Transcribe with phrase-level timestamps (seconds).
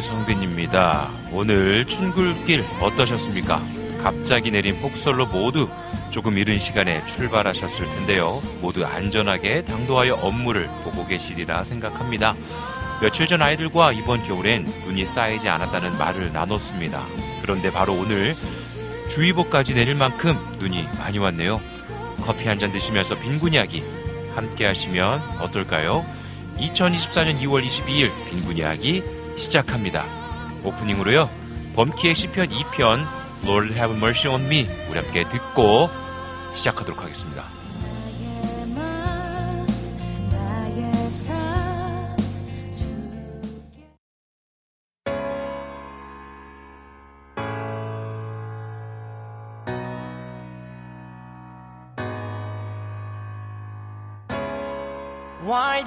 [0.00, 1.10] 이성빈입니다.
[1.30, 3.62] 오늘 춘굴길 어떠셨습니까?
[4.02, 5.68] 갑자기 내린 폭설로 모두
[6.10, 8.40] 조금 이른 시간에 출발하셨을 텐데요.
[8.62, 12.34] 모두 안전하게 당도하여 업무를 보고 계시리라 생각합니다.
[13.02, 17.04] 며칠 전 아이들과 이번 겨울엔 눈이 쌓이지 않았다는 말을 나눴습니다.
[17.42, 18.34] 그런데 바로 오늘
[19.10, 21.60] 주의보까지 내릴 만큼 눈이 많이 왔네요.
[22.24, 23.84] 커피 한 잔 드시면서 빈곤 이야기
[24.34, 26.06] 함께 하시면 어떨까요?
[26.56, 29.02] 2024년 2월 22일 빈곤 이야기
[29.36, 30.04] 시작합니다.
[30.64, 31.30] 오프닝으로요.
[31.74, 33.06] 범키의 시편 2편
[33.44, 35.88] Lord Have Mercy on Me 우리 함께 듣고
[36.54, 37.60] 시작하도록 하겠습니다.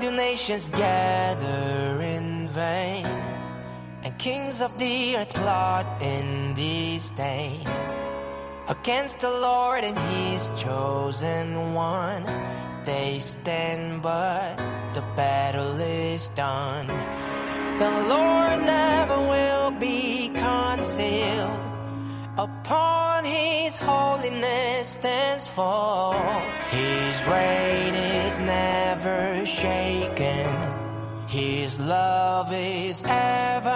[0.03, 3.22] do nations gather in vain?
[4.23, 7.67] Kings of the earth plot in disdain
[8.69, 12.23] against the Lord and his chosen one.
[12.85, 14.55] They stand, but
[14.93, 16.87] the battle is done.
[17.77, 21.65] The Lord never will be concealed.
[22.37, 26.13] Upon his holiness stands fall.
[26.71, 30.82] His reign is never shaken.
[31.33, 33.73] His love is everlasting.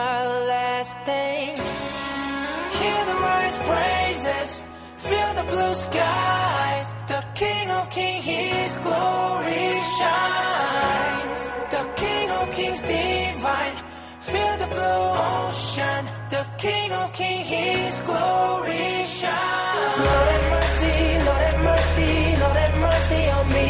[2.78, 4.64] Hear the rise praises,
[4.96, 6.94] feel the blue skies.
[7.08, 11.48] The King of Kings, His glory shines.
[11.72, 13.78] The King of Kings divine,
[14.20, 16.06] feel the blue ocean.
[16.30, 19.98] The King of Kings, His glory shines.
[20.06, 20.96] Lord have mercy,
[21.26, 23.70] Lord have mercy, Lord have mercy on me.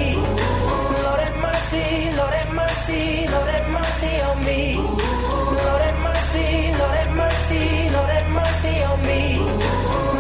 [1.03, 3.26] Lord have mercy, Lord have mercy, mercy
[4.29, 4.75] on me.
[4.75, 6.49] Lord have mercy,
[6.79, 7.63] Lord have mercy,
[7.95, 9.23] Lord have mercy on me.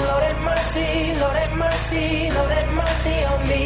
[0.07, 0.89] Lord have mercy,
[1.21, 3.65] Lord have mercy, Lord have mercy on me.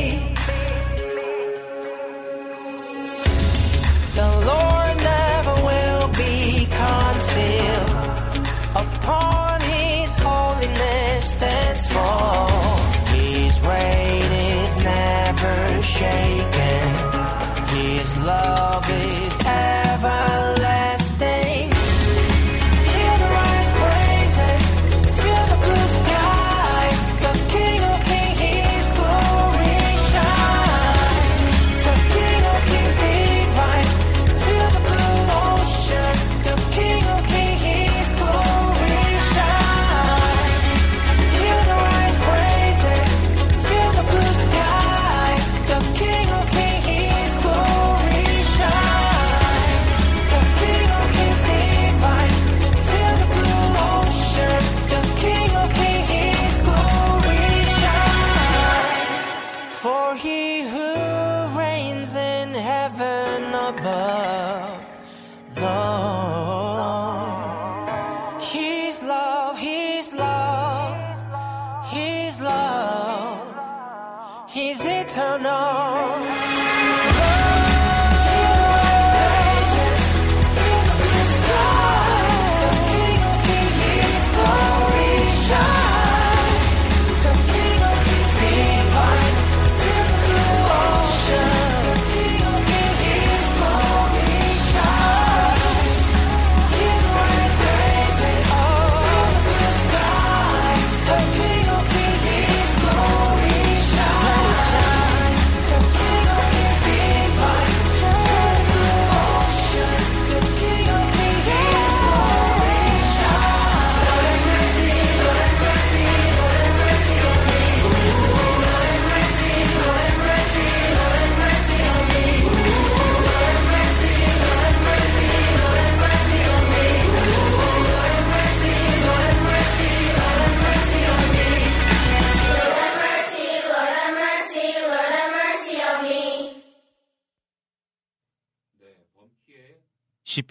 [4.20, 6.38] The Lord never will be
[6.82, 7.92] concealed.
[8.84, 12.50] Upon His holiness stands fall.
[13.18, 15.58] His reign is never
[16.00, 16.86] shaken.
[17.78, 19.31] His love is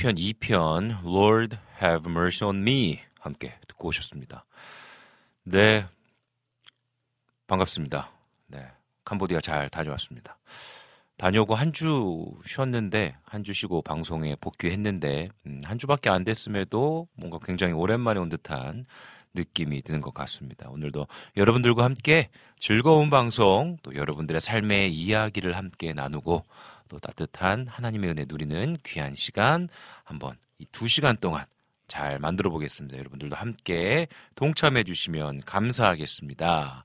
[0.01, 4.47] 시편 2편 Lord have mercy on me 함께 듣고 오셨습니다.
[5.45, 5.85] 네.
[7.47, 8.11] 반갑습니다.
[8.47, 8.67] 네.
[9.05, 10.39] 캄보디아 잘 다녀왔습니다.
[11.19, 17.39] 다녀오고 한 주 쉬었는데 한 주 쉬고 방송에 복귀했는데 음, 한 주밖에 안 됐음에도 뭔가
[17.45, 18.87] 굉장히 오랜만에 온 듯한
[19.35, 20.71] 느낌이 드는 것 같습니다.
[20.71, 26.43] 오늘도 여러분들과 함께 즐거운 방송 또 여러분들의 삶의 이야기를 함께 나누고
[26.91, 29.69] 또 따뜻한 하나님의 은혜 누리는 귀한 시간
[30.05, 31.45] 한번 이 두 시간 동안
[31.89, 32.99] 잘 만들어 보겠습니다.
[32.99, 36.85] 여러분들도 함께 동참해 주시면 감사하겠습니다.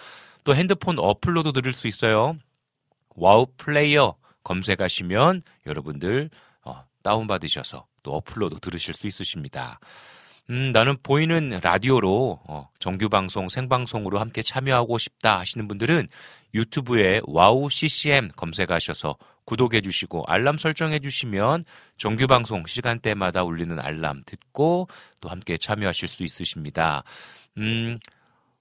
[0.44, 2.38] 또 핸드폰 어플로도 들을 수 있어요.
[3.16, 6.30] 와우 플레이어 검색하시면 여러분들
[6.64, 9.80] 어, 다운받으셔서 또 어플로도 들으실 수 있으십니다.
[10.50, 16.08] 음, 나는 보이는 라디오로 어, 정규 방송, 생방송으로 함께 참여하고 싶다 하시는 분들은
[16.54, 19.16] 유튜브에 와우 CCM 검색하셔서
[19.46, 21.66] 구독해 주시고 알람 설정해 주시면
[21.98, 24.88] 정규 방송 시간대마다 울리는 알람 듣고
[25.22, 27.04] 또 함께 참여하실 수 있으십니다.
[27.58, 27.98] 음,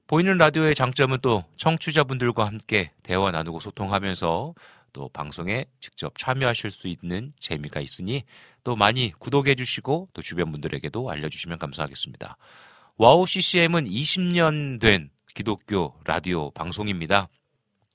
[0.06, 4.54] 보이는 라디오의 장점은 또 청취자분들과 함께 대화 나누고 소통하면서
[4.92, 8.24] 또 방송에 직접 참여하실 수 있는 재미가 있으니
[8.64, 12.36] 또 많이 구독해 주시고 또 주변 분들에게도 알려주시면 감사하겠습니다.
[12.96, 17.28] 와우 CCM은 20년 된 기독교 라디오 방송입니다.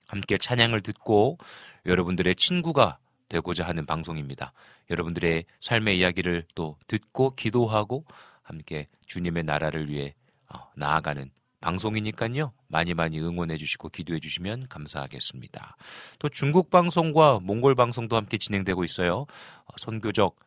[0.07, 1.37] 함께 찬양을 듣고
[1.85, 2.97] 여러분들의 친구가
[3.29, 4.53] 되고자 하는 방송입니다.
[4.89, 8.05] 여러분들의 삶의 이야기를 또 듣고 기도하고
[8.41, 10.15] 함께 주님의 나라를 위해
[10.49, 11.29] 어, 나아가는
[11.67, 12.53] 방송이니까요.
[12.69, 15.75] 많이 많이 응원해 주시고 기도해 주시면 감사하겠습니다.
[16.19, 19.25] 또 중국 방송과 몽골 방송도 함께 진행되고 있어요.
[19.65, 20.37] 어, 선교적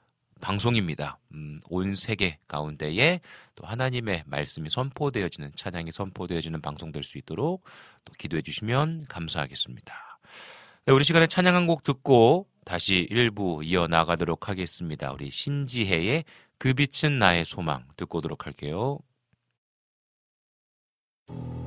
[0.41, 1.19] 방송입니다.
[1.35, 3.21] 음, 온 세계 가운데에
[3.55, 7.65] 또 하나님의 말씀이 선포되어지는 찬양이 선포되어지는 방송 될 수 있도록
[8.07, 9.95] 또 기도해 주시면 감사하겠습니다.
[10.87, 15.12] 네, 우리 시간에 찬양 한 곡 듣고 다시 일부 이어 나가도록 하겠습니다.
[15.12, 16.25] 우리 신지혜의
[16.57, 18.99] 그 빛은 나의 소망 듣고 오도록 할게요.
[21.33, 21.60] you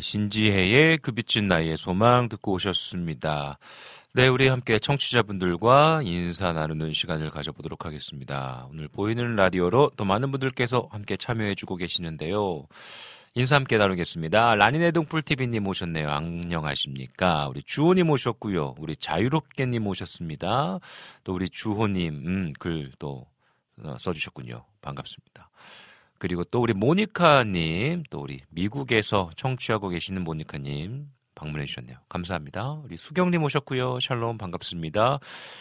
[0.00, 3.58] 네, 신지혜의 그 빛은 나의 소망 듣고 오셨습니다.
[4.14, 8.66] 네, 우리 함께 청취자분들과 인사 나누는 시간을 가져보도록 하겠습니다.
[8.70, 12.66] 오늘 보이는 라디오로 또 많은 분들께서 함께 참여해주고 계시는데요.
[13.34, 14.54] 인사 함께 나누겠습니다.
[14.54, 16.10] 라니네 동풀TV님 오셨네요.
[16.10, 17.48] 안녕하십니까.
[17.48, 18.76] 우리 주호님 오셨고요.
[18.78, 20.78] 우리 자유롭게님 오셨습니다.
[21.24, 23.26] 또 우리 주호님, 음, 글 또
[23.98, 24.64] 써주셨군요.
[24.80, 25.50] 반갑습니다.
[26.20, 31.96] 그리고 또 우리 모니카님, 또 우리 미국에서 청취하고 계시는 모니카님 방문해 주셨네요.
[32.10, 32.72] 감사합니다.
[32.84, 34.00] 우리 수경님 오셨고요.
[34.00, 35.18] 샬롬 반갑습니다.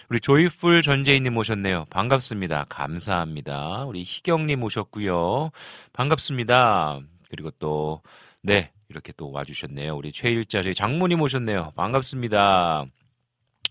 [0.10, 1.86] 우리 조이풀 전재희님 오셨네요.
[1.89, 2.66] 반갑습니다.
[2.68, 3.86] 감사합니다.
[3.86, 5.51] 우리 희경님 오셨고요.
[5.94, 7.00] 반갑습니다.
[7.30, 8.01] 그리고 또
[8.42, 9.96] 네, 이렇게 또 와주셨네요.
[9.96, 11.72] 우리 최일자 저희 장모님 오셨네요.
[11.78, 12.86] 반갑습니다.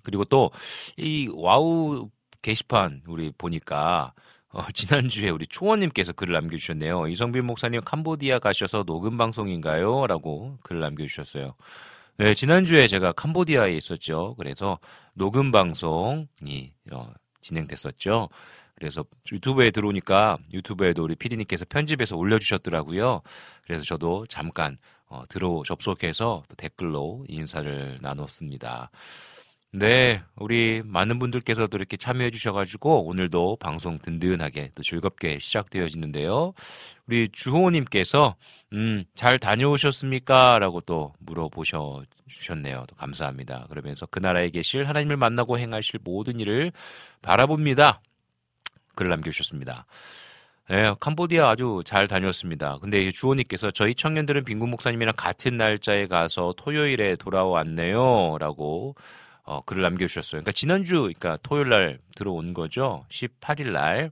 [0.05, 0.51] 그리고 또
[0.97, 2.09] 이 와우
[2.41, 4.15] 게시판 우리 보니까
[4.51, 7.09] 어, 지난주에 우리 초원님께서 글을 남겨주셨네요.
[7.09, 10.07] 이성빈 목사님 캄보디아 가셔서 녹음 방송인가요?
[10.07, 11.55] 라고 글을 남겨주셨어요.
[12.19, 14.35] 네, 지난주에 제가 캄보디아에 있었죠.
[14.39, 14.79] 그래서
[15.15, 18.29] 녹음 방송이 어, 진행됐었죠.
[18.75, 23.23] 그래서 유튜브에 들어오니까 유튜브에도 우리 피디님께서 편집해서 올려주셨더라고요.
[23.65, 28.91] 그래서 저도 잠깐 어, 들어 접속해서 또 댓글로 인사를 나눴습니다.
[29.71, 36.55] 네, 우리 많은 분들께서도 이렇게 참여해 주셔가지고 오늘도 방송 든든하게 또 즐겁게 시작되어지는데요.
[37.07, 38.37] 우리 주호님께서
[38.73, 40.59] 음, 잘 다녀오셨습니까?
[40.59, 42.87] 라고 또 물어보셔 주셨네요.
[42.89, 43.67] 또 감사합니다.
[43.69, 46.73] 그러면서 그 나라에 계실 하나님을 만나고 행하실 모든 일을
[47.21, 48.01] 바라봅니다.
[48.95, 49.85] 글을 남겨주셨습니다.
[50.71, 52.79] 네, 캄보디아 아주 잘 다녔습니다.
[52.81, 58.39] 근데 주호님께서 저희 청년들은 빈군 목사님이랑 같은 날짜에 가서 토요일에 돌아왔네요.
[58.39, 58.95] 라고
[59.49, 60.43] 어, 글을 남겨주셨어요.
[60.43, 63.07] 그러니까 지난주, 그러니까 토요일 날 들어온 거죠.
[63.09, 64.11] 18일 날.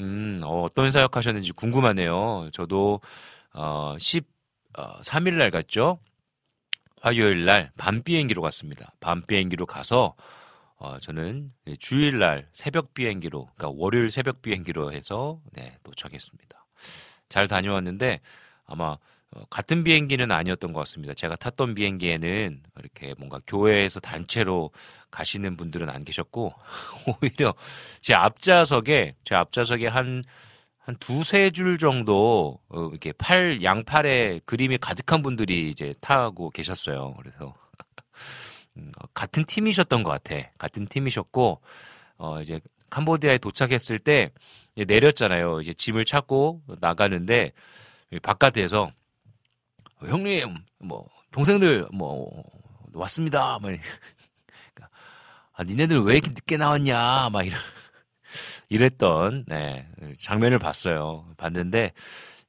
[0.00, 2.48] 음, 어, 떤 사역 하셨는지 궁금하네요.
[2.52, 3.00] 저도,
[3.52, 6.00] 어, 13일 날 갔죠.
[7.00, 8.92] 화요일 날 밤 비행기로 갔습니다.
[8.98, 10.16] 밤 비행기로 가서,
[10.78, 16.66] 어, 저는 주일 날 새벽 비행기로, 그러니까 월요일 새벽 비행기로 해서, 네, 도착했습니다.
[17.28, 18.20] 잘 다녀왔는데,
[18.66, 18.98] 아마, 어,
[19.50, 21.14] 같은 비행기는 아니었던 것 같습니다.
[21.14, 24.70] 제가 탔던 비행기에는 이렇게 뭔가 교회에서 단체로
[25.10, 26.52] 가시는 분들은 안 계셨고,
[27.20, 27.54] 오히려
[28.00, 30.22] 제 앞좌석에, 제 앞좌석에 한,
[30.78, 37.14] 한 두세 줄 정도, 어, 이렇게 팔, 양팔에 그림이 가득한 분들이 이제 타고 계셨어요.
[37.14, 37.54] 그래서,
[38.76, 40.48] 음, 어, 같은 팀이셨던 것 같아.
[40.58, 41.60] 같은 팀이셨고,
[42.18, 44.30] 어, 이제 캄보디아에 도착했을 때,
[44.76, 45.60] 이제 내렸잖아요.
[45.60, 47.52] 이제 짐을 찾고 나가는데,
[48.22, 48.92] 바깥에서 어,
[50.08, 52.30] 형님, 뭐, 동생들, 뭐,
[52.94, 53.58] 왔습니다.
[53.60, 54.88] 막, 그러니까,
[55.52, 57.30] 아, 니네들 왜 이렇게 늦게 나왔냐.
[57.30, 57.58] 막 이런,
[58.68, 59.86] 이랬던, 네,
[60.18, 61.26] 장면을 봤어요.
[61.36, 61.92] 봤는데,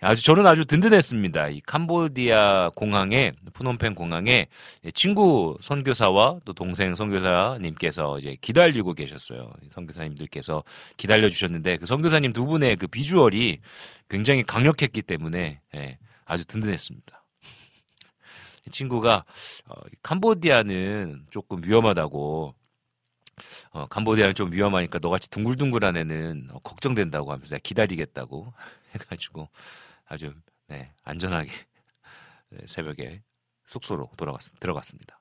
[0.02, 1.48] 아주, 저는 아주 든든했습니다.
[1.50, 4.48] 이 캄보디아 공항에, 푸놈펜 공항에
[4.94, 9.52] 친구 선교사와 또 동생 선교사님께서 이제 기다리고 계셨어요.
[9.72, 10.64] 선교사님들께서
[10.98, 13.60] 기다려 주셨는데, 그 선교사님 두 분의 그 비주얼이
[14.10, 17.25] 굉장히 강력했기 때문에, 예, 아주 든든했습니다.
[18.68, 19.26] 이 친구가
[19.68, 22.56] 어, 캄보디아는 조금 위험하다고
[23.72, 28.54] 어, 캄보디아는 좀 위험하니까 너같이 둥글둥글한 애는 어, 걱정된다고 하면서 기다리겠다고
[28.94, 29.50] 해가지고
[30.06, 30.34] 아주
[30.68, 31.52] 네, 안전하게
[32.50, 33.22] 네, 새벽에
[33.66, 35.20] 숙소로 돌아갔 들어갔습니다.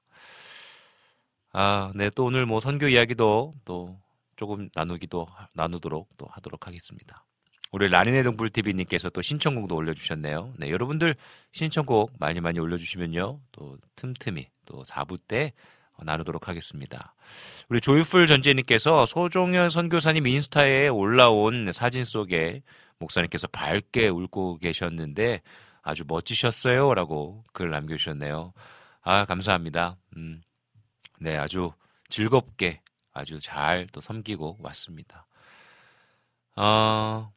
[1.53, 3.99] 아, 네, 또 오늘 뭐 선교 이야기도 또
[4.37, 7.25] 조금 나누기도 나누도록 또 하도록 하겠습니다.
[7.75, 10.55] 우리 라니네 동불TV님께서 또 신청곡도 올려주셨네요.
[10.59, 11.17] 네, 여러분들
[11.51, 13.41] 신청곡 많이 많이 올려주시면요.
[13.51, 15.53] 또 틈틈이 또 4부 때
[16.01, 17.17] 나누도록 하겠습니다.
[17.69, 22.63] 우리 조이풀 전재님께서 소종현 선교사님 인스타에 올라온 사진 속에
[23.01, 25.43] 목사님께서 밝게 울고 계셨는데
[25.83, 26.95] 아주 멋지셨어요.
[26.95, 28.53] 라고 글 남겨주셨네요.
[29.03, 29.97] 아, 감사합니다.
[30.17, 30.43] 음,
[31.19, 31.73] 네, 아주
[32.09, 32.83] 즐겁게
[33.13, 35.27] 아주 잘 또 섬기고 왔습니다.
[36.55, 37.33] 어,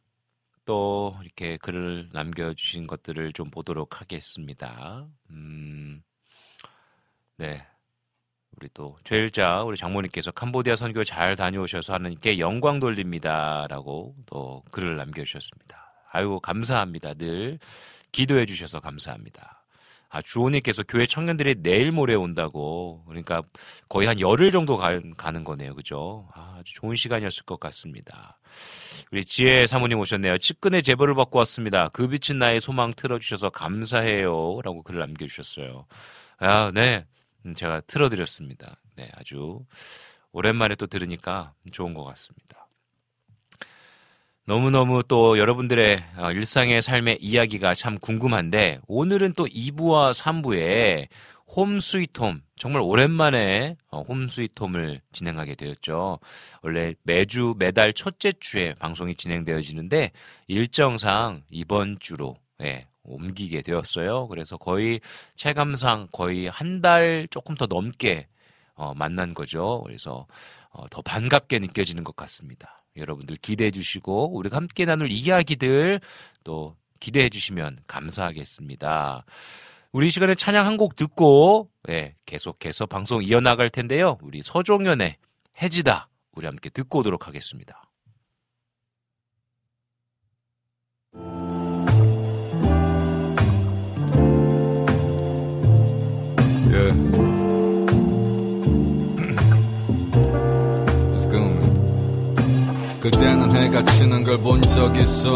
[0.68, 5.06] 또 이렇게 글을 남겨주신 것들을 좀 보도록 하겠습니다.
[5.30, 6.02] 음,
[7.38, 7.66] 네.
[8.54, 15.90] 우리 또 죄일자 우리 장모님께서 캄보디아 선교 잘 다녀오셔서 하나님께 영광 돌립니다라고 또 글을 남겨주셨습니다.
[16.12, 17.14] 아유 감사합니다.
[17.14, 17.58] 늘
[18.12, 19.57] 기도해 주셔서 감사합니다.
[20.10, 23.42] 아, 주호님께서 교회 청년들이 내일 모레 온다고 그러니까
[23.88, 24.92] 거의 한 열흘 정도 가,
[25.30, 26.28] 는 거네요, 그죠?
[26.32, 28.38] 아, 아주 좋은 시간이었을 것 같습니다.
[29.12, 30.38] 우리 지혜 사모님 오셨네요.
[30.38, 31.88] 측근의 제보를 받고 왔습니다.
[31.90, 34.60] 그 빛은 나의 소망 틀어주셔서 감사해요.
[34.62, 35.86] 라고 글을 남겨주셨어요.
[36.38, 37.04] 아, 네.
[37.44, 38.80] 음, 제가 틀어드렸습니다.
[38.96, 39.60] 네, 아주
[40.32, 42.67] 오랜만에 또 들으니까 좋은 것 같습니다.
[44.48, 51.08] 너무너무 또 여러분들의 어, 일상의 삶의 이야기가 참 궁금한데 오늘은 또 2부와 3부에
[51.48, 56.18] 홈 스위트홈 정말 오랜만에 어, 홈 스위트홈을 진행하게 되었죠.
[56.62, 60.12] 원래 매주 매달 첫째 주에 방송이 진행되어지는데
[60.46, 64.28] 일정상 이번 주로 예, 옮기게 되었어요.
[64.28, 65.02] 그래서 거의
[65.36, 68.28] 체감상 거의 한 달 조금 더 넘게
[68.76, 69.82] 어, 만난 거죠.
[69.84, 70.26] 그래서
[70.70, 72.82] 어, 더 반갑게 느껴지는 것 같습니다.
[72.98, 76.00] 여러분들 기대해 주시고 우리가 함께 나눌 이야기들
[76.44, 79.24] 또 기대해 주시면 감사하겠습니다.
[79.92, 84.18] 우리 시간에 찬양 한 곡 듣고 예, 계속해서 방송 이어나갈 텐데요.
[84.22, 85.16] 우리 서종현의
[85.62, 87.87] 해지다 우리 함께 듣고 오도록 하겠습니다.
[103.10, 105.34] 그때 는 해가 치는 걸 본 적 있어.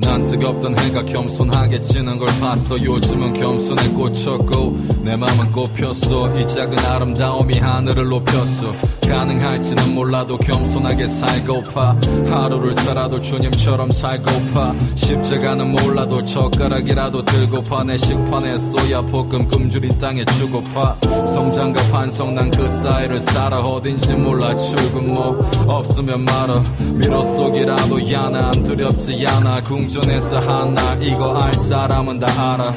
[0.00, 2.80] 난 뜨겁던 해가 겸손하게 지는 걸 봤어.
[2.80, 6.38] 요즘은 겸손에 꽂혔고 내 맘은 꼽혔어.
[6.38, 8.72] 이 작은 아름다움이 하늘을 높였어.
[9.08, 11.96] 가능할지는 몰라도 겸손하게 살고파.
[12.28, 14.72] 하루를 살아도 주님처럼 살고파.
[14.94, 17.82] 십자가는 몰라도 젓가락이라도 들고파.
[17.82, 20.96] 내 식판에 쏘야 볶음 금줄이 땅에 주고파.
[21.26, 23.58] 성장과 반성 난 그 사이를 살아.
[23.60, 26.62] 어딘지 몰라 출근 뭐 없으면 말아.
[26.94, 28.48] 미로 속이라도 야나.
[28.48, 29.60] 안 두렵지 않아.
[29.62, 32.74] 궁 한날 이거 알 사람은 다 알아.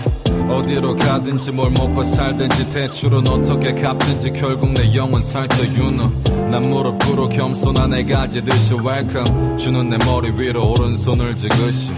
[0.49, 6.09] 어디로 가든지 뭘 먹고 살든지 대출은 어떻게 갚든지 결국 내 영혼 살짝 윤호
[6.49, 11.91] 난 무릎 꿇어 겸손한 애 가 지듯이 웰컴 주는 내 머리 위로 오른손을 지그시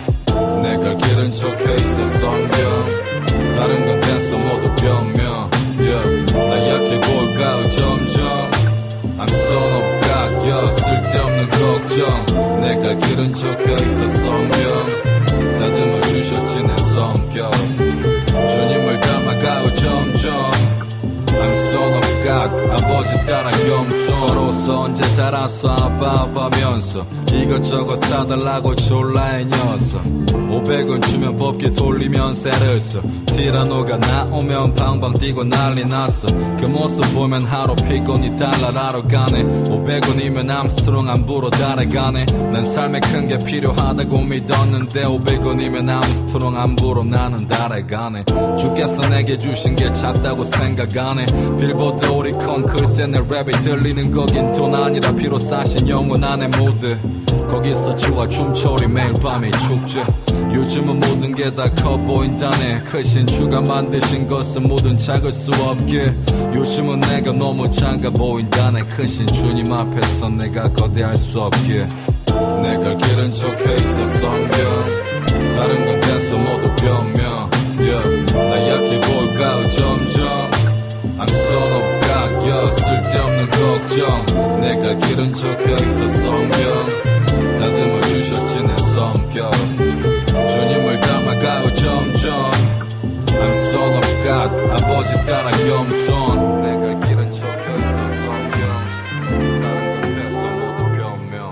[0.63, 3.04] 내가 길은 적혀 있어 성경
[3.56, 5.49] 다른 건 됐어 모두 변명.
[5.78, 6.34] Yeah.
[6.34, 8.52] 나 약해 볼까 점점.
[9.17, 10.71] I'm son of God yeah.
[10.82, 12.62] 쓸데없는 걱정.
[12.62, 14.82] 내가 성경 다듬어 주셨지 내
[17.33, 17.51] 성격
[18.31, 20.51] 주님을 닮아가고 점점
[21.25, 22.51] I'm son of God
[23.03, 30.01] 아버지 따라 겸손 서로서 언제 자라서 아빠 아빠면서 이것저것 사달라고 졸라 이 녀석.
[30.53, 36.27] 500원 주면 법기 돌리면 새를 써 티라노가 나오면 방방 뛰고 난리 났어.
[36.59, 39.43] 그 모습 보면 하루 피곤이 달나라로 가네.
[39.43, 42.25] 500원이면 암스트롱 안 부러 달나라 가네.
[42.25, 48.25] 난 삶에 큰 게 필요하다고 믿었는데 500원이면 암스트롱 안 부러 나는 달나라 가네.
[48.59, 51.25] 주께서 내게 주신 게 작다고 생각하네.
[51.57, 56.95] 빌보드 오리콘 글쎄 내 랩이 들리는 거긴 돈 아니라 피로 사신 영원 안에 모두.
[57.49, 60.03] 거기서 주와 춤추리 매일 밤이 축제.
[60.53, 62.84] 요즘은 모든 게 다 커 보인다네.
[62.84, 66.13] 크신 주가 만드신 것은 모든 작을 수 없게.
[66.53, 68.86] 요즘은 내가 너무 작아 보인다네.
[68.86, 71.88] 크신 주님 앞에서 내가 거대할 수 없게.
[72.62, 74.60] 내가 길은 적혀 있어 성경
[75.56, 78.34] 다른 건 됐어 모두 변명 yeah.
[78.34, 80.51] 나 약해 볼까 점점.
[81.17, 81.92] I'm yeah.
[82.73, 84.25] 쓸데없는 걱정.
[84.62, 86.59] 내가 길은 적혀 있어 성경.
[87.59, 89.51] 다듬어 주셨지 내 성격.
[90.27, 92.51] 주님을 닮아가고 점점.
[93.27, 96.62] I'm son of God 아버지 따라 겸손.
[96.62, 98.59] 내가 길은 적혀 있어 성경.
[99.62, 101.51] 다른 건 됐어 모두 변명.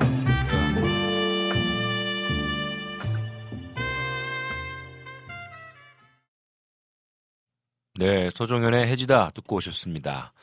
[7.97, 10.34] 네, 서종현의 해지다 듣고 오셨습니다.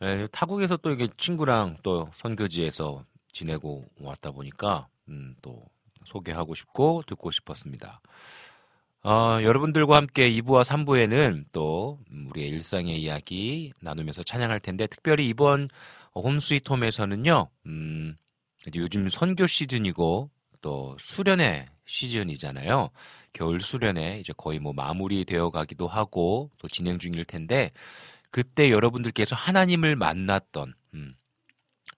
[0.00, 5.64] 네, 타국에서 또 이게 친구랑 또 선교지에서 지내고 왔다 보니까 음, 또
[6.04, 8.00] 소개하고 싶고 듣고 싶었습니다.
[9.04, 11.98] 어, 여러분들과 함께 2부와 3부에는 또
[12.30, 15.68] 우리의 일상의 이야기 나누면서 찬양할 텐데 특별히 이번
[16.14, 17.48] 홈스위트 홈에서는요.
[17.66, 18.16] 음,
[18.74, 20.30] 요즘 선교 시즌이고
[20.60, 22.90] 또 수련회 시즌이잖아요.
[23.32, 27.70] 겨울 수련회 이제 거의 뭐 마무리되어 가기도 하고 또 진행 중일 텐데
[28.30, 31.14] 그때 여러분들께서 하나님을 만났던 음,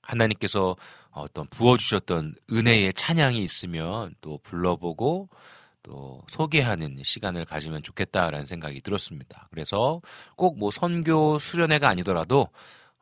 [0.03, 0.77] 하나님께서
[1.11, 5.29] 어떤 부어주셨던 은혜의 찬양이 있으면 또 불러보고
[5.83, 9.49] 또 소개하는 시간을 가지면 좋겠다라는 생각이 들었습니다.
[9.51, 10.01] 그래서
[10.37, 12.49] 꼭 뭐 선교 수련회가 아니더라도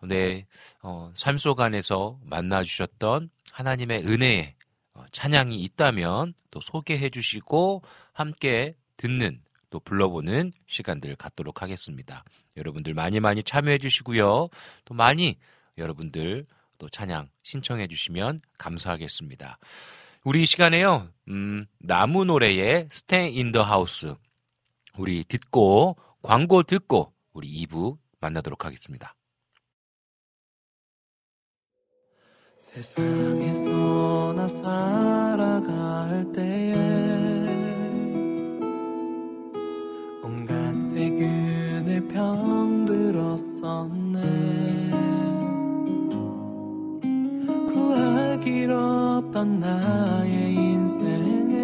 [0.03, 0.47] 내
[0.83, 4.55] 어, 삶 속 안에서 만나주셨던 하나님의 은혜의
[4.95, 12.24] 어, 찬양이 있다면 또 소개해 주시고 함께 듣는 또 불러보는 시간들 갖도록 하겠습니다.
[12.57, 14.48] 여러분들 많이 많이 참여해 주시고요.
[14.85, 15.37] 또 많이
[15.76, 16.46] 여러분들
[16.78, 19.59] 또 찬양 신청해 주시면 감사하겠습니다.
[20.24, 21.09] 우리 이 시간에요.
[21.28, 24.14] 음, 나무 노래의 in the House
[24.96, 29.14] 우리 듣고 광고 듣고 우리 2부 만나도록 하겠습니다.
[32.59, 37.38] 세상에서 나 살아갈 때에
[40.99, 42.91] 세균에 병들었었네.
[47.73, 51.55] 구할 길 없던 나의 인생에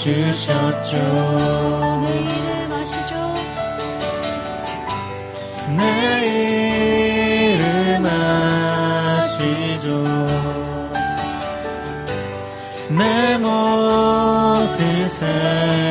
[0.00, 0.96] 주셨죠.
[2.04, 3.12] 내 이름 아시죠.
[5.76, 5.82] 내
[7.56, 9.86] 이름 아시죠.
[12.88, 15.87] 내 모든 삶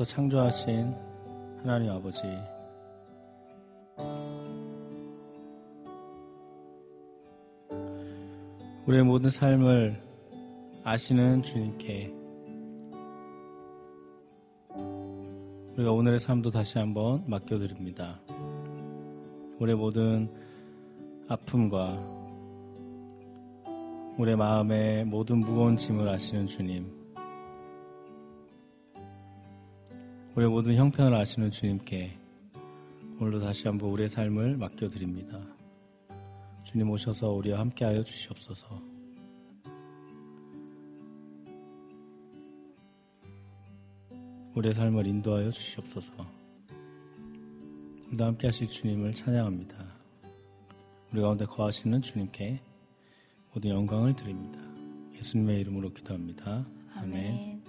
[0.00, 0.94] 모태에서부터 창조하신
[1.58, 2.22] 하나님 아버지
[8.86, 10.02] 우리의 모든 삶을
[10.84, 12.14] 아시는 주님께
[15.74, 18.20] 우리가 오늘의 삶도 다시 한번 맡겨드립니다.
[19.58, 20.30] 우리의 모든
[21.28, 21.98] 아픔과
[24.18, 26.99] 우리의 마음의 모든 무거운 짐을 아시는 주님
[30.36, 32.16] 우리의 모든 형편을 아시는 주님께
[33.18, 35.40] 오늘도 다시 한번 우리의 삶을 맡겨드립니다.
[36.62, 38.80] 주님 오셔서 우리와 함께하여 주시옵소서.
[44.54, 46.14] 우리의 삶을 인도하여 주시옵소서.
[48.06, 49.76] 오늘도 함께 하실 주님을 찬양합니다.
[51.12, 52.60] 우리 가운데 거하시는 주님께
[53.52, 54.60] 모든 영광을 드립니다.
[55.16, 56.64] 예수님의 이름으로 기도합니다.
[56.94, 57.24] 아멘.
[57.24, 57.59] 샬롬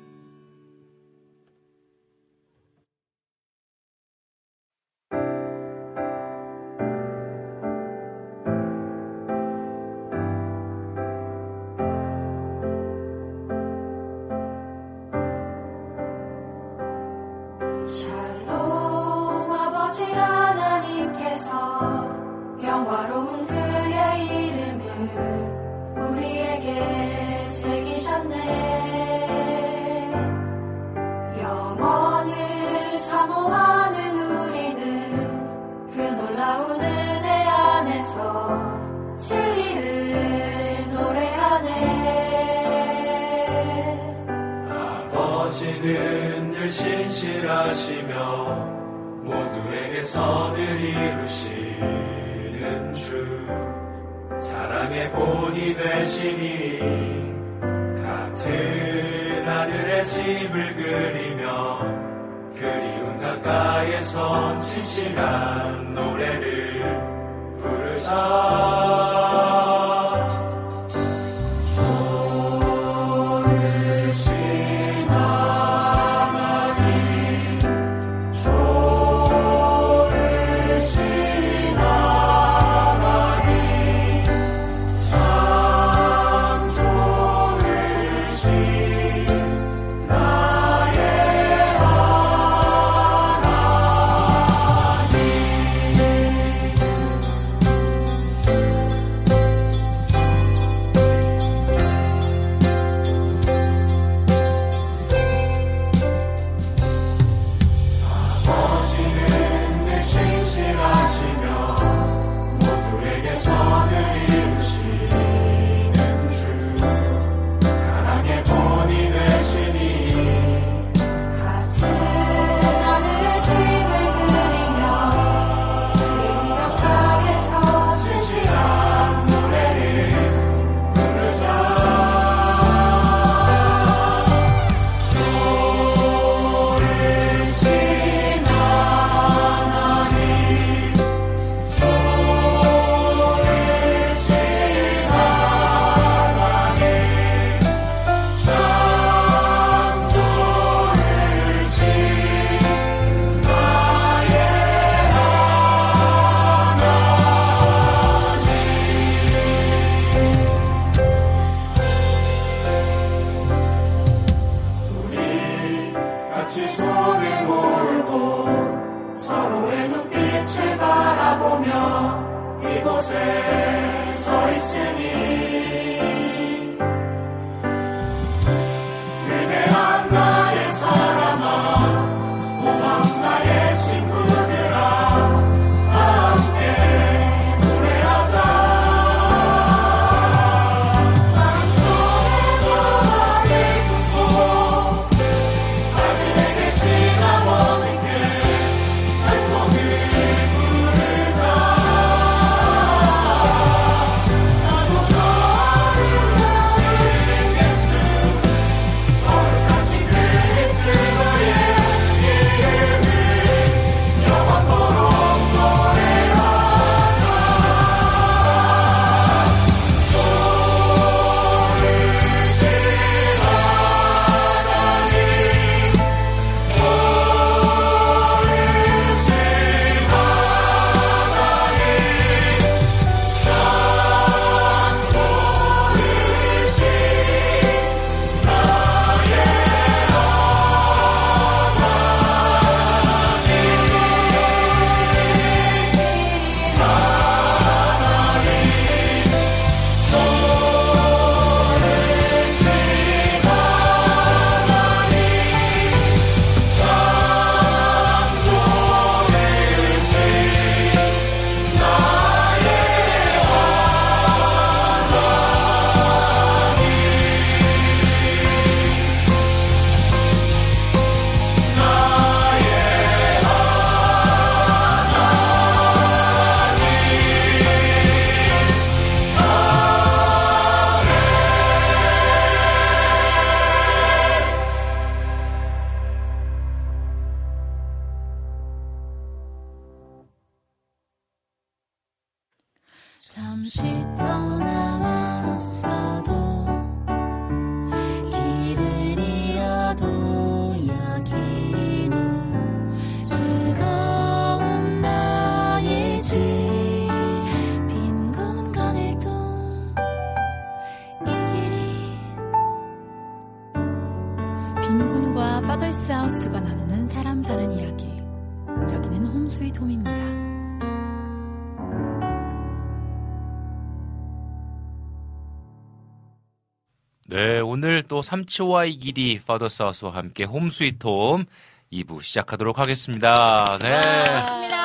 [328.21, 331.45] 또 삼치와의 길이 파더 사우스와 함께 홈스위트홈
[331.91, 333.79] 2부 시작하도록 하겠습니다.
[333.81, 333.89] 네.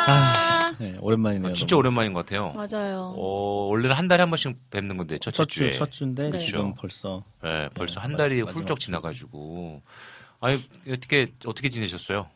[0.09, 1.51] 아, 네, 오랜만이네요.
[1.51, 2.53] 어, 진짜 오랜만인 것 같아요.
[2.55, 3.12] 맞아요.
[3.14, 5.72] 어, 원래는 한 달에 한 번씩 뵙는 건데 첫 주, 주에.
[5.72, 6.39] 첫 주인데 네.
[6.39, 8.87] 지금 벌써 네, 벌써 네, 한 마- 달이 마지막 훌쩍 주.
[8.87, 9.82] 지나가지고.
[10.41, 10.59] 아니,
[10.91, 12.28] 어떻게, 어떻게 지내셨어요?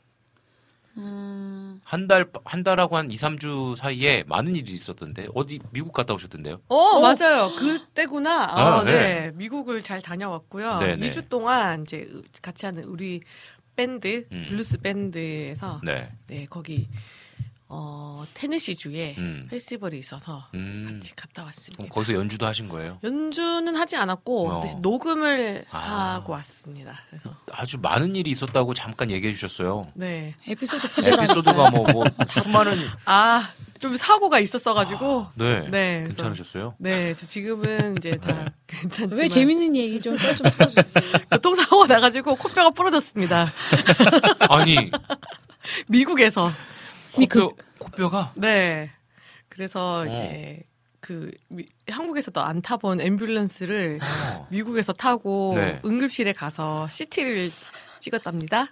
[1.01, 5.29] 음, 한 달, 한 달하고 한 2, 3주 사이에 많은 일이 있었던데.
[5.35, 6.61] 어디, 미국 갔다 오셨던데요?
[6.69, 7.51] 어, 맞아요.
[7.57, 8.45] 그때구나.
[8.45, 8.93] 아, 아, 네.
[8.93, 9.31] 네.
[9.35, 10.79] 미국을 잘 다녀왔고요.
[10.79, 11.09] 네, 네.
[11.09, 12.09] 2주 동안 이제
[12.43, 13.21] 같이 하는 우리
[13.77, 14.45] 밴드, 음.
[14.49, 16.13] 블루스 밴드에서 네.
[16.27, 16.89] 네, 거기
[17.73, 19.47] 어, 테네시 주에 음.
[19.49, 20.91] 페스티벌이 있어서 음.
[20.99, 21.85] 같이 갔다 왔습니다.
[21.89, 22.99] 거기서 연주도 하신 거예요?
[23.05, 24.61] 연주는 하지 않았고 어.
[24.63, 26.15] 대신 녹음을 아.
[26.15, 26.95] 하고 왔습니다.
[27.09, 29.87] 그래서 아주 많은 일이 있었다고 잠깐 얘기해 주셨어요.
[29.95, 30.35] 네.
[30.49, 31.23] 에피소드 부자라.
[31.23, 32.77] 에피소드가 뭐, 뭐, 수많은.
[33.05, 33.49] 아,
[33.79, 35.61] 좀 사고가 있었어 가지고 네.
[35.71, 36.01] 네.
[36.03, 36.75] 그래서- 괜찮으셨어요?
[36.79, 41.05] 네, 지금은 이제 다 괜찮지만 왜 재밌는 얘기 좀써좀 풀어 주세요.
[41.31, 43.53] 교통사고가 나 가지고 코뼈가 부러졌습니다.
[44.49, 44.91] 아니,
[45.87, 46.53] 미국에서.
[47.15, 48.33] 코뼈, 코뼈가?
[48.37, 48.91] 네.
[49.49, 50.07] 그래서 어.
[50.07, 50.63] 이제
[51.01, 54.47] 그 미- 한국에서도 안 타본 앰뷸런스를 어.
[54.51, 55.81] 미국에서 타고 네.
[55.85, 57.51] 응급실에 가서 CT를
[58.01, 58.67] 찍었답니다.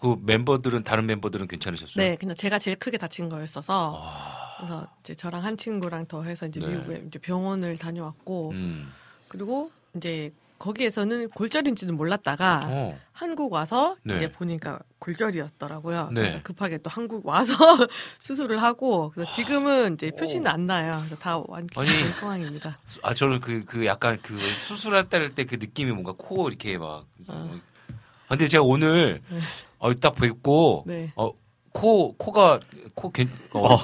[0.00, 2.02] 그 멤버들은, 다른 멤버들은 괜찮으셨어요?
[2.04, 6.46] 네, 그냥 제가 제일 크게 다친 거였어서 아, 그래서 이제 저랑 한 친구랑 더 해서
[6.46, 6.66] 이제 네.
[6.68, 8.92] 미국에 이제 병원을 다녀왔고 음.
[9.28, 12.98] 그리고 이제 거기에서는 골절인지는 몰랐다가 어.
[13.12, 14.14] 한국 와서 네.
[14.14, 16.10] 이제 보니까 골절이었더라고요.
[16.12, 16.20] 네.
[16.20, 17.54] 그래서 급하게 또 한국 와서
[18.20, 20.92] 수술을 하고 그래서 지금은 이제 표시는 안 나요.
[20.98, 21.86] 그래서 다 완쾌된.
[22.20, 22.78] 상황입니다.
[23.02, 27.06] 아, 저는 그, 그 약간 그 수술할 때그 느낌이 뭔가 코 이렇게 막.
[27.26, 27.60] 어.
[28.26, 29.40] 아, 근데 제가 오늘, 네.
[29.78, 31.10] 어, 딱 뵙고, 네.
[31.16, 31.32] 어,
[31.72, 32.58] 코, 코가,
[32.94, 33.76] 코, 괜, 어,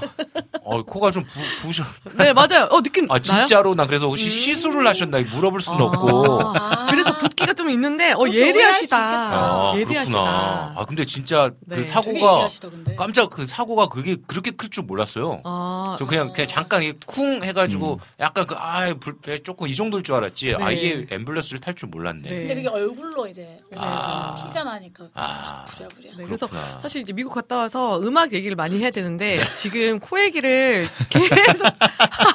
[0.64, 1.84] 어, 코가 좀 부, 부으셔.
[2.18, 2.64] 네, 맞아요.
[2.70, 3.18] 어, 느낌 아?
[3.20, 4.30] 진짜로 나 그래서 혹시 음.
[4.30, 5.84] 시술을 하셨나 물어볼 수는 아.
[5.84, 6.40] 없고.
[6.58, 6.86] 아.
[6.90, 8.96] 그래서 붓기가 좀 있는데 어수 예리하시다.
[8.98, 10.18] 아, 예리하시다.
[10.18, 10.74] 그렇구나.
[10.76, 11.76] 아, 근데 진짜 네.
[11.76, 12.96] 그 되게 사고가, 예리하시더군데.
[12.96, 15.40] 깜짝 그 사고가 그게 그렇게 클 줄 몰랐어요.
[15.44, 17.98] 아, 저 그냥, 그냥 잠깐 이게 쿵 해가지고 음.
[18.18, 20.46] 약간 그, 아, 불, 배 조금 이 정도일 줄 알았지.
[20.48, 20.56] 네.
[20.60, 22.22] 아예 앰뷸런스를 탈 줄 몰랐네.
[22.28, 22.36] 네.
[22.40, 24.34] 근데 그게 얼굴로 이제 아.
[24.34, 25.64] 피가 나니까 아.
[25.66, 26.10] 부랴부랴.
[26.18, 26.80] 네, 그래서 그렇구나.
[26.82, 31.66] 사실 이제 미국 갔다 와서 음악 얘기를 많이 해야 되는데 지금 코 얘기를 계속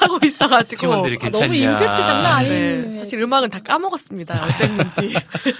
[0.01, 1.45] 하고 있어가지고 팀원들이 아, 괜찮냐.
[1.45, 2.49] 너무 임팩트 장난 아닌.
[2.93, 4.43] 네, 사실 음악은 다 까먹었습니다.
[4.45, 5.15] 어땠는지.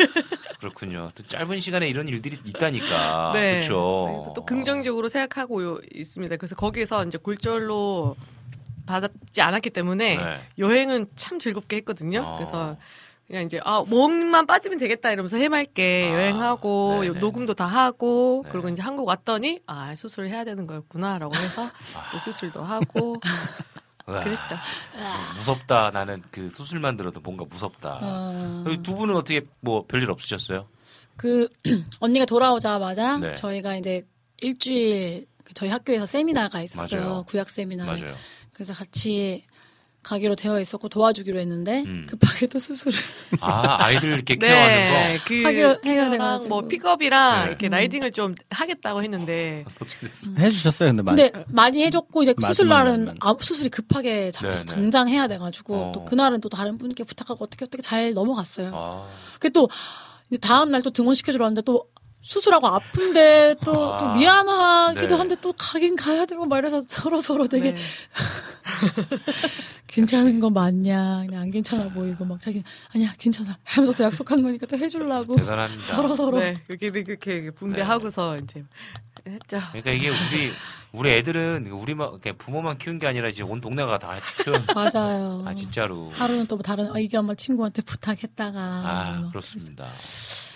[0.59, 1.11] 그렇군요.
[1.15, 3.31] 또 짧은 시간에 이런 일들이 있다니까.
[3.35, 3.53] 네.
[3.53, 4.05] 그렇죠.
[4.07, 6.35] 그래서 또 긍정적으로 생각하고 요- 있습니다.
[6.37, 8.15] 그래서 거기서 이제 골절로
[8.85, 10.39] 받지 않았기 때문에 네.
[10.59, 12.21] 여행은 참 즐겁게 했거든요.
[12.21, 12.37] 어.
[12.37, 12.77] 그래서
[13.31, 17.19] 그냥 이제 아 몸만 빠지면 되겠다 이러면서 해맑게 아, 여행하고 네네.
[17.21, 18.51] 녹음도 다 하고 네.
[18.51, 21.63] 그리고 이제 한국 왔더니 아 수술을 해야 되는 거였구나라고 해서
[22.11, 23.15] 또 수술도 하고
[24.05, 24.55] 그랬죠.
[25.37, 25.91] 무섭다.
[25.91, 27.99] 나는 그 수술만 들어도 뭔가 무섭다.
[28.01, 30.67] 어, 두 분은 어떻게 뭐 별일 없으셨어요?
[31.15, 31.47] 그
[32.01, 33.33] 언니가 돌아오자마자 네.
[33.35, 34.05] 저희가 이제
[34.41, 37.01] 일주일 그 저희 학교에서 세미나가 있었어요.
[37.01, 37.23] 맞아요.
[37.27, 38.01] 구약 세미나를.
[38.01, 38.15] 맞아요.
[38.51, 39.45] 그래서 같이
[40.03, 42.07] 가기로 되어 있었고 도와주기로 했는데 음.
[42.09, 42.97] 급하게 또 수술을
[43.39, 46.49] 아, 아이들 이렇게 care하는 네, 그 하기로 해야 care랑 돼가지고.
[46.49, 47.49] 뭐 픽업이랑 네.
[47.49, 47.71] 이렇게 음.
[47.71, 49.85] riding을 좀 하겠다고 했는데 거.
[49.85, 50.35] 됐어요?
[50.39, 51.21] 해주셨어요, 근데 많이.
[51.21, 53.17] 근데 많이 해줬고 이제 수술 날은 날만.
[53.21, 54.73] 아, 수술이 급하게 잡혀서 네, 네.
[54.73, 55.91] 당장 해야 돼가지고 어.
[55.93, 58.71] 또 그날은 또 다른 분께 부탁하고 어떻게 어떻게 잘 넘어갔어요.
[58.73, 59.69] 아, 그게 또
[60.29, 61.85] 이제 다음 날 또 등원 시켜주러 왔는데 또
[62.21, 63.97] 수술하고 아픈데 또, 아.
[63.97, 65.15] 또 미안하기도 네.
[65.15, 67.79] 한데 또 가긴 가야 되고 막 이래서 서로 서로 되게 네.
[69.87, 72.63] 괜찮은 거 맞냐 그냥 안 괜찮아 보이고 막 자기
[72.93, 75.83] 아니야 괜찮아 하면서 또 약속한 거니까 또 해주려고 대단합니다.
[75.83, 78.63] 서로 서로 네, 이렇게 이렇게 붕대하고서 이제
[79.27, 79.59] 했죠.
[79.71, 80.51] 그러니까 이게 우리
[80.93, 84.65] 우리 애들은 우리만 이렇게 부모만 키운 게 아니라 이제 온 동네가 다 키운.
[84.75, 85.43] 맞아요.
[85.45, 86.11] 아 진짜로.
[86.11, 89.87] 하루는 또뭐 다른 아이기 엄마 친구한테 부탁했다가 아 뭐 그렇습니다.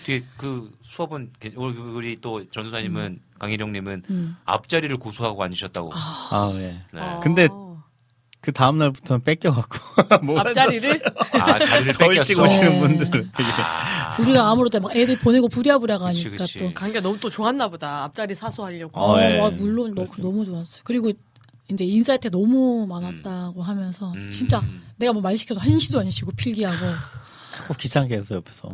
[0.06, 4.36] 뒤에 그 수업은 개- 우리 또 전도사님은 강일영님은 음.
[4.44, 5.90] 앞자리를 고수하고 앉으셨다고.
[5.92, 6.80] 아, 예.
[6.92, 7.00] 네.
[7.00, 7.20] 어.
[7.20, 7.48] 근데
[8.40, 9.78] 그 다음 날부터는 뺏겨갖고
[10.22, 11.02] 못 앞자리를
[11.32, 12.42] 아 자리를 뺏겼어.
[12.42, 12.78] 오시는 네.
[12.80, 16.58] 분들은 아, 우리가 아무래도 막 애들 보내고 부랴부랴 가니까 그치.
[16.58, 18.04] 또 강기가 너무 또 좋았나 보다.
[18.04, 18.98] 앞자리 사수하려고.
[18.98, 19.40] 어, 어, 예.
[19.40, 20.82] 와, 물론 너, 너무 좋았어요.
[20.84, 21.10] 그리고
[21.68, 24.30] 이제 인사할 때 너무 많았다고 하면서 음.
[24.30, 24.62] 진짜
[24.98, 26.76] 내가 뭐 말 시켜도 한시도 안 쉬고 필기하고
[27.56, 28.68] 자꾸 귀찮게 해서 옆에서.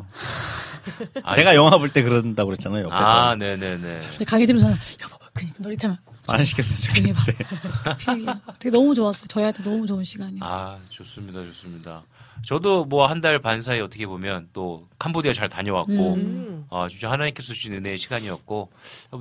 [1.23, 2.97] 아, 제가 영화 볼 때 그런다고 그랬잖아요, 옆에서.
[3.05, 3.99] 아 네네네.
[4.11, 7.37] 근데 가게 되면서 여보 그니까 너 이렇게 하면 안 시켰으면 좋겠는데.
[7.85, 7.97] 해봐.
[7.97, 8.27] 필기
[8.59, 9.27] 되게 너무 좋았어요.
[9.29, 10.51] 저희한테 너무 좋은 시간이었어요.
[10.51, 12.03] 아 좋습니다 좋습니다.
[12.45, 16.67] 저도 뭐 한 달 반 사이 어떻게 보면 또 캄보디아 잘 다녀왔고 음.
[16.71, 18.71] 어, 진짜 하나님께서 주신 은혜의 시간이었고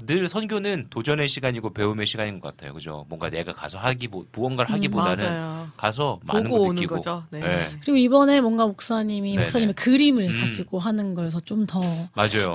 [0.05, 2.73] 늘 선교는 도전의 시간이고 배움의 시간인 것 같아요.
[2.73, 3.05] 그죠?
[3.09, 5.67] 뭔가 내가 가서 하기 무언가를 하기보다는 맞아요.
[5.77, 7.23] 가서 많은 오는 느끼고 거죠.
[7.29, 7.39] 네.
[7.41, 7.69] 네.
[7.81, 9.41] 그리고 이번에 뭔가 목사님이 네네.
[9.43, 10.41] 목사님의 그림을 음.
[10.41, 11.81] 가지고 하는 거여서 좀 더.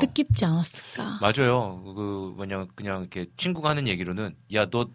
[0.01, 1.19] 뜻깊지 않았을까.
[1.21, 1.83] 맞아요.
[1.95, 4.87] 그 뭐냐 그냥 이렇게 친구가 하는 얘기로는 야 너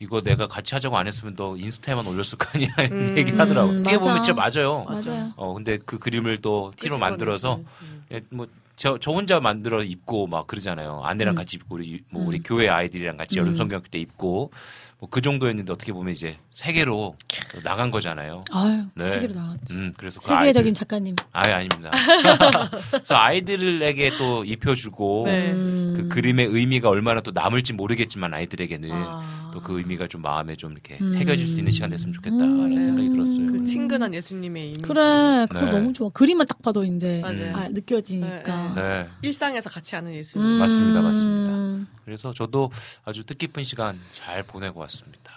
[0.00, 3.14] 이거 내가 같이 하자고 안 했으면 너 인스타에만 올렸을 거 아니야 음.
[3.18, 3.70] 얘기를 하더라고.
[3.70, 4.24] 음, 어떻게 보면 맞아.
[4.24, 4.84] 진짜 맞아요.
[4.88, 5.32] 맞아요.
[5.36, 6.98] 어 근데 그 그림을 또 티로.
[6.98, 8.04] 만들어서 음.
[8.12, 8.46] 예, 뭐
[8.76, 11.02] 저 저 혼자 만들어 입고 막 그러잖아요.
[11.04, 11.36] 아내랑 음.
[11.36, 12.28] 같이 입고 우리 뭐 음.
[12.28, 13.56] 우리 교회 아이들이랑 같이 여름 음.
[13.56, 14.52] 성경학교 때 입고
[15.00, 17.16] 뭐 그 정도였는데 어떻게 보면 이제 세계로
[17.64, 18.44] 나간 거잖아요.
[18.52, 19.06] 아유, 네.
[19.06, 19.74] 세계로 나왔지.
[19.76, 21.16] 음 그래서 그 세계적인 아이들, 작가님.
[21.32, 21.90] 아예 아닙니다.
[22.92, 25.52] 그래서 아이들에게 또 입혀주고 네.
[25.52, 25.94] 음.
[25.96, 29.50] 그 그림의 의미가 얼마나 또 남을지 모르겠지만 아이들에게는 아.
[29.54, 31.10] 또그 의미가 좀 마음에 좀 이렇게 음.
[31.10, 32.68] 새겨질 수 있는 시간 됐으면 좋겠다 음.
[32.68, 33.46] 라는 생각이 들었어요.
[33.46, 34.82] 그 친근한 예수님의 이미지.
[34.82, 35.72] 그래, 그거 네.
[35.72, 36.10] 너무 좋아.
[36.10, 37.56] 그림만 딱 봐도 이제 맞아요.
[37.56, 38.72] 아, 느껴지니까.
[38.74, 39.08] 네.
[39.22, 40.46] 일상에서 같이 하는 예수님.
[40.46, 40.58] 음.
[40.58, 41.90] 맞습니다, 맞습니다.
[42.10, 42.72] 그래서 저도
[43.04, 45.32] 아주 뜻깊은 시간 잘 보내고 왔습니다.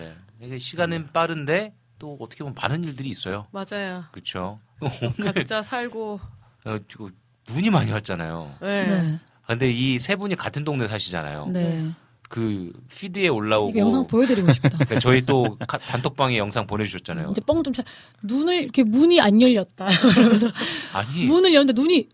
[0.00, 0.16] 네.
[0.42, 3.46] 이게 시간은 빠른데 또 어떻게 보면 많은 일들이 있어요.
[3.52, 4.02] 맞아요.
[4.10, 4.58] 그렇죠.
[5.22, 6.18] 각자 살고.
[6.64, 7.10] 어, 지금
[7.48, 8.56] 눈이 많이 왔잖아요.
[8.60, 8.86] 네.
[8.86, 9.18] 네.
[9.46, 11.46] 근데 이 세 분이 같은 동네 사시잖아요.
[11.52, 11.88] 네.
[12.28, 14.70] 그 피드에 올라오고 영상 보여드리고 싶다.
[14.70, 17.28] 그러니까 저희 또 카- 단톡방에 영상 보내주셨잖아요.
[17.30, 17.84] 이제 뻥 좀 차.
[18.22, 19.86] 눈을 이렇게 문이 안 열렸다.
[20.14, 20.50] 그래서
[20.92, 22.08] 아니 문을 열는데 눈이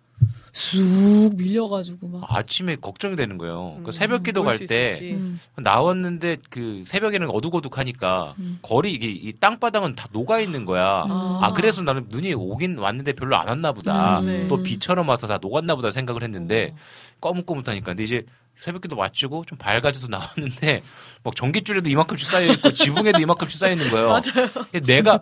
[0.55, 2.25] 쑥 밀려가지고 막.
[2.29, 3.75] 아침에 걱정이 되는 거예요.
[3.79, 5.15] 음, 그 새벽 기도 볼갈수때 있을지.
[5.15, 5.41] 음.
[5.57, 8.61] 나왔는데 그 새벽에는 어둑어둑하니까 음.
[8.63, 11.03] 거리 이게 이 땅바닥은 다 녹아 있는 거야.
[11.07, 11.11] 음.
[11.11, 14.21] 아 그래서 나는 눈이 오긴 왔는데 별로 안 왔나 보다.
[14.21, 14.27] 음.
[14.27, 14.49] 네.
[14.49, 16.79] 또 비처럼 와서 다 녹았나 보다 생각을 했는데 어.
[17.21, 17.87] 꺼뭇꺼뭇하니까.
[17.87, 18.25] 근데 이제
[18.61, 20.83] 새벽기도 마치고 좀 밝아져서 나왔는데
[21.23, 24.09] 막 전기줄에도 이만큼씩 쌓여 있고 지붕에도 이만큼씩 쌓여 있는 거예요.
[24.15, 24.49] 맞아요.
[24.87, 25.21] 내가.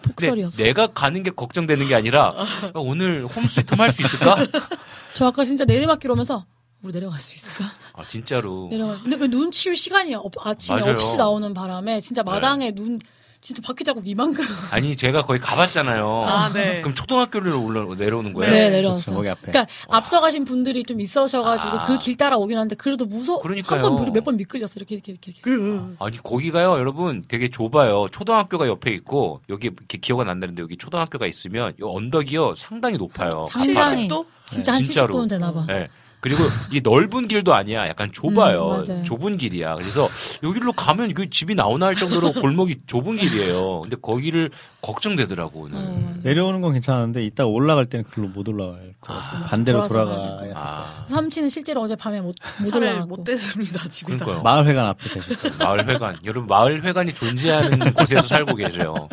[0.56, 2.34] 내가 가는 게 걱정되는 게 아니라
[2.74, 4.36] 어, 오늘 홈스위트 할수 있을까?
[5.14, 6.44] 저 아까 진짜 내리막길 오면서
[6.82, 7.64] 우리 내려갈 수 있을까?
[7.94, 8.68] 아 진짜로.
[8.70, 9.00] 내려가.
[9.02, 10.92] 근데 왜 눈 치울 시간이 없, 아침에 맞아요.
[10.92, 12.98] 없이 나오는 바람에 진짜 마당에 눈
[13.42, 14.44] 진짜 바퀴 자국 이만큼.
[14.70, 16.24] 아니 제가 거의 가봤잖아요.
[16.26, 16.80] 아, 네.
[16.80, 18.52] 그럼 초등학교를 올라 내려오는 거예요?
[18.52, 18.76] 네, 그렇죠.
[18.76, 19.14] 내려왔어.
[19.14, 19.50] 거기 앞에.
[19.50, 21.82] 그러니까 앞서가신 분들이 좀 있으셔가지고 아.
[21.82, 23.40] 그길 따라 오긴 하는데 그래도 무서.
[23.40, 23.84] 그러니까요.
[23.84, 25.32] 한번 몇번 미끌렸어 이렇게 이렇게 이렇게.
[25.44, 25.94] 이렇게.
[25.98, 31.26] 아니 거기가요 여러분 되게 좁아요 초등학교가 옆에 있고 여기 이렇게 기억은 안 나는데 여기 초등학교가
[31.26, 34.06] 있으면 이 언덕이요 상당히 높아요 상당히.
[34.08, 34.24] 70도?
[34.46, 35.14] 진짜 한 진짜로.
[35.14, 35.64] 70도는 되나 봐.
[35.66, 35.88] 네.
[36.22, 36.38] 그리고
[36.70, 39.02] 이 넓은 길도 아니야 약간 좁아요 음.
[39.04, 40.06] 좁은 길이야 그래서
[40.44, 44.50] 여기로 가면 그 집이 나오나 할 정도로 골목이 좁은 길이에요 근데 거기를
[44.82, 46.28] 걱정되더라고 오늘 어, 맞아.
[46.28, 50.52] 내려오는 건 괜찮은데 이따 올라갈 때는 글로 못 올라갈 거 아, 반대로 돌아가야.
[50.54, 53.06] 아 삼치는 실제로 어제 밤에 못, 못 차를 올라가고.
[53.16, 53.82] 못 됐습니다.
[54.04, 55.56] 그러니까요 마을회관 앞에 거예요.
[55.58, 59.08] 마을회관 여러분 마을회관이 존재하는 곳에서 살고 계세요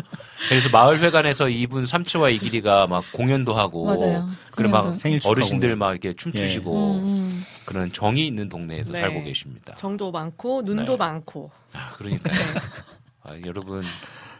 [0.47, 4.29] 그래서 마을회관에서 이분 삼치와 이길이가 막 공연도 하고 맞아요.
[4.51, 4.95] 그리고 막.
[4.95, 5.79] 생일 어르신들 공연.
[5.79, 7.43] 막 이렇게 춤추시고 음, 음.
[7.65, 9.01] 그런 정이 있는 동네에서 네.
[9.01, 9.75] 살고 계십니다.
[9.75, 10.97] 정도 많고, 눈도 네.
[10.97, 11.51] 많고.
[11.73, 12.33] 아, 그러니까요.
[13.23, 13.83] 아, 여러분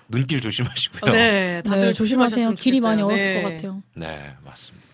[0.08, 1.12] 눈길 조심하시고요.
[1.12, 1.94] 네, 다들 네, 조심하세요.
[1.94, 3.02] 조심하셨으면 길이 많이.
[3.02, 3.42] 얼었을 네.
[3.42, 3.84] 것 같아요.
[3.96, 4.88] 네, 맞습니다.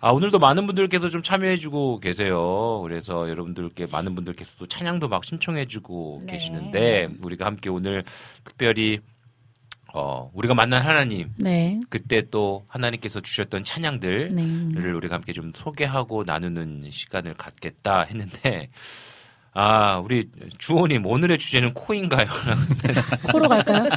[0.00, 2.80] 아, 오늘도 많은 분들께서 좀 참여해주고 계세요.
[2.82, 6.32] 그래서 여러분들께, 많은 분들께서 또 찬양도 막 신청해주고 네.
[6.32, 8.04] 계시는데, 우리가 함께 오늘
[8.44, 9.00] 특별히,
[9.98, 11.80] 어, 우리가 만난 하나님, 네.
[11.88, 14.90] 그때 또 하나님께서 주셨던 찬양들을 네.
[14.92, 18.68] 우리가 함께 좀 소개하고 나누는 시간을 갖겠다 했는데,
[19.54, 20.28] 아, 우리
[20.58, 22.26] 주호님, 오늘의 주제는 코인가요?
[23.32, 23.88] 코로 갈까요?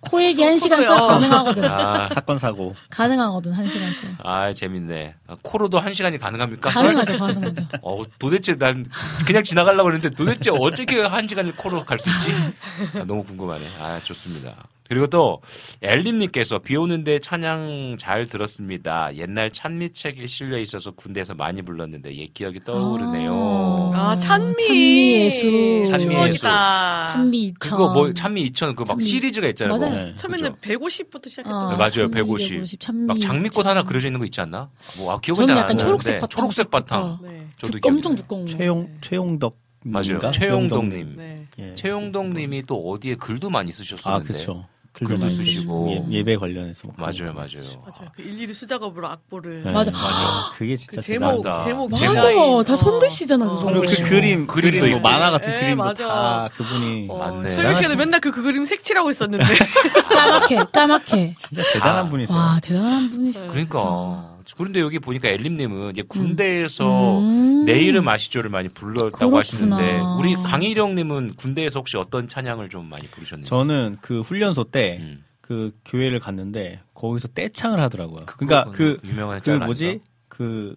[0.00, 1.08] 코 얘기 한 시간 써.
[1.08, 1.64] 가능하거든.
[1.66, 2.74] 아, 사건 사고.
[2.88, 4.06] 가능하거든 한 시간 써.
[4.24, 5.14] 아, 재밌네.
[5.26, 6.70] 아, 코로도 한 시간이 가능합니까?
[6.70, 7.64] 가능하죠, 가능하죠.
[7.82, 8.86] 어, 도대체 난
[9.26, 12.98] 그냥 지나가려고 했는데 도대체 어떻게 한 시간을 코로 갈 수 있지?
[12.98, 13.66] 아, 너무 궁금하네.
[13.78, 14.54] 아, 좋습니다.
[14.88, 15.40] 그리고 또
[15.82, 19.14] 엘림님께서 비 오는데 찬양 잘 들었습니다.
[19.16, 23.92] 옛날 찬미책이 실려 있어서 군대에서 많이 불렀는데 옛 기억이 떠오르네요.
[23.94, 24.54] 아, 찬미.
[24.56, 25.82] 찬미 예수.
[25.86, 26.40] 찬미 예수.
[26.42, 27.58] 찬미 2000.
[27.70, 29.04] 그거 뭐 찬미 2000 그막 찬미.
[29.04, 29.78] 시리즈가 있잖아요.
[29.78, 29.90] 맞아요.
[29.90, 30.02] 그거.
[30.04, 30.14] 네.
[30.16, 30.78] 처음에는 그죠?
[30.78, 31.90] 150부터 시작했던 어, 네, 맞아요.
[31.90, 32.48] 찬미 150.
[32.50, 33.66] 150, 찬미 막 장미꽃 2000.
[33.66, 34.70] 하나 그려져 있는 거 있지 않나?
[34.98, 36.28] 뭐 아, 저는 잘안 약간 나는데 초록색 바탕.
[36.28, 37.18] 초록색 바탕.
[37.22, 37.46] 네.
[37.58, 38.14] 저도 두- 기억이 엄청.
[38.14, 38.48] 두꺼운 거.
[38.56, 40.04] 최용 최용덕 맞아요.
[40.14, 40.30] 인가?
[40.32, 41.14] 최용덕님.
[41.16, 41.36] 네.
[41.58, 41.74] 예.
[41.74, 44.26] 최용덕님이 또 어디에 글도 많이 아, 쓰셨었는데.
[44.26, 44.66] 그렇죠.
[44.98, 45.88] 글도 많이 쓰시고.
[46.10, 47.82] 예, 예배 관련해서 뭐 맞아요, 맞아요.
[47.82, 48.10] 맞아요.
[48.14, 49.62] 그 일일이 수작업으로 악보를.
[49.64, 49.70] 네.
[49.72, 49.92] 맞아.
[49.94, 51.64] 아, 그게 진짜 그 제목, 대단하다.
[51.64, 52.56] 제목, 제목.
[52.56, 52.68] 맞아.
[52.72, 53.56] 다 손글씨잖아, 어.
[53.56, 53.66] 그거.
[53.72, 55.00] 그리고 그 그림, 그림도 있고.
[55.00, 56.08] 만화 같은 예, 그림도 맞아.
[56.08, 57.54] 다 그분이 어, 맞네.
[57.54, 59.44] 소유 씨는 대단하신- 맨날 그, 그 그림 색칠하고 있었는데.
[60.08, 61.34] 까맣게, 까맣게.
[61.36, 62.08] 진짜 대단한 아.
[62.08, 62.36] 분이세요.
[62.36, 63.46] 와, 대단한 분이시죠.
[63.46, 64.35] 그러니까.
[64.56, 67.64] 그런데 여기 보니까 엘림님은 이제 군대에서 음.
[67.64, 69.38] 내 이름 아시죠를 많이 불렀다고 그렇구나.
[69.38, 73.48] 하시는데 우리 강희령님은 군대에서 혹시 어떤 찬양을 좀 많이 부르셨는지?
[73.48, 75.24] 저는 그 훈련소 때 음.
[75.40, 78.26] 그 교회를 갔는데 거기서 떼창을 하더라고요.
[78.26, 80.04] 그러니까 그 유명한 그짤 뭐지 아닌가?
[80.28, 80.76] 그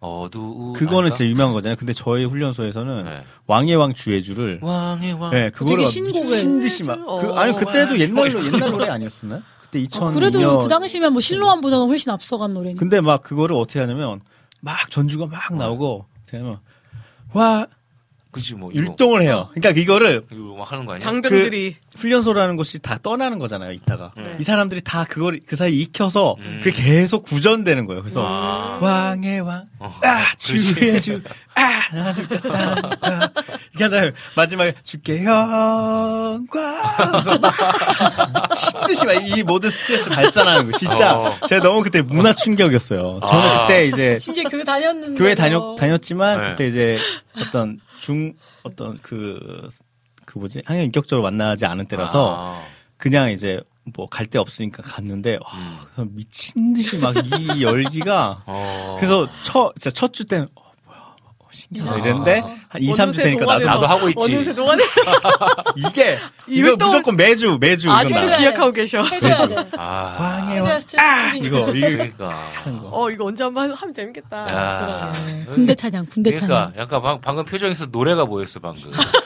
[0.00, 1.16] 어두 그거는 아닌가?
[1.16, 1.76] 진짜 유명한 거잖아요.
[1.76, 3.24] 근데 저희 훈련소에서는 네.
[3.46, 5.30] 왕의 왕 주의주를 왕의 왕.
[5.32, 6.20] 네, 그거를 신곡을.
[6.20, 9.42] 미친 듯이 막 그, 아니 그때도 옛날로 옛날 노래 아니었었나요?
[9.76, 12.78] 그때 2000 어, 그래도 그 당시면 뭐 실로암보다는 훨씬 앞서간 노래니까.
[12.78, 14.20] 근데 막 그거를 어떻게 하냐면
[14.60, 16.58] 막 전주가 막 나오고 되면
[17.32, 17.66] 와
[18.36, 19.48] 그치 뭐 이거, 율동을 해요.
[19.54, 21.00] 그러니까 이거를 이거 막 하는 거 아니야?
[21.00, 23.72] 장병들이 훈련소라는 곳이 다 떠나는 거잖아요.
[23.72, 24.36] 이따가 네.
[24.38, 26.60] 이 사람들이 다 그걸 그 사이 익혀서 음.
[26.62, 28.02] 그게 계속 구전되는 거예요.
[28.02, 28.78] 그래서 아.
[28.82, 30.26] 왕의 왕, 어, 아.
[30.36, 31.22] 주의 주,
[31.54, 32.76] 아 나를 뺐다.
[33.74, 33.96] 이게 하다
[34.36, 36.76] 마지막에 주께 영광.
[38.50, 40.78] 미친 듯이 막 이 모든 스트레스 발산하는 거.
[40.78, 41.38] 진짜 어.
[41.46, 43.20] 제가 너무 그때 문화 충격이었어요.
[43.26, 43.60] 저는 아.
[43.66, 45.18] 그때 이제 심지어 교회 다녔는데.
[45.18, 46.48] 교회 다녔 다녔지만 네.
[46.50, 46.98] 그때 이제
[47.40, 49.68] 어떤 중 어떤 그그
[50.36, 52.62] 뭐지 항상 인격적으로 만나지 않은 때라서 아.
[52.96, 53.60] 그냥 이제
[53.94, 55.50] 뭐 갈 데 없으니까 갔는데 와,
[55.98, 56.08] 음.
[56.16, 58.96] 미친 듯이 막 이 열기가 어.
[58.98, 60.48] 그래서 첫 진짜 첫 주 때는
[61.68, 61.98] 신기하다 아.
[61.98, 64.18] 이랬는데 한 2, 3주 어느새 되니까 나도 나도 하고 있지.
[64.34, 64.82] 어느새 동안에
[65.76, 69.02] 이게 이거 무조건 매주 매주 아직도 기억하고 계셔.
[69.02, 69.56] 해줘야 돼.
[69.76, 70.46] 아.
[70.50, 71.30] 해줘야 스트레스 아!
[71.32, 71.46] 풀리니까.
[71.58, 72.50] 이거 이게 그러니까.
[72.64, 72.88] 거.
[72.92, 74.46] 어 이거 언제 한번 하면 재밌겠다.
[74.54, 75.12] 야.
[75.52, 76.72] 군대 찬양, 군대 그러니까 찬양.
[76.78, 78.80] 약간 방, 방금 표정에서 노래가 보였어 방금.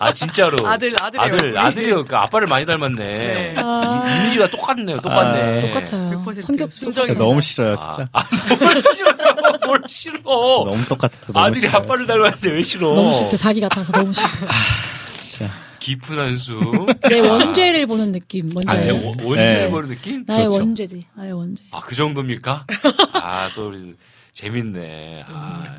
[0.00, 0.56] 아 진짜로.
[0.66, 1.58] 아들 아들 얼굴이.
[1.58, 1.90] 아들이요.
[1.94, 2.96] 그러니까 아빠를 많이 닮았네.
[2.96, 3.54] 네.
[3.58, 4.04] 아.
[4.08, 4.96] 이- 이미지가 똑같네요.
[4.98, 5.58] 똑같네.
[5.58, 6.24] 아, 똑같아요.
[6.24, 8.28] 100% 성격 순정이 진짜 너무 싫어요 진짜 아, 아,
[8.58, 9.14] 뭘 싫어?
[9.66, 10.20] 뭘 싫어?
[10.24, 12.94] 너무 똑같아요 너무 아들이 싫어요, 아빠를 닮았는데 왜 싫어?
[12.94, 13.36] 너무 싫대.
[13.36, 14.30] 자기 같아서 너무 싫대.
[15.22, 15.50] 진짜.
[15.80, 16.86] 깊은 한수.
[17.08, 18.50] 내 원죄를 보는 느낌.
[18.50, 18.96] 뭔지 아, 알죠?
[18.96, 19.70] 네, 원죄 네.
[19.70, 20.24] 보는 느낌?
[20.26, 20.58] 나의 그렇죠.
[20.60, 21.06] 원죄지.
[21.14, 21.64] 나의 원죄.
[21.70, 22.66] 아, 그 정도입니까?
[23.14, 23.94] 아, 또 우리
[24.32, 25.24] 재밌네.
[25.28, 25.74] 아,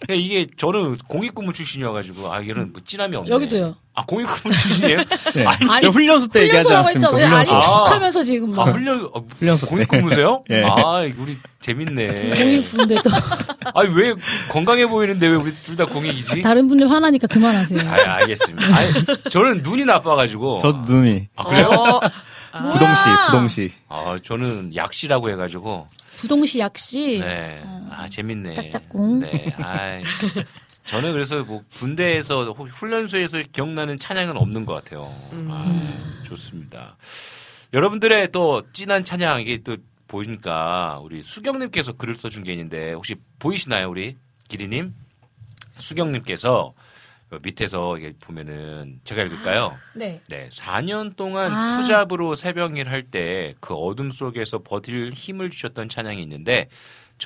[0.00, 3.30] 그러니까 이게 저는 공익근무 출신이어가지고 아 이런 뭐 찐함이 없네.
[3.30, 3.76] 여기도요.
[3.94, 4.98] 아 공익근무 출신이에요?
[5.34, 5.44] 네.
[5.46, 7.16] 아니, 저 훈련소 때 얘기하지 했잖아.
[7.16, 7.54] 왜 아니 훈련소.
[7.54, 7.58] 아.
[7.84, 8.72] 척하면서 지금 아 막.
[8.74, 9.70] 훈련 어, 훈련소 때.
[9.70, 10.44] 공익근무세요?
[10.50, 10.64] 예.
[10.66, 12.14] 아 우리 재밌네.
[12.16, 13.10] 공익분들도
[13.74, 14.14] 아니 왜
[14.48, 16.42] 건강해 보이는데 왜 우리 둘 다 공익이지?
[16.42, 17.78] 다른 분들 화나니까 그만하세요.
[17.86, 18.76] 아 알겠습니다.
[18.76, 18.92] 아니,
[19.30, 20.58] 저는 눈이 나빠가지고.
[20.60, 21.66] 저 눈이 아 그래요?
[21.68, 22.00] 어?
[22.72, 25.86] 부동시 부동시 아 저는 약시라고 해가지고.
[26.22, 27.18] 부동시 약시.
[27.20, 27.60] 네.
[27.90, 28.54] 아 재밌네.
[28.54, 29.20] 짝짝꿍.
[29.20, 29.52] 네.
[29.58, 30.00] 아
[30.86, 35.12] 저는 그래서 뭐 군대에서 혹- 훈련소에서 기억나는 찬양은 없는 것 같아요.
[35.48, 36.96] 아, 좋습니다.
[37.72, 43.88] 여러분들의 또 진한 찬양 이게 또 보이니까 우리 수경님께서 글을 써준 게 있는데 혹시 보이시나요
[43.90, 44.16] 우리
[44.48, 44.94] 기리님?
[45.78, 46.74] 수경님께서
[47.32, 49.74] 그 밑에서 이게 보면은 제가 읽을까요?
[49.96, 50.20] 네.
[50.28, 51.78] 네, 4년 동안 아.
[51.80, 56.68] 투잡으로 새벽일 할 때 그 어둠 속에서 버틸 힘을 주셨던 찬양이 있는데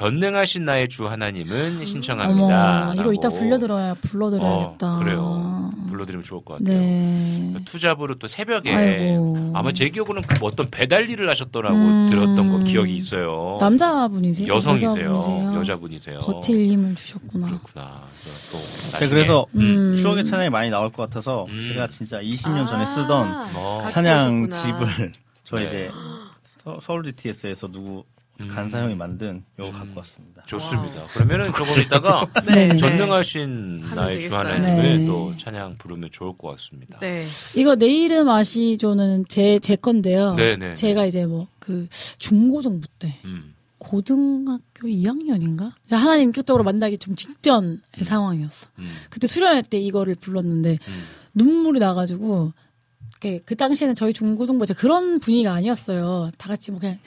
[0.01, 2.90] 전능하신 나의 주 하나님은 신청합니다.
[2.90, 4.94] 어머, 이거 이따 불러들어야 불러드려야겠다.
[4.94, 5.72] 어, 그래요.
[5.88, 6.78] 불러드리면 좋을 것 같아요.
[6.78, 7.55] 네.
[7.64, 9.53] 투잡으로 또 새벽에 아이고.
[9.55, 12.09] 아마 제 기억으로는 그 어떤 배달 일을 하셨더라고 음.
[12.11, 13.57] 들었던 거 기억이 있어요.
[13.59, 14.53] 남자분이세요?
[14.53, 15.16] 여성이세요.
[15.16, 15.55] 여자분이세요?
[15.61, 16.18] 여자분이세요.
[16.18, 17.47] 버틸 힘을 주셨구나.
[17.47, 18.03] 그렇구나.
[18.20, 19.94] 그래서 또 제가 나중에- 그래서 음.
[19.94, 21.59] 추억의 찬양이 많이 나올 것 같아서 음.
[21.59, 23.78] 제가 진짜 20년 전에 쓰던 어.
[23.78, 24.57] 갖고 찬양 오셨구나.
[24.90, 25.12] 집을
[25.44, 25.64] 저 네.
[25.64, 25.90] 이제
[26.62, 28.05] 서, 서울 GTS에서 누구
[28.41, 28.49] 음.
[28.49, 30.43] 간사 형이 만든 이거 갖고 왔습니다.
[30.47, 31.07] 좋습니다.
[31.07, 32.68] 그러면은 조금 이따가 네.
[32.68, 32.76] 네.
[32.76, 34.34] 전능하신 나의 주.
[34.34, 35.07] 하나님을 네.
[35.07, 36.99] 또 찬양 부르면 좋을 것 같습니다.
[37.01, 37.24] 네.
[37.55, 40.34] 이거 내 이름 아시죠는 제, 제 건데요.
[40.34, 40.74] 네네.
[40.74, 43.55] 제가 이제 뭐 그 중고등부 때 음.
[43.78, 45.72] 고등학교 2학년인가?
[45.91, 48.68] 하나님 인격적으로 만나기 좀 직전 의 상황이었어.
[48.78, 48.89] 음.
[49.11, 51.05] 그때 수련회 때 이거를 불렀는데 음.
[51.34, 52.53] 눈물이 나가지고
[53.18, 56.30] 그, 그 당시에는 저희 중고등부 그런 분위기가 아니었어요.
[56.39, 56.99] 다 같이 뭐 그냥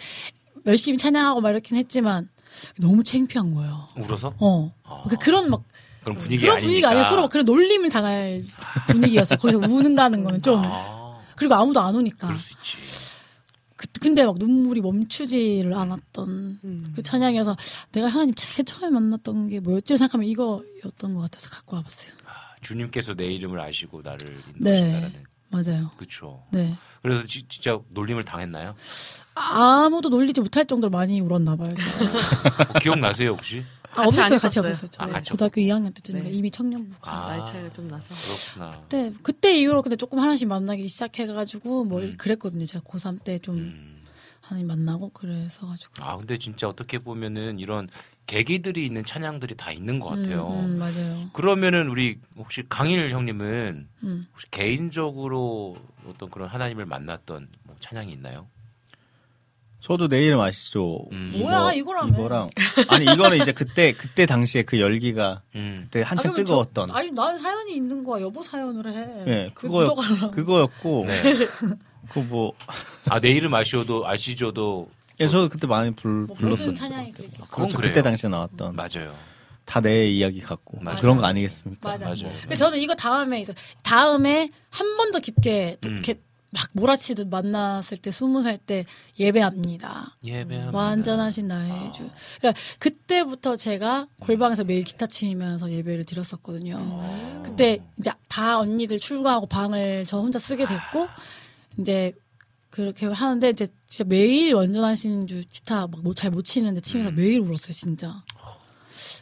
[0.69, 2.29] 열심히 찬양하고 막 이렇긴 했지만
[2.77, 3.87] 너무 창피한 거예요.
[3.97, 4.33] 울어서?
[4.39, 4.73] 어.
[4.83, 5.03] 아.
[5.09, 5.63] 그 그런 막
[6.03, 8.43] 그런 분위기 그런 분위기가 아니라 서로 막 그런 놀림을 당할
[8.87, 9.35] 분위기였어.
[9.35, 12.27] 거기서 우는다는 거는 좀 아, 그리고 아무도 안 오니까.
[12.27, 12.77] 그럴 수 있지.
[13.75, 16.93] 그, 근데 막 눈물이 멈추지를 않았던 음.
[16.95, 17.55] 그 찬양에서
[17.93, 22.11] 내가 하나님 제일 처음에 만났던 게 뭐였지 생각하면 이거였던 것 같아서 갖고 와봤어요.
[22.25, 24.79] 아, 주님께서 내 이름을 아시고 나를 네.
[24.79, 25.23] 인도하신다라는.
[25.51, 25.91] 맞아요.
[25.97, 26.43] 그렇죠.
[26.51, 26.77] 네.
[27.01, 28.75] 그래서 지- 진짜 놀림을 당했나요?
[29.39, 31.73] 아무도 놀리지 못할 정도로 많이 울었나 봐요.
[32.81, 33.63] 기억나세요 혹시?
[33.95, 34.35] 아, 없었어요.
[34.35, 34.59] 안 같이.
[34.59, 34.89] 없었어요.
[34.91, 36.35] 저 아, 같이 고등학교 2학년 때쯤이니까 네.
[36.35, 37.11] 이미 청년부가.
[37.11, 37.21] 아.
[37.29, 38.53] 나이 차이가 좀 나서.
[38.57, 38.81] 그렇구나.
[38.81, 42.15] 그때 그때 이후로 근데 조금 하나씩 만나기 시작해가지고 뭐 음.
[42.17, 42.65] 그랬거든요.
[42.65, 44.01] 제가 고3 때좀 음.
[44.41, 45.93] 하나님 만나고 그래서 가지고.
[46.01, 47.87] 아 근데 진짜 어떻게 보면은 이런
[48.27, 50.47] 계기들이 있는 찬양들이 다 있는 것 같아요.
[50.49, 51.29] 음, 음, 맞아요.
[51.33, 54.27] 그러면은 우리 혹시 강일 형님은 음.
[54.31, 55.77] 혹시 개인적으로
[56.07, 58.47] 어떤 그런 하나님을 만났던 뭐 찬양이 있나요?
[59.79, 61.05] 저도 내 이름 아시죠?
[61.13, 61.33] 음.
[61.37, 62.13] 뭐야, 이거라며.
[62.13, 62.49] 이거랑
[62.89, 65.81] 아니 이거는 이제 그때 그때 당시에 그 열기가 음.
[65.85, 68.21] 그때 한참 아, 뜨거웠던 저, 아니 난 사연이 있는 거야.
[68.21, 69.23] 여보 사연을 해.
[69.31, 69.95] 예, 그 그거.
[70.31, 71.23] 그거였고 네.
[72.09, 72.53] 그뭐
[73.05, 74.89] 아, 내 이름 아시오도, 아시죠도.
[75.21, 76.73] 예, 저도 그때 많이 불, 뭐 불렀었죠.
[76.73, 77.31] 찬양이 그렇게.
[77.31, 77.77] 그건 그렇죠.
[77.77, 77.91] 그래요.
[77.91, 79.13] 그때 당시에 나왔던 맞아요.
[79.65, 80.99] 다 내 이야기 같고 맞아요.
[80.99, 81.87] 그런 거 아니겠습니까?
[81.87, 82.05] 맞아.
[82.05, 82.31] 맞아요.
[82.41, 83.53] 근데 저는 이거 다음에 있어.
[83.83, 85.93] 다음에 한 번 더 깊게 또 음.
[85.93, 86.19] 이렇게
[86.51, 88.85] 막 몰아치듯 만났을 때 스무 살 때
[89.19, 90.17] 예배합니다.
[90.23, 90.69] 예배.
[90.73, 92.09] 완전하신 나의 주.
[92.39, 97.41] 그러니까 그때부터 제가 골방에서 매일 기타 치면서 예배를 드렸었거든요.
[97.43, 101.07] 그때 이제 다 언니들 출가하고 방을 저 혼자 쓰게 됐고
[101.77, 102.11] 이제
[102.71, 107.73] 그렇게 하는데 이제 진짜 매일 완전하신 주 기타 막 잘 못 치는데 치면서 매일 울었어요
[107.73, 108.23] 진짜.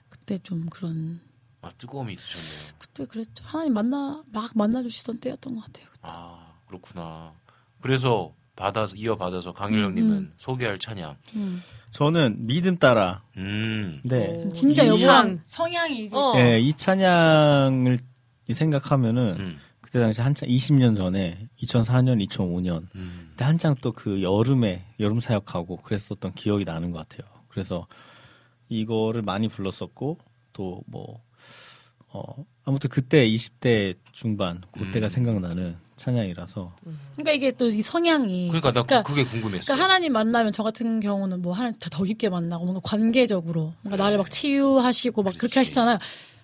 [0.10, 1.20] 그때 좀 그런
[1.62, 2.76] 아, 뜨거움이 있으셨네요.
[2.78, 3.44] 그때 그랬죠.
[3.46, 5.88] 하나님 만나 막 만나 주시던 때였던 것 같아요.
[6.02, 7.34] 아, 그렇구나.
[7.82, 10.34] 그래서 받아서, 이어받아서 강일영님은 음.
[10.38, 11.16] 소개할 찬양.
[11.36, 11.62] 음.
[11.92, 13.24] 저는 믿음 따라.
[13.38, 14.02] 음.
[14.04, 14.44] 네.
[14.46, 15.42] 오, 진짜 이 여보랑 찬.
[15.46, 16.34] 성향이 이제 어.
[16.38, 17.98] 예, 이 찬양을
[18.52, 19.60] 생각하면은 음.
[19.82, 23.28] 그때 당시 한창 20년 전에 2004년, 2005년 음.
[23.32, 27.30] 그때 한창 또 그 여름에 여름 사역하고 그랬었던 기억이 나는 것 같아요.
[27.48, 27.88] 그래서
[28.70, 30.18] 이거를 많이 불렀었고
[30.54, 31.22] 또 뭐
[32.10, 32.24] 어,
[32.66, 35.10] 아무튼 그때 20대 중반 그때가 음.
[35.10, 36.72] 생각나는 찬양이라서
[37.16, 39.66] 그러니까 이게 또 이 성향이 그러니까 나 그- 그러니까- 그게 궁금했어.
[39.74, 44.18] 그러니까 하나님 만나면 저 같은 경우는 뭐 하나님 더 깊게 만나고 뭔가 관계적으로 뭔가 나를
[44.18, 45.98] 막 치유하시고 막 그렇게 하시잖아요.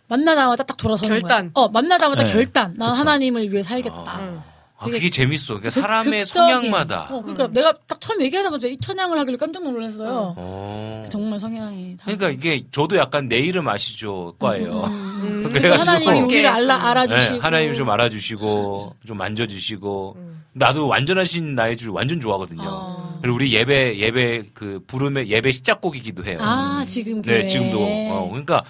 [0.08, 1.54] 만나자마자 딱 돌아서는 결단.
[1.54, 1.64] 거야.
[1.66, 2.34] 어 만나자마자 네.
[2.34, 2.74] 결단.
[2.78, 2.99] 난 그쵸.
[2.99, 4.20] 하나님을 위해 살겠다.
[4.20, 4.41] 응.
[4.84, 5.56] 아, 그게 재밌어.
[5.56, 7.08] 그러니까 극- 사람의 극적인- 성향마다.
[7.12, 10.34] 어, 그러니까 내가 딱 처음 얘기하자마자 이 찬양을 하길래 깜짝 놀랐어요.
[10.38, 11.04] 어.
[11.10, 11.98] 정말 성향이.
[11.98, 14.36] 다- 그러니까 이게 저도 약간 내 이름 아시죠?
[14.40, 14.84] 과예요.
[14.86, 16.70] 음, 그래가지고- 그래서 하나님이 우리를 음.
[16.72, 17.34] 알아주시고.
[17.36, 20.44] 네, 하나님 좀 알아주시고 좀 만져주시고 음.
[20.54, 22.62] 나도 완전하신 나의 줄 완전 좋아하거든요.
[22.66, 23.20] 어.
[23.22, 26.38] 그리고 우리 예배 예배 그 부름의 예배 시작곡이기도 해요.
[26.42, 27.42] 아 지금 교회.
[27.42, 28.64] 네, 지금도 어, 그러니까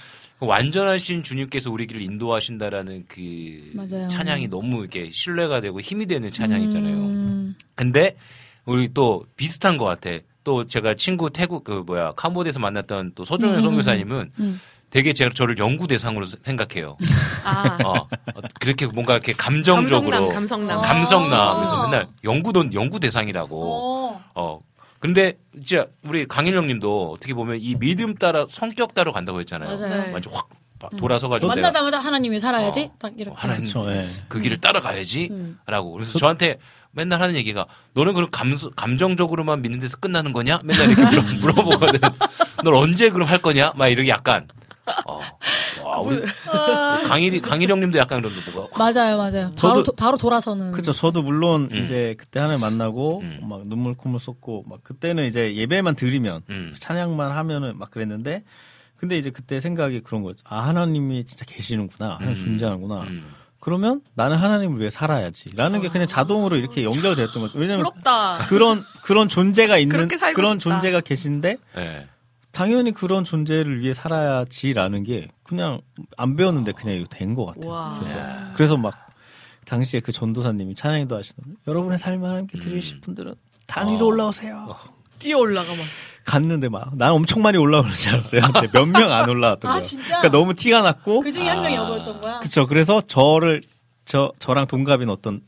[0.46, 4.08] 완전하신 주님께서 우리 길을 인도하신다라는 그 맞아요.
[4.08, 6.96] 찬양이 너무 이렇게 신뢰가 되고 힘이 되는 찬양이잖아요.
[6.96, 8.16] 음, 근데
[8.66, 10.12] 우리 또 비슷한 것 같아.
[10.44, 14.60] 또 제가 친구 태국 그 뭐야 캄보디에서 만났던 또 서종현 음, 선교사님은 음.
[14.90, 16.98] 되게 제 저를 연구 대상으로 생각해요.
[17.46, 17.80] 아.
[17.84, 18.08] 어, 어,
[18.60, 20.82] 그렇게 뭔가 이렇게 감정적으로 감성남, 감성남.
[20.82, 21.56] 감성남.
[21.58, 21.88] 그래서 아.
[21.90, 23.56] 맨날 연구 돈 연구 대상이라고.
[23.56, 24.24] 어.
[24.36, 24.60] 어.
[25.04, 29.78] 근데 진짜 우리 강일영님도 어떻게 보면 이 믿음 따라 성격 따라 간다고 했잖아요.
[29.78, 30.02] 맞아요.
[30.06, 30.12] 네.
[30.14, 30.48] 완전 확
[30.98, 32.90] 돌아서가지고 내가 만나자마자 하나님이 살아야지.
[32.90, 32.96] 어.
[33.00, 33.36] 딱 이렇게.
[33.38, 33.92] 하나님 그렇죠.
[33.92, 34.06] 예.
[34.30, 35.28] 그 길을 따라가야지.
[35.30, 35.60] 음.
[35.66, 35.92] 라고.
[35.92, 36.58] 그래서 저 한테
[36.92, 40.60] 맨날 하는 얘기가 너는 그럼 감, 감정적으로만 믿는 데서 끝나는 거냐?
[40.64, 42.00] 맨날 이렇게 물어, 물어보거든.
[42.64, 43.74] 널 언제 그럼 할 거냐?
[43.76, 44.48] 막 이렇게 약간.
[45.06, 45.20] 어.
[45.84, 46.22] 와, 우리
[47.08, 48.78] 강일이, 강일영님도 약간 그런 거 뭐가.
[48.78, 49.52] 맞아요, 맞아요.
[49.58, 50.72] 바로 저도- 도, 바로 돌아서는.
[50.72, 50.92] 그렇죠.
[50.92, 51.84] 저도 물론 음.
[51.84, 53.40] 이제 그때 하나님 만나고 음.
[53.44, 56.76] 막 눈물 콧물 쏟고 막 그때는 이제 예배만 드리면 음.
[56.80, 58.44] 찬양만 하면은 막 그랬는데
[58.98, 60.40] 근데 이제 그때 생각이 그런 거죠.
[60.46, 62.16] 아 하나님이 진짜 계시는구나.
[62.20, 62.46] 하나님 음.
[62.46, 63.02] 존재하는구나.
[63.04, 63.28] 음.
[63.60, 67.58] 그러면 나는 하나님을 위해 살아야지라는 게 그냥 자동으로 이렇게 연결됐던 거죠.
[67.58, 68.40] 왜냐면 부럽다.
[68.50, 70.70] 그런 그런 존재가 있는 그렇게 살고 그런 싶다.
[70.70, 72.08] 존재가 계신데 네.
[72.54, 75.82] 당연히 그런 존재를 위해 살아야지라는 게 그냥
[76.16, 77.70] 안 배웠는데 그냥 이거 된것 같아요.
[77.70, 78.00] 와.
[78.00, 78.18] 그래서
[78.56, 79.10] 그래서 막
[79.66, 83.02] 당시에 그 전도사님이 찬양도 하시던 여러분의 삶을 드리실 음.
[83.02, 83.34] 분들은
[83.66, 84.08] 다 위로 어.
[84.10, 84.76] 올라오세요.
[85.20, 85.84] 뛰어 올라가 막.
[86.26, 88.42] 갔는데 막 난 엄청 많이 올라오는 줄 알았어요.
[88.72, 89.84] 몇 명 안 올라왔던 아, 거예요.
[89.84, 90.20] 진짜?
[90.20, 91.82] 그러니까 너무 티가 났고 그 중에 한 명이 아.
[91.82, 92.40] 여보였던 거야.
[92.40, 92.66] 그쵸.
[92.68, 93.62] 그래서 저를,
[94.06, 95.42] 저, 저랑 동갑인 어떤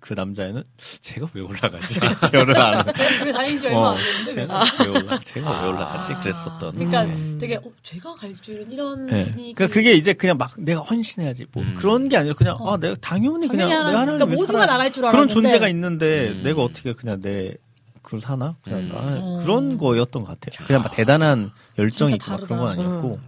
[0.00, 0.62] 그 남자애는
[1.00, 1.94] 제가 왜 올라가지?
[2.30, 2.94] 저를 안.
[2.94, 4.40] 제가 다닌 지 얼마 어, 안 됐는데.
[4.40, 6.12] 왜 제가 왜 올라, 제가 왜 올라가지?
[6.12, 6.20] 아.
[6.20, 6.72] 그랬었던.
[6.74, 7.38] 그러니까 음.
[7.40, 9.24] 되게 어, 제가 갈 줄은 이런 네.
[9.24, 9.54] 분위기.
[9.54, 11.74] 그러니까 그게 이제 그냥 막 내가 헌신해야지 뭐 음.
[11.78, 12.74] 그런 게 아니라 그냥 어.
[12.74, 16.42] 아 내가 당연히 그냥 내가 하나님 그러니까 모두가 나갈 줄 알았는데 그런 존재가 있는데 음.
[16.44, 17.54] 내가 어떻게 그냥 내
[18.02, 18.88] 그걸 사나 그냥 음.
[18.94, 19.40] 나는 어.
[19.42, 20.66] 그런 거였던 것 같아요.
[20.66, 22.68] 그냥 막 대단한 열정이 있고 막 그런 건.
[22.68, 23.20] 아니었고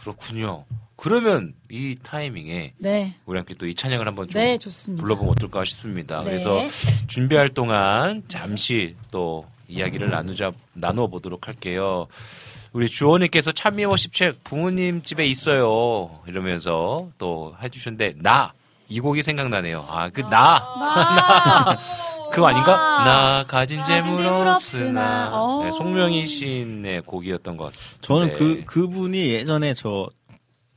[0.00, 0.64] 그렇군요.
[1.00, 5.00] 그러면 이 타이밍에 네, 우리 함께 또 이 찬양을 한번 좀네 좋습니다.
[5.00, 6.18] 불러보면 어떨까 싶습니다.
[6.18, 6.24] 네.
[6.24, 6.60] 그래서
[7.06, 12.08] 준비할 동안 잠시 또 이야기를 나누자 나누어 보도록 할게요.
[12.72, 18.52] 우리 주원님께서 참미워 십 책 부모님 집에 있어요 이러면서 또 해주셨는데 나
[18.90, 19.84] 이 곡이 생각나네요.
[19.86, 20.64] 아 그나
[22.32, 22.72] 그거 아닌가?
[23.04, 25.60] 나 가진 재물 없으나.
[25.62, 28.00] 네, 송명희 시인의 곡이었던 것 같아요.
[28.00, 30.08] 저는 그 그분이 예전에 저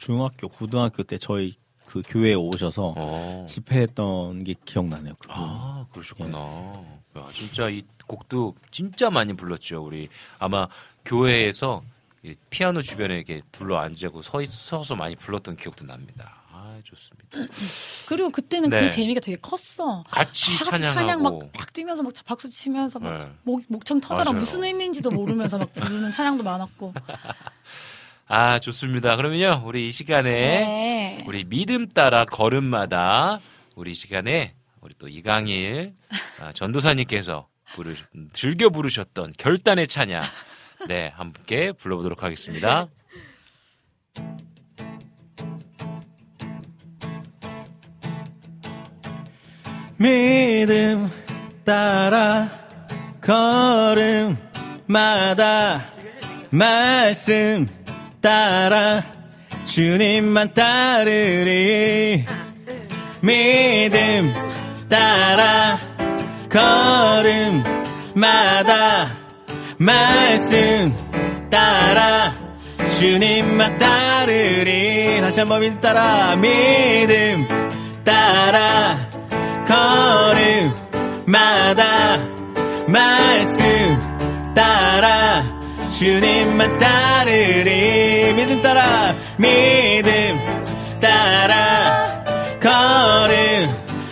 [0.06, 1.54] 중학교 고등학교 때 저희
[1.86, 3.46] 그 교회에 오셔서 어.
[3.48, 5.14] 집회했던 게 기억나네요.
[5.20, 5.36] 그분.
[5.38, 6.38] 아, 그러셨구나.
[7.18, 9.84] 야, 진짜 이 곡도 진짜 많이 불렀죠.
[9.84, 10.68] 우리 아마
[11.06, 11.84] 교회에서
[12.24, 16.36] 이 피아노 주변에 이렇게 둘러 앉고 서, 있- 서서 많이 불렀던 기억도 납니다.
[16.52, 17.54] 아, 좋습니다.
[18.08, 18.82] 그리고 그때는 네.
[18.82, 20.04] 그 재미가 되게 컸어.
[20.10, 21.22] 같이 다 같이 찬양.
[21.22, 23.30] 막, 막 뛰면서 막 박수 치면서 막 네.
[23.44, 24.40] 목, 목청 터져라 맞아요.
[24.40, 26.94] 무슨 의미인지도 모르면서 막 부르는 찬양도 많았고.
[28.34, 29.18] 아, 좋습니다.
[29.18, 31.22] 그러면요, 우리 이 시간에 네.
[31.28, 33.42] 우리 믿음 따라 걸음마다
[33.76, 35.92] 우리 이 시간에 우리 또 이강일
[36.40, 37.94] 아, 전도사님께서 부르,
[38.32, 40.24] 즐겨 부르셨던 결단의 찬양.
[40.88, 42.88] 네, 함께 불러보도록 하겠습니다.
[49.98, 51.10] 믿음
[51.66, 52.50] 따라
[54.88, 55.92] 걸음마다
[56.50, 57.81] 말씀
[58.22, 59.04] 따라
[59.66, 62.24] 주님만 따르리.
[63.22, 64.34] 믿음
[64.88, 65.78] 따라
[67.62, 69.08] 걸음마다
[69.78, 70.96] 말씀
[71.50, 72.34] 따라
[73.00, 75.20] 주님만 따르리.
[75.22, 76.36] 다시 한번 믿음 따라.
[76.36, 77.48] 믿음
[78.04, 78.98] 따라
[81.26, 82.20] 걸음마다
[82.88, 84.00] 말씀
[84.54, 85.51] 따라
[86.02, 90.40] 주님만 따르리 믿음 따라 믿음
[91.00, 92.24] 따라.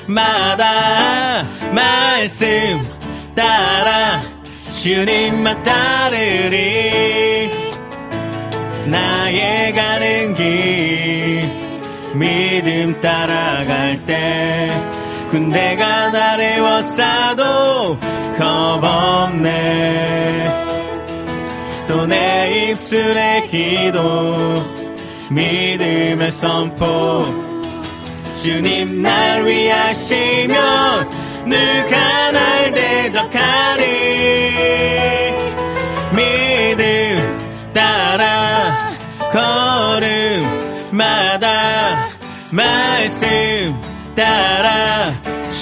[0.08, 2.88] 걸음마다 말씀
[3.34, 4.22] 따라.
[4.72, 7.50] 주님만 따르리
[8.86, 11.50] 나의 가는 길.
[12.14, 14.72] 믿음 따라갈 때
[15.32, 17.98] 군대가 나를 워싸도
[18.38, 20.69] 겁 없네
[21.90, 24.64] 또 내 입술의 기도.
[25.32, 27.26] 믿음의 선포.
[28.44, 31.10] 주님 날 위하시면
[31.46, 33.84] 누가 날 대적하리?
[36.16, 38.92] 믿음 따라
[40.92, 41.48] 걸음마다
[42.52, 43.82] 말씀
[44.16, 45.12] 따라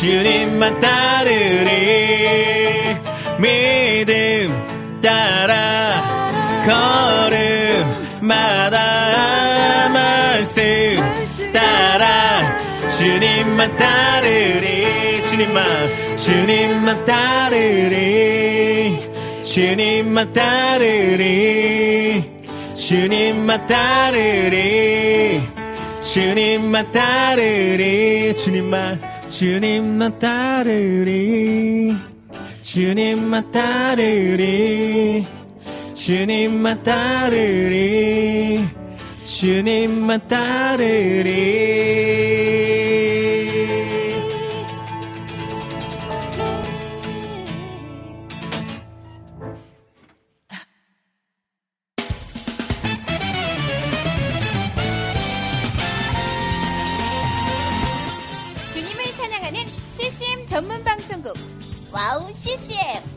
[0.02, 1.78] 주님만 따르리.
[3.40, 6.17] 믿음 따라
[8.20, 8.76] 걸음마다
[9.90, 10.64] 말씀
[11.54, 12.60] 따라
[12.90, 19.00] 주님만 따르리 주님만 주님만 따르리
[19.44, 22.26] 주님만 따르리
[22.76, 25.42] 주님만 따르리
[26.02, 29.00] 주님만 따르리 주님만
[29.30, 31.96] 주님만 따르리
[32.62, 35.37] 주님만 따르리
[35.98, 38.64] 주님만 따르리
[39.24, 41.28] 주님만 따르리.
[58.72, 61.34] 주님을 찬양하는 CCM 전문 방송국
[61.92, 63.17] 와우 CCM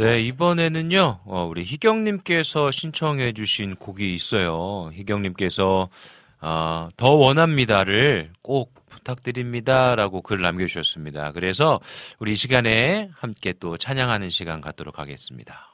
[0.00, 4.88] 네, 이번에는요, 어, 우리 희경님께서 신청해주신 곡이 있어요.
[4.94, 5.90] 희경님께서,
[6.38, 11.32] 아, 더 원합니다를 꼭 부탁드립니다라고 글 남겨주셨습니다.
[11.32, 11.80] 그래서
[12.18, 15.68] 우리 이 시간에 함께 또 찬양하는 시간 갖도록 하겠습니다.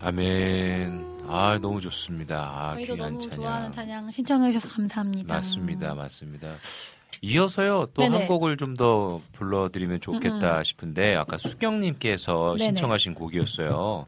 [0.00, 1.06] 아멘.
[1.28, 2.36] 아, 너무 좋습니다.
[2.40, 3.36] 아, 저희도 귀한 너무 찬양.
[3.40, 5.34] 좋아하는 찬양 신청해 주셔서 감사합니다.
[5.34, 6.54] 맞습니다, 맞습니다.
[7.22, 8.26] 이어서요 또 한.
[8.26, 10.64] 곡을 좀 더 불러드리면 좋겠다 음.
[10.64, 12.56] 싶은데 아까 수경님께서.
[12.56, 14.06] 신청하신 곡이었어요.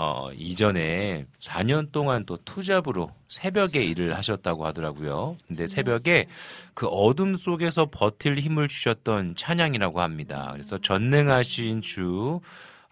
[0.00, 5.36] 어, 이전에 4년 동안 또 투잡으로 새벽에 일을 하셨다고 하더라고요.
[5.48, 6.28] 근데 새벽에
[6.72, 10.50] 그 어둠 속에서 버틸 힘을 주셨던 찬양이라고 합니다.
[10.52, 12.40] 그래서 전능하신 주,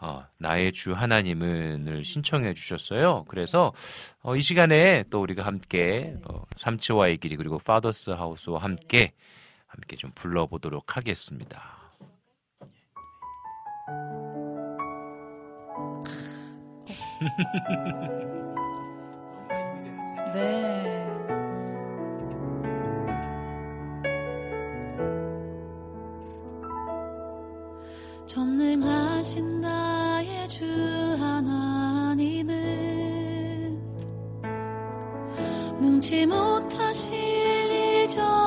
[0.01, 3.25] 어, 나의 주 하나님은을 신청해 주셨어요.
[3.29, 3.73] 그래서
[4.23, 9.13] 어, 이 시간에 또 우리가 함께 어, 삼치와의 길이 그리고 파더스 하우스와 함께
[9.69, 11.63] 함께 좀 불러보도록 하겠습니다.
[20.35, 21.07] 네.
[28.27, 30.65] 전능하신 나의 주
[31.19, 32.55] 하나님은
[35.81, 38.46] 능치 못하실 일전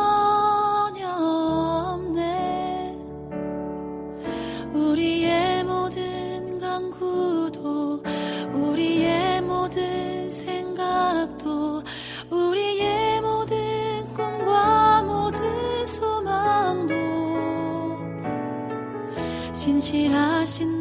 [19.90, 20.78] 신실하신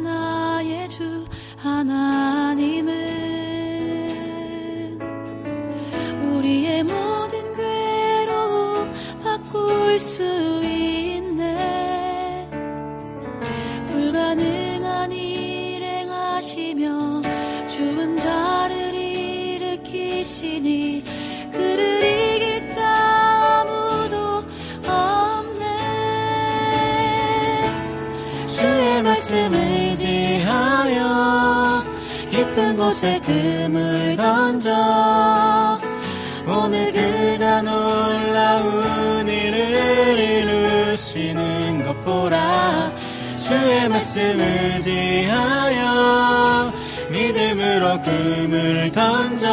[32.89, 35.79] 그곳에 금을 던져.
[36.47, 42.91] 오늘 그가 놀라운 일을 이루시는 것 보라.
[43.39, 46.73] 주의 말씀을 지하여
[47.11, 49.47] 믿음으로 금을 던져.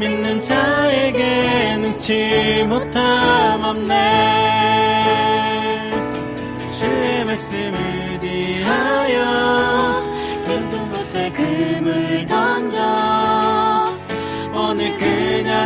[0.00, 4.59] 믿는 자에게 능치 못함 없네.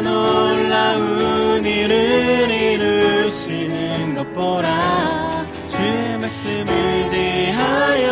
[0.01, 8.09] 놀라운 일을 이루시는 것 보라 주의 말씀 의지하여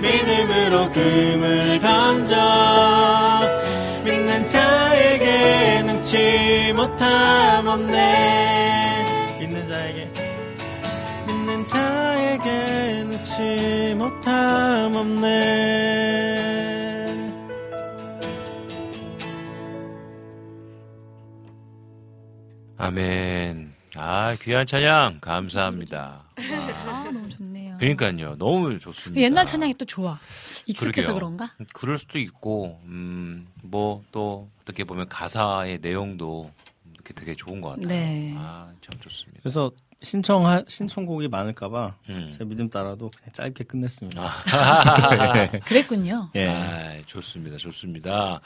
[0.00, 2.36] 믿음으로 금을 던져
[4.04, 9.38] 믿는 자에게 능치 못함 없네.
[9.40, 10.10] 믿는 자에게.
[11.26, 16.31] 믿는 자에게 능치 못함 없네
[22.82, 23.72] 아멘.
[23.94, 26.24] 아, 귀한 찬양 감사합니다.
[26.36, 27.76] 아, 너무 좋네요.
[27.78, 28.36] 그러니까요.
[28.38, 29.22] 너무 좋습니다.
[29.22, 30.18] 옛날 찬양이 또 좋아.
[30.66, 31.14] 익숙해서 그러게요.
[31.14, 31.54] 그런가?
[31.72, 36.50] 그럴 수도 있고, 음, 뭐, 또, 어떻게 보면 가사의 내용도
[36.92, 37.86] 이렇게 되게 좋은 것 같아요.
[37.86, 38.34] 네.
[38.36, 39.38] 아, 참 좋습니다.
[39.44, 39.70] 그래서
[40.02, 42.34] 신청 신청곡이 많을까봐 음.
[42.36, 44.20] 제 믿음 따라도 그냥 짧게 끝냈습니다.
[44.20, 45.50] 아.
[45.66, 46.30] 그랬군요.
[46.34, 46.48] 예.
[46.48, 47.58] 아, 좋습니다.
[47.58, 48.40] 좋습니다.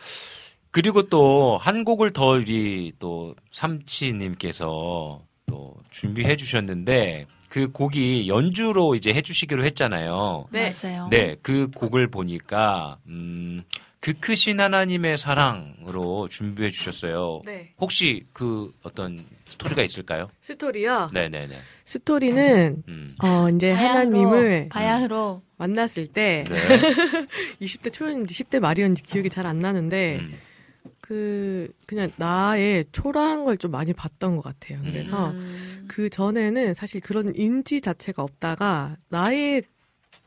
[0.77, 9.15] 그리고 또 한 곡을 더 우리 또 삼치님께서 또 준비해 주셨는데 그 곡이 연주로 이제
[9.15, 10.49] 해주시기로 했잖아요.
[10.51, 10.75] 네.
[10.83, 11.09] 맞아요.
[11.11, 13.63] 네, 그 곡을 보니까 음,
[14.01, 17.41] 그 크신 하나님의 사랑으로 준비해 주셨어요.
[17.47, 17.73] 네.
[17.79, 20.29] 혹시 그 어떤 스토리가 있을까요?
[20.43, 21.09] 스토리요.
[21.15, 21.57] 네네네.
[21.87, 23.15] 스토리는 음.
[23.23, 26.55] 어 이제 하나님을 바야흐로 만났을 때 네.
[27.63, 30.39] 20대 초였는지 10대 말이었는지 기억이 잘 안 나는데 음.
[31.07, 34.81] 그 그냥 나의 초라한 걸 좀 많이 봤던 것 같아요.
[34.83, 35.85] 그래서 음.
[35.89, 39.63] 그 전에는 사실 그런 인지 자체가 없다가 나의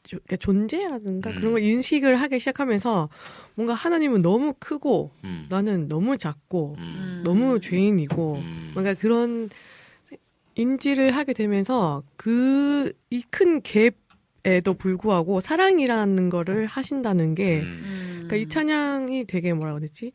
[0.03, 1.35] 조- 그러니까 존재라든가 음.
[1.35, 3.09] 그런 걸 인식을 하기 시작하면서
[3.55, 5.45] 뭔가 하나님은 너무 크고 음.
[5.49, 7.21] 나는 너무 작고 음.
[7.25, 8.71] 너무 죄인이고 음.
[8.73, 9.49] 뭔가 그런
[10.55, 18.25] 인지를 하게 되면서 그 이 큰 갭에도 불구하고 사랑이라는 거를 하신다는 게 음.
[18.27, 20.11] 그러니까 이 찬양이 되게 뭐라고 해야 되지?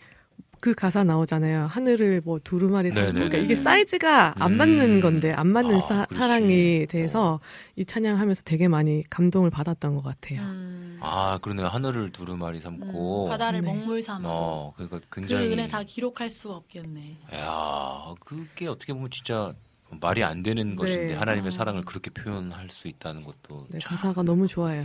[0.65, 1.67] 그 가사 나오잖아요.
[1.67, 2.95] 하늘을 뭐 두루마리 사.
[3.01, 3.29] 네네네네.
[3.29, 4.57] 그러니까 이게 사이즈가 안 음.
[4.57, 6.19] 맞는 건데 안 맞는 아, 사, 그렇지.
[6.19, 7.39] 사랑에 대해서
[7.77, 10.41] 이 찬양하면서 되게 많이 감동을 받았던 것 같아요.
[10.41, 10.99] 음.
[11.03, 11.67] 아, 그러네요.
[11.67, 13.27] 하늘을 두루마리 삼고.
[13.27, 13.67] 음, 바다를 네.
[13.67, 14.21] 먹물 삼아.
[14.27, 15.53] 어, 그러니까 그 굉장히.
[15.53, 17.19] 은혜 다 기록할 수 없겠네.
[17.35, 19.53] 야, 그게 어떻게 보면 진짜
[20.01, 21.51] 말이 안 되는 것인데 하나님의 어.
[21.51, 24.85] 사랑을 그렇게 표현할 수 있다는 것도 네, 참 가사가 너무 좋아요.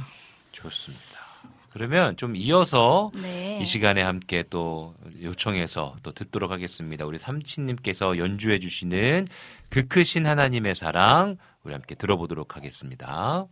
[0.51, 1.18] 좋습니다.
[1.71, 3.59] 그러면 좀 이어서 네.
[3.61, 7.05] 이 시간에 함께 또 요청해서 또 듣도록 하겠습니다.
[7.05, 9.27] 우리 삼치님께서 연주해 주시는
[9.69, 13.47] 그 크신 하나님의 사랑 우리 함께 들어보도록 하겠습니다.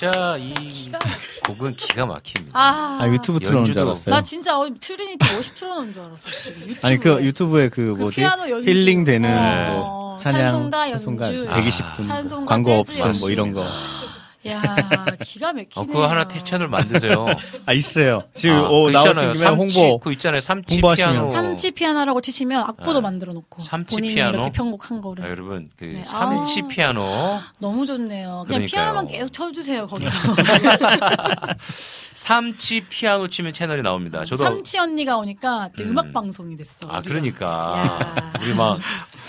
[0.00, 0.90] 진짜 이
[1.44, 2.58] 곡은 기가 막힙니다.
[2.58, 3.90] 아, 아, 유튜브 틀어놓은 줄 연주도.
[3.90, 4.14] 알았어요.
[4.14, 6.24] 나 진짜 어, 트리니티 50 틀어놓은 줄 알았어.
[6.26, 6.60] 지금.
[6.70, 6.88] 유튜브에.
[6.88, 8.70] 아니 그 유튜브에 그 뭐지 피아노 연주.
[8.70, 9.70] 힐링되는 네.
[9.72, 11.46] 뭐 어, 찬양 찬송가 찬송가 연주.
[11.50, 13.66] 120분 찬송가 광고 재즈 없음 뭐 이런 거.
[14.46, 14.62] 야,
[15.22, 15.68] 기가 막히네.
[15.76, 17.26] 어, 그거 하나 태- 채널 만드세요.
[17.66, 18.24] 아 있어요.
[18.32, 19.32] 지금 아, 오, 그 있잖아요.
[19.50, 20.40] 홍보 삼치, 그 있잖아요.
[20.40, 21.12] 삼치 홍보하시면.
[21.12, 21.28] 피아노.
[21.28, 24.38] 삼치 피아노라고 치시면 악보도 아, 만들어 놓고 삼치 본인이 피아노?
[24.38, 26.04] 이렇게 편곡한 거를 아, 여러분 그 네.
[26.06, 26.68] 삼치 아.
[26.68, 28.44] 피아노 너무 좋네요.
[28.46, 28.66] 그냥 그러니까요.
[28.66, 30.10] 피아노만 계속 쳐주세요 거기서.
[32.14, 34.24] 삼치 피아노 치면 채널이 나옵니다.
[34.24, 35.90] 저도 삼치 언니가 오니까 또 음.
[35.90, 36.88] 음악 방송이 됐어.
[36.88, 37.08] 아 우리가.
[37.08, 38.32] 그러니까 야.
[38.42, 38.78] 우리 막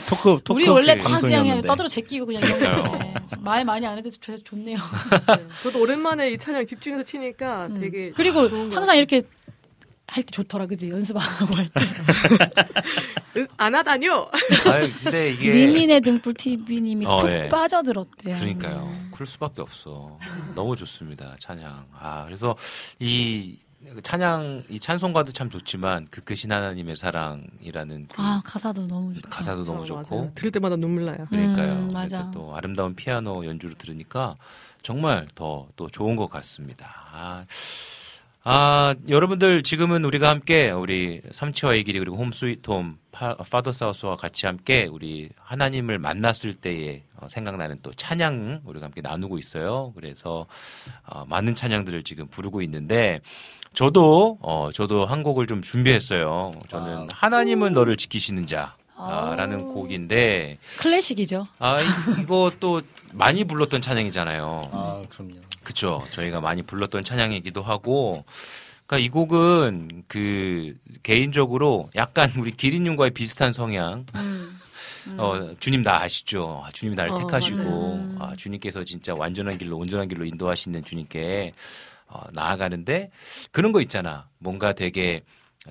[0.10, 1.68] 토크 토크 우리 원래 막 그냥 방송이었는데.
[1.68, 2.72] 떠들어 제끼고 그냥 그러니까요.
[2.80, 4.78] 이러는데 말 많이 안 해도 좋- 좋네요.
[5.64, 7.80] 저도 오랜만에 이 찬양 집중해서 치니까 음.
[7.82, 9.24] 되게 그리고 것 항상 이렇게
[10.08, 10.90] 할 때 좋더라, 그지?
[10.90, 13.46] 연습 안 하고 할 때.
[13.56, 14.30] 안 하다뇨.
[14.70, 17.48] 아유, 근데 이게 니니네 등불 TV님이 어, 푹 예.
[17.48, 18.36] 빠져들었대요.
[18.36, 18.94] 그러니까요.
[19.14, 20.18] 그럴 수밖에 없어.
[20.54, 21.36] 너무 좋습니다.
[21.40, 21.86] 찬양.
[21.98, 22.58] 아, 그래서
[23.00, 23.58] 이
[24.04, 29.30] 찬양, 이 찬송가도 참 좋지만 그 크신 하나님의 사랑이라는 그 아 가사도 너무 좋다.
[29.30, 30.32] 가사도 너무 어, 좋고 맞아요.
[30.36, 31.26] 들을 때마다 눈물 나요.
[31.30, 31.74] 그러니까요.
[31.74, 32.30] 음, 맞아.
[32.32, 34.36] 또 아름다운 피아노 연주를 들으니까
[34.84, 36.94] 정말 더 또 좋은 것 같습니다.
[37.12, 37.46] 아,
[38.44, 44.16] 아, 여러분들 지금은 우리가 함께 우리 삼치와의 길이 그리고 홈 스위트 홈 파- 파더 사우스와
[44.16, 49.92] 같이 함께 우리 하나님을 만났을 때에 어, 생각나는 또 찬양 우리가 함께 나누고 있어요.
[49.96, 50.48] 그래서
[51.06, 53.22] 어, 많은 찬양들을 지금 부르고 있는데
[53.74, 56.54] 저도 어 저도 한 곡을 좀 준비했어요.
[56.70, 61.48] 저는 하나님은 너를 지키시는 자라는 곡인데 클래식이죠.
[61.60, 62.82] 아, 이- 이거 또
[63.14, 64.70] 많이 불렀던 찬양이잖아요.
[64.74, 65.36] 아 그럼요.
[65.64, 66.04] 그쵸.
[66.12, 68.26] 저희가 많이 불렀던 찬양이기도 하고.
[68.86, 70.74] 그러니까 이 곡은 그
[71.04, 74.06] 개인적으로 약간 우리 기린님과의 비슷한 성향.
[75.18, 76.62] 어, 주님 나 아시죠?
[76.64, 81.54] 아, 주님 나를 어, 택하시고, 아, 주님께서 진짜 완전한 길로, 온전한 길로 인도하시는 주님께,
[82.12, 83.10] 어, 나아가는데,
[83.52, 84.28] 그런 거 있잖아.
[84.38, 85.24] 뭔가 되게,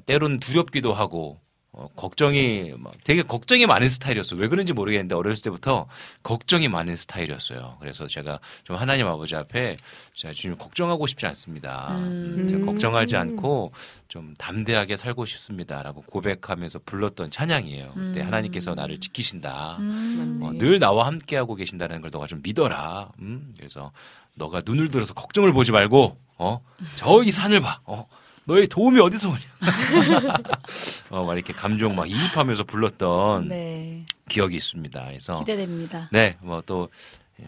[0.07, 1.39] 때로는 두렵기도 하고,
[1.73, 4.41] 어, 걱정이, 막 되게 걱정이 많은 스타일이었어요.
[4.41, 5.87] 왜 그런지 모르겠는데, 어렸을 때부터
[6.25, 7.77] 걱정이 많은 스타일이었어요.
[7.79, 9.77] 그래서 제가 좀 하나님 아버지 앞에,
[10.15, 11.97] 제가 주님 걱정하고 싶지 않습니다.
[11.97, 12.49] 음.
[12.49, 13.21] 제가 걱정하지 음.
[13.21, 13.73] 않고,
[14.09, 17.93] 좀 담대하게 살고 싶습니다라고 고백하면서 불렀던 찬양이에요.
[17.95, 18.27] 그때 음.
[18.27, 19.77] 하나님께서 나를 지키신다.
[19.79, 20.41] 음.
[20.43, 23.13] 어, 늘 나와 함께하고 계신다는 걸 너가 좀 믿어라.
[23.21, 23.55] 음?
[23.57, 23.93] 그래서
[24.41, 26.61] 너가 눈을 들어서 걱정을 보지 말고 어
[26.97, 27.81] 저기 산을 봐.
[27.85, 28.07] 어
[28.45, 29.39] 너의 도움이 어디서 오냐.
[31.11, 35.05] 어, 막 이렇게 감정 막 이입하면서 불렀던 네, 기억이 있습니다.
[35.05, 36.09] 그래서 기대됩니다.
[36.11, 36.89] 네, 뭐 또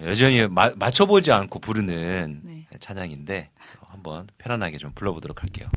[0.05, 2.66] 여전히 마- 맞춰보지 않고 부르는 네.
[2.78, 3.51] 찬양인데
[3.81, 5.69] 어, 한번 편안하게 좀 불러보도록 할게요.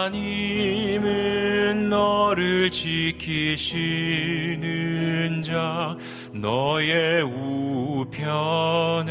[0.00, 3.82] 하나님은 너를 지키시는
[5.42, 5.94] 자
[6.32, 9.10] 너의 우편에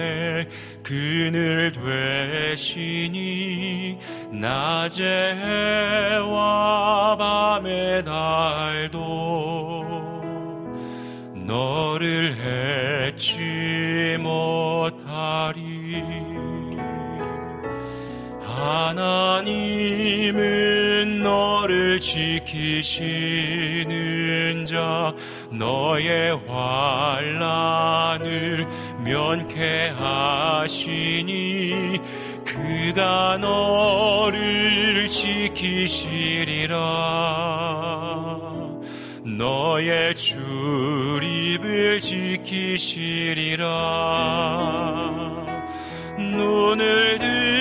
[0.82, 4.00] 그늘 되시니
[4.32, 5.36] 낮의
[6.16, 9.86] 해와 밤의 달도
[11.36, 12.36] 너를
[13.14, 15.70] 해치 못하리.
[19.00, 20.79] 하나님은
[22.00, 23.90] 지키시는
[24.66, 25.14] 자
[25.52, 28.68] 너의 환란을
[29.04, 32.00] 면케 하시니
[32.46, 36.78] 그가 너를 지키시리라.
[39.38, 43.68] 너의 출입을 지키시리라.
[46.18, 47.59] 눈을 들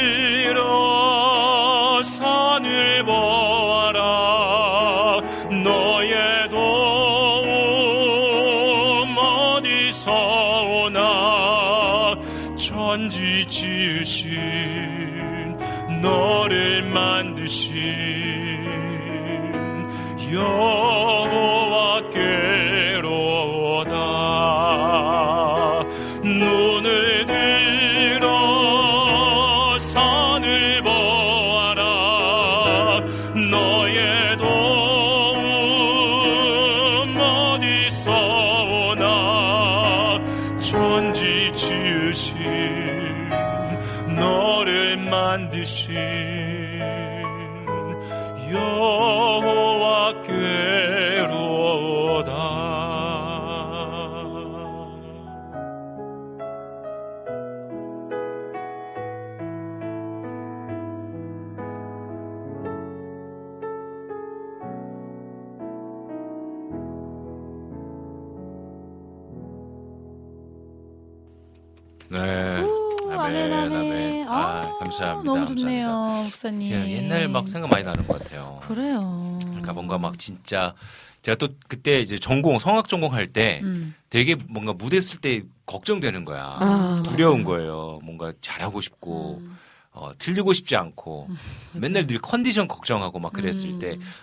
[75.19, 75.24] 아, 감사합니다.
[75.24, 75.61] 너무 감사합니다.
[75.61, 76.73] 좋네요, 목사님.
[76.73, 78.61] 예, 옛날 막 생각 많이 나는 것 같아요.
[78.66, 79.39] 그래요.
[79.43, 80.74] 그러니까 뭔가 막 진짜
[81.23, 83.95] 제가 또 그때 이제 전공 성악 전공 할 때 음.
[84.11, 86.57] 되게 뭔가 무대 쓸 때 걱정되는 거야.
[86.61, 88.01] 아, 두려운 거예요.
[88.03, 89.59] 뭔가 잘하고 싶고 음.
[89.99, 91.29] 어, 틀리고 싶지 않고
[91.73, 93.79] 맨날 늘 컨디션 걱정하고 막 그랬을 음.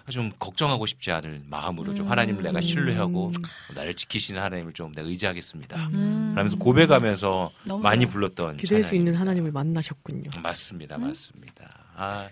[0.05, 2.11] 때좀 걱정하고 싶지 않을 마음으로 좀 음.
[2.11, 3.33] 하나님을 내가 신뢰하고
[3.75, 5.87] 나를 지키시는 하나님을 좀 내가 의지하겠습니다.
[5.89, 6.29] 음.
[6.31, 8.05] 그러면서 고백하면서 많이.
[8.05, 8.95] 불렀던 기댈 수 찬양입니다.
[8.95, 10.29] 있는 하나님을 만나셨군요.
[10.41, 11.07] 맞습니다, 음?
[11.07, 11.65] 맞습니다.
[11.95, 12.29] 아,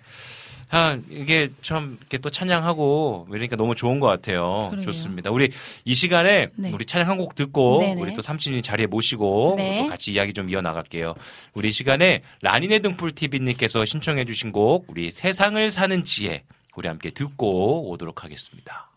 [0.74, 4.68] 아, 이게 참 이렇게 또 찬양하고 이러니까 너무 좋은 것 같아요.
[4.72, 4.82] 그러게요.
[4.92, 5.30] 좋습니다.
[5.32, 5.52] 우리
[5.86, 6.72] 이 시간에 네.
[6.74, 8.02] 우리 찬양 한 곡 듣고 네네.
[8.02, 9.78] 우리 또 삼촌이 자리에 모시고 네.
[9.84, 11.14] 또 같이 이야기 좀 이어 나갈게요.
[11.54, 16.44] 우리 이 시간에 라니네 등불 TV님께서 신청해 주신 곡 우리 세상을 사는 지혜
[16.76, 18.90] 우리 함께 듣고 오도록 하겠습니다.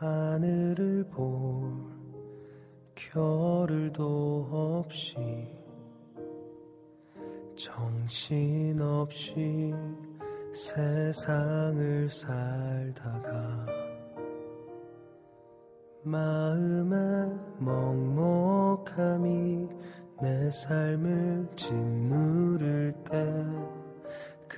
[0.00, 1.70] 하늘을 볼
[2.94, 5.14] 겨를도 없이
[7.54, 8.14] 정신없이
[10.54, 13.66] 세상을 살다가
[16.02, 16.96] 마음에
[17.58, 19.18] 먹먹함이
[20.22, 23.44] 내 삶을 짓누를 때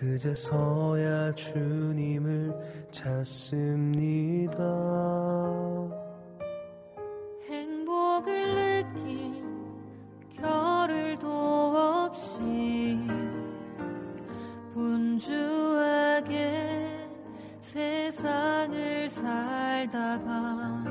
[0.02, 2.52] 그제서야 주님을
[2.90, 4.58] 찾습니다.
[7.48, 9.44] 행복을 느낄
[10.28, 12.98] 겨를도 없이
[14.74, 16.26] 분주하게
[17.60, 20.84] 세상을 살다가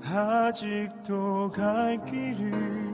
[0.04, 2.85] 아직도 갈 길을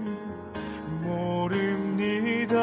[1.02, 2.56] 모릅니다.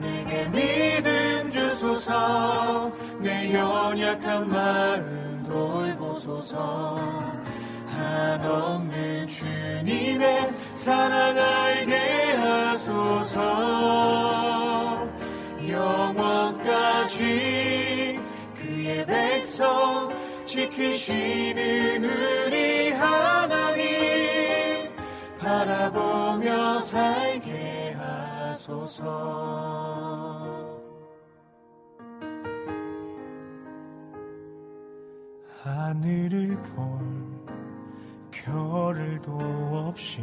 [0.00, 2.90] 내게 믿음 주소서.
[3.20, 6.98] 내 연약한 마음 돌보소서.
[7.88, 11.96] 한없는 주님의 사랑 알게
[12.32, 13.40] 하소서.
[15.68, 17.16] 영원까지
[18.56, 20.14] 그의 백성
[20.44, 22.45] 지키시는 우
[25.46, 29.04] 바라보며 살게 하소서.
[35.62, 36.98] 하늘을 볼
[38.32, 39.38] 겨를도
[39.88, 40.20] 없이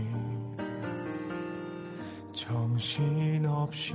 [2.34, 3.94] 정신없이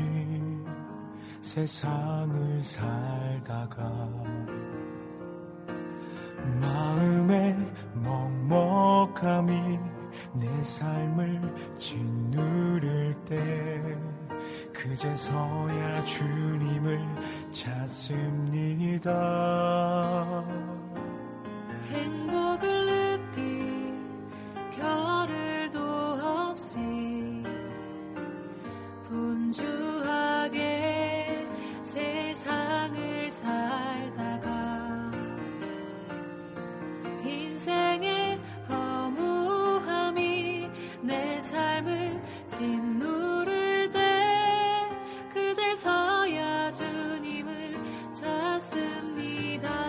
[1.42, 3.84] 세상을 살다가
[6.59, 7.55] 마음에
[7.92, 9.78] 먹먹함이
[10.32, 11.40] 내 삶을
[11.78, 13.97] 짓누를 때
[14.72, 17.01] 그제서야 주님을
[17.51, 19.14] 찾습니다.
[21.90, 23.98] 행복을 느낄
[24.70, 26.78] 겨를도 없이
[29.05, 30.59] 분주하게
[31.85, 34.48] 세상을 살다가
[37.24, 38.17] 인생의
[41.02, 44.88] 내 삶을 짓누를 때
[45.32, 49.88] 그제서야 주님을 찾습니다.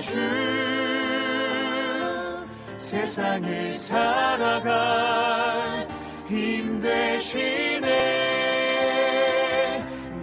[0.00, 0.18] 주
[2.78, 5.86] 세상을 살아갈
[6.26, 7.86] 힘 되시네.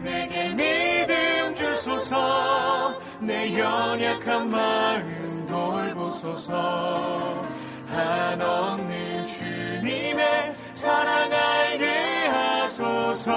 [0.03, 7.45] 내게 믿음 주소서 내 연약한 마음 돌보소서.
[7.87, 13.31] 한없는 주님의 사랑 알게 하소서.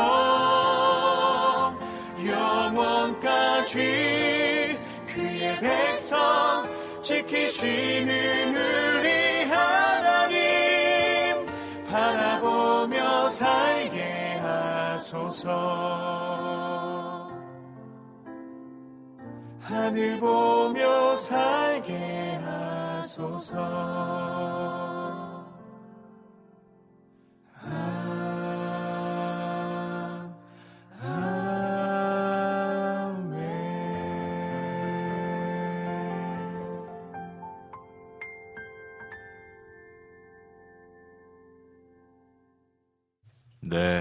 [2.24, 3.78] 영원까지
[5.06, 6.68] 그의 백 성
[7.02, 11.46] 지키시는 우리 하나님
[11.88, 15.48] 바라보며 살게 하소서.
[19.60, 23.54] 하늘 보며 살게 하소서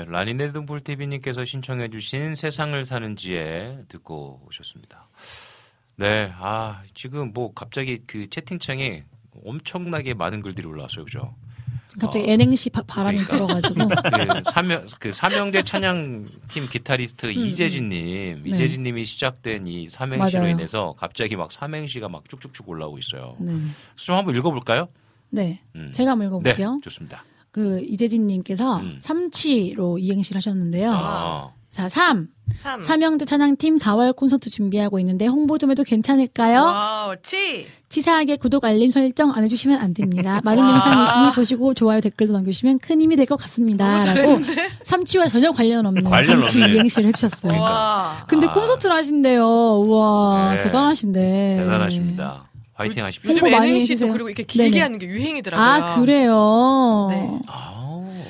[0.10, 5.08] 라니네 등불 TV님께서 신청해주신 세상을 사는 지에 듣고 오셨습니다.
[5.98, 9.04] 네, 아 지금 뭐 갑자기 그 채팅창에
[9.46, 11.36] 엄청나게 많은 글들이 올라왔어요, 그죠?
[12.00, 13.62] 갑자기 N행시 바, 바람이 그러니까.
[13.72, 13.88] 불어가지고
[14.44, 18.50] 그 사명 그 삼형제 찬양 팀 기타리스트 음, 이재진님, 네.
[18.50, 20.54] 이재진님이 시작된 이 삼행시로 맞아요.
[20.54, 23.36] 인해서 갑자기 막 삼행시가 막 쭉쭉쭉 올라오고 있어요.
[23.40, 23.54] 네.
[23.96, 24.88] 좀 한번 읽어볼까요?
[25.30, 25.62] 네.
[25.76, 25.92] 음.
[25.92, 26.76] 제가 한번 읽어볼게요.
[26.76, 27.24] 네, 좋습니다.
[27.52, 30.92] 그 이재진님께서 삼치로 이행시를 하셨는데요.
[30.94, 31.50] 아.
[31.72, 32.28] 자, 3.
[32.56, 32.82] 삼.
[32.82, 36.62] 삼형제 찬양팀 4월 콘서트 준비하고 있는데 홍보 좀 해도 괜찮을까요?
[36.64, 37.68] 와우, 치!
[37.90, 40.42] 치사하게 구독, 알림 설정 안 해주시면 안 됩니다.
[40.44, 40.72] 많은 와.
[40.72, 44.04] 영상 있으니 보시고 좋아요, 댓글도 남겨주시면 큰 힘이 될 것 같습니다.
[44.14, 44.40] 라고
[44.82, 46.74] 삼치와 전혀 관련 없는 관련 삼치 없네.
[46.74, 47.62] 이행시를 해주셨어요.
[47.62, 48.26] 와.
[48.28, 48.52] 근데 아.
[48.54, 49.46] 콘서트를 하신대요.
[49.86, 50.64] 우와, 네.
[50.64, 51.58] 대단하신데.
[51.60, 52.49] 대단하십니다.
[52.80, 53.30] 화이팅 하십시오.
[53.30, 54.12] 요즘 홍보 많이 NNC도 해주세요.
[54.14, 54.82] 그리고 이렇게 길게 네네.
[54.82, 55.68] 하는 게 유행이더라고요.
[55.68, 57.08] 아, 그래요?
[57.12, 57.40] 네.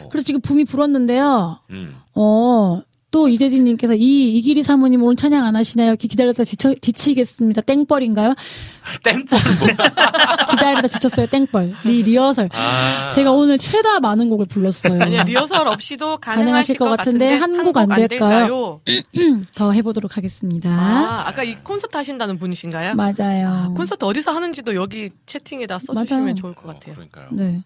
[0.09, 1.59] 그래서 지금 붐이 불었는데요.
[1.69, 1.95] 음.
[2.15, 5.95] 어, 또 이재진님께서 이 이기리 사모님 오늘 찬양 안 하시나요?
[5.95, 7.61] 기- 기다렸다 지쳐, 지치겠습니다.
[7.61, 8.35] 땡벌인가요?
[9.03, 9.39] 땡벌
[10.51, 11.25] 기다리다 지쳤어요.
[11.27, 11.73] 땡벌.
[11.85, 12.49] 리, 리허설.
[12.53, 13.09] 아.
[13.09, 15.01] 제가 오늘 최다 많은 곡을 불렀어요.
[15.01, 18.79] 아니야, 리허설 없이도 가능하실 가능하실 것 것 같은데 같은데 한 곡 안 될까요?
[18.85, 19.43] 될까요?
[19.55, 20.69] 더 해보도록 하겠습니다.
[20.69, 22.93] 아, 아까 이 콘서트 하신다는 분이신가요?
[22.95, 23.73] 맞아요.
[23.75, 26.35] 콘서트 어디서 하는지도 여기 채팅에다 써주시면 맞아요.
[26.35, 26.93] 좋을 것 같아요.
[26.95, 27.27] 그러니까요.
[27.31, 27.61] 네.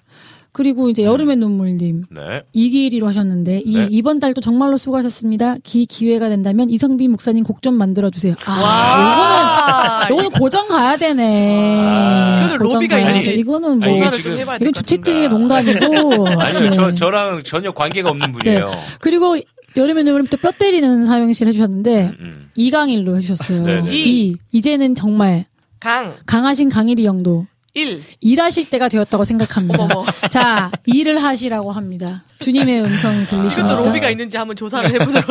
[0.53, 2.03] 그리고 이제 여름의 눈물님.
[2.11, 2.41] 네.
[2.53, 3.87] 이기리로 하셨는데 이 네.
[3.89, 5.57] 이번 달도 정말로 수고하셨습니다.
[5.63, 8.35] 기 기회가 된다면 이성빈 목사님 곡 좀 만들어 주세요.
[8.45, 10.07] 아, 와.
[10.09, 12.41] 요거는 요거는 고정 가야 되네.
[12.45, 13.33] 이거는 고정 로비가 가야 있는지 돼.
[13.35, 14.73] 이거는 뭐 아니, 이게 지금- 이건.
[14.73, 16.27] 주채팅의 농간이고.
[16.39, 16.71] 아니요, 네.
[16.71, 18.67] 저 저랑 전혀 관계가 없는 분이에요.
[19.01, 19.37] 그리고
[19.75, 22.49] 여름의 눈물님 또 뼈 때리는 사명실 해주셨는데 음.
[22.55, 23.63] 이강일로 해주셨어요.
[23.65, 23.89] 네 네.
[23.91, 25.45] 이 이제는 정말
[25.79, 28.03] 강, 강하신 강일이 형도 1.
[28.21, 29.83] 일하실 때가 되었다고 생각합니다.
[29.85, 30.05] 어머머.
[30.29, 32.23] 자, 일을 하시라고 합니다.
[32.39, 33.73] 주님의 음성이 들리십니까?
[33.73, 35.27] 이것도 로비가 있는지 한번 조사를 해보도록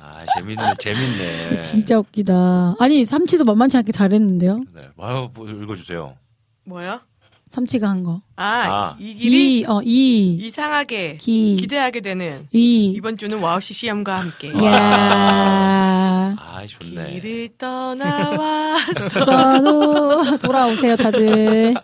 [0.00, 1.60] 아, 재밌네, 재밌네.
[1.60, 2.76] 진짜 웃기다.
[2.78, 4.62] 아니, 삼치도 만만치 않게 잘했는데요.
[4.74, 4.88] 네.
[4.98, 6.14] 아유, 뭐 읽어주세요.
[6.64, 7.02] 뭐야?
[7.50, 8.20] 삼치가 한 거.
[8.36, 8.96] 아, 아.
[8.98, 12.92] 이기리 이, 어, 이, 이상하게 기, 기대하게 되는 이.
[12.96, 15.87] 이번 주는 와우 CCM과 함께 야
[16.40, 17.20] 아, 좋네.
[17.20, 19.24] 길을 떠나왔어.
[20.38, 21.74] 돌아오세요, 다들.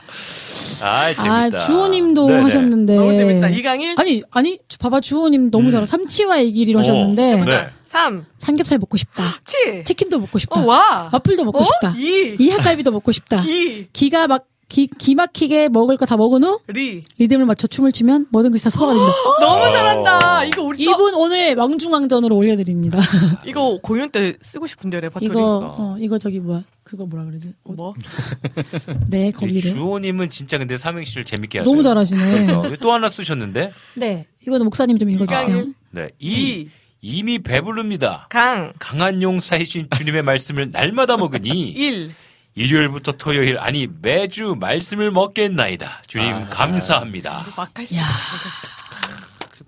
[0.82, 1.34] 아, 재밌다.
[1.34, 2.42] 아, 주호님도 네네.
[2.42, 2.96] 하셨는데.
[2.96, 3.48] 너무 재밌다.
[3.48, 5.72] 이강일 아니, 아니, 봐봐, 주호님 너무 음.
[5.72, 7.40] 잘하 삼치와 이기리로 하셨는데.
[7.40, 7.68] 어, 네.
[7.86, 9.24] 3, 삼겹살 먹고 싶다.
[9.44, 10.60] 7, 치킨도 먹고 싶다.
[10.60, 11.10] 어, 와.
[11.12, 11.64] 와플도 먹고 어?
[11.64, 11.94] 싶다.
[11.96, 13.40] 2, 이하갈비도 먹고 싶다.
[13.42, 17.00] 기, 기가 막, 기, 기 막히게 먹을 거 다 먹은 후 리.
[17.18, 19.14] 리듬을 맞춰 춤을 추면 모든 것이 다 소화가 됩니다.
[19.40, 19.72] 너무 어.
[19.72, 20.44] 잘한다.
[20.44, 22.98] 이거 우리 또- 이분 오늘 왕중왕전으로 올려드립니다.
[23.46, 25.26] 이거 공연 때 쓰고 싶은데 레퍼토리.
[25.26, 26.62] 이거, 어, 이거 저기 뭐야.
[26.82, 27.52] 그거 뭐라 그러지?
[27.64, 27.94] 뭐?
[29.10, 29.60] 네, 이 거기를.
[29.62, 31.70] 주호님은 진짜 근데 삼행시를 재밌게 하세요.
[31.70, 32.46] 너무 잘하시네.
[32.46, 32.76] 그러니까.
[32.80, 33.72] 또 하나 쓰셨는데?
[33.96, 35.66] 네, 이거는 목사님 좀 읽어주세요.
[35.92, 36.08] 네.
[36.18, 36.30] 이,
[36.60, 36.68] 이,
[37.00, 38.26] 이미 배부릅니다.
[38.30, 42.14] 강, 강한 용사이신 주님의 말씀을 날마다 먹으니 1.
[42.54, 46.02] 일요일부터 토요일 아니 매주 말씀을 먹겠나이다.
[46.06, 46.48] 주님 아.
[46.48, 47.46] 감사합니다.
[47.56, 48.02] 막할 수 야.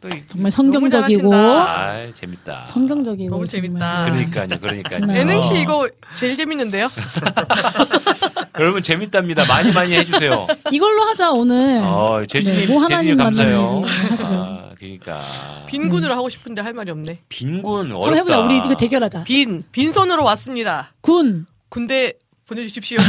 [0.00, 1.34] 또 이- 정말 성경적이고.
[1.34, 2.64] 아, 재밌다.
[2.66, 3.30] 성경적이고.
[3.30, 4.04] 너무 재밌다.
[4.06, 4.30] 정말.
[4.30, 5.38] 그러니까요, 그러니까요.
[5.40, 5.54] 어.
[5.56, 6.86] 이거 제일 재밌는데요?
[8.60, 9.42] 여러분 재밌답니다.
[9.48, 10.46] 많이 많이 해주세요.
[10.70, 11.80] 이걸로 하자, 오늘.
[11.82, 13.80] 어, 재진님, 네, 뭐 하나님 감사해요.
[13.80, 13.86] 말고.
[14.26, 15.18] 아, 그러니까
[15.66, 17.20] 빈군으로 하고 싶은데 할 말이 없네.
[17.30, 18.16] 빈군 어렵다.
[18.20, 18.38] 해보자.
[18.40, 19.24] 우리 이거 대결하자.
[19.24, 20.92] 빈 빈손으로 왔습니다.
[21.00, 21.46] 군.
[21.68, 22.12] 군대
[22.46, 22.98] 보내주십시오.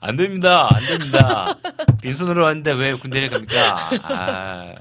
[0.00, 0.68] 안 됩니다.
[0.70, 1.56] 안 됩니다.
[2.02, 3.90] 빈손으로 왔는데 왜 군대를 갑니까?
[4.02, 4.74] 아,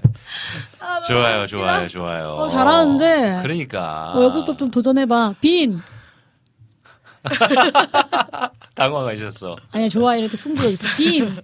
[1.07, 2.29] 좋아요, 좋아요, 좋아요.
[2.33, 3.39] 어, 잘하는데.
[3.41, 4.11] 그러니까.
[4.13, 5.35] 어, 여기서 좀 도전해봐.
[5.39, 5.81] 빈.
[8.75, 9.55] 당황하셨어.
[9.71, 10.15] 아니야, 좋아.
[10.15, 10.87] 이렇게 승부가 있어.
[10.97, 11.41] 빈.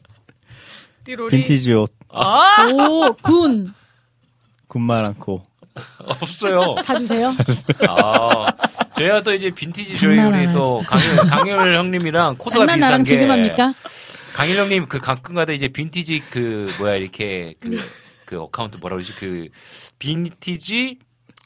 [1.03, 1.29] 띠로리.
[1.35, 2.67] 빈티지 옷 아!
[2.73, 3.73] 오, 군.
[4.67, 5.43] 군말 않고
[6.21, 6.75] 없어요.
[6.83, 7.29] 사주세요.
[7.87, 8.45] 아,
[8.95, 11.15] 저희가 또 이제 빈티지 저희 장난 우리 안 또 강일,
[11.55, 13.73] 강일 형님이랑 코드가 장난 비슷한 나랑 게 지금 합니까?
[14.33, 17.79] 강일 형님 그 가끔가다 이제 빈티지 그 뭐야 이렇게 그,
[18.25, 19.47] 그 account 뭐라 그러지 그
[19.99, 20.97] 빈티지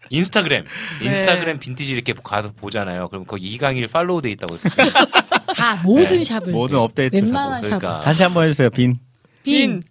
[0.09, 0.65] 인스타그램
[0.99, 1.05] 네.
[1.05, 3.07] 인스타그램 빈티지 이렇게 가서 보잖아요.
[3.09, 4.73] 그럼 거기 이강일 follow 돼 있다고 했어요.
[5.55, 6.23] 다 모든 네.
[6.23, 6.51] 샵을.
[6.51, 7.79] 모든 업데이트 웬만한 사고.
[7.79, 8.01] 그러니까.
[8.01, 8.99] 다시 한번 해주세요 빈
[9.43, 9.81] 빈.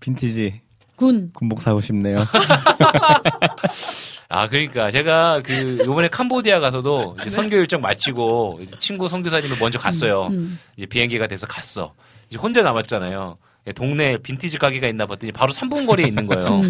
[0.00, 0.60] 빈티지
[0.96, 1.30] 군.
[1.32, 2.24] 군복 사고 싶네요
[4.28, 9.78] 아 그러니까 제가 그 이번에 캄보디아 가서도 이제 선교 일정 마치고 이제 친구 선교사님을 먼저
[9.78, 10.26] 갔어요.
[10.30, 10.58] 음.
[10.76, 11.94] 이제 비행기가 돼서 갔어.
[12.30, 13.36] 이제 혼자 남았잖아요.
[13.66, 16.60] 예, 동네 빈티지 가게가 있나 봤더니 바로 3분 거리에 있는 거예요.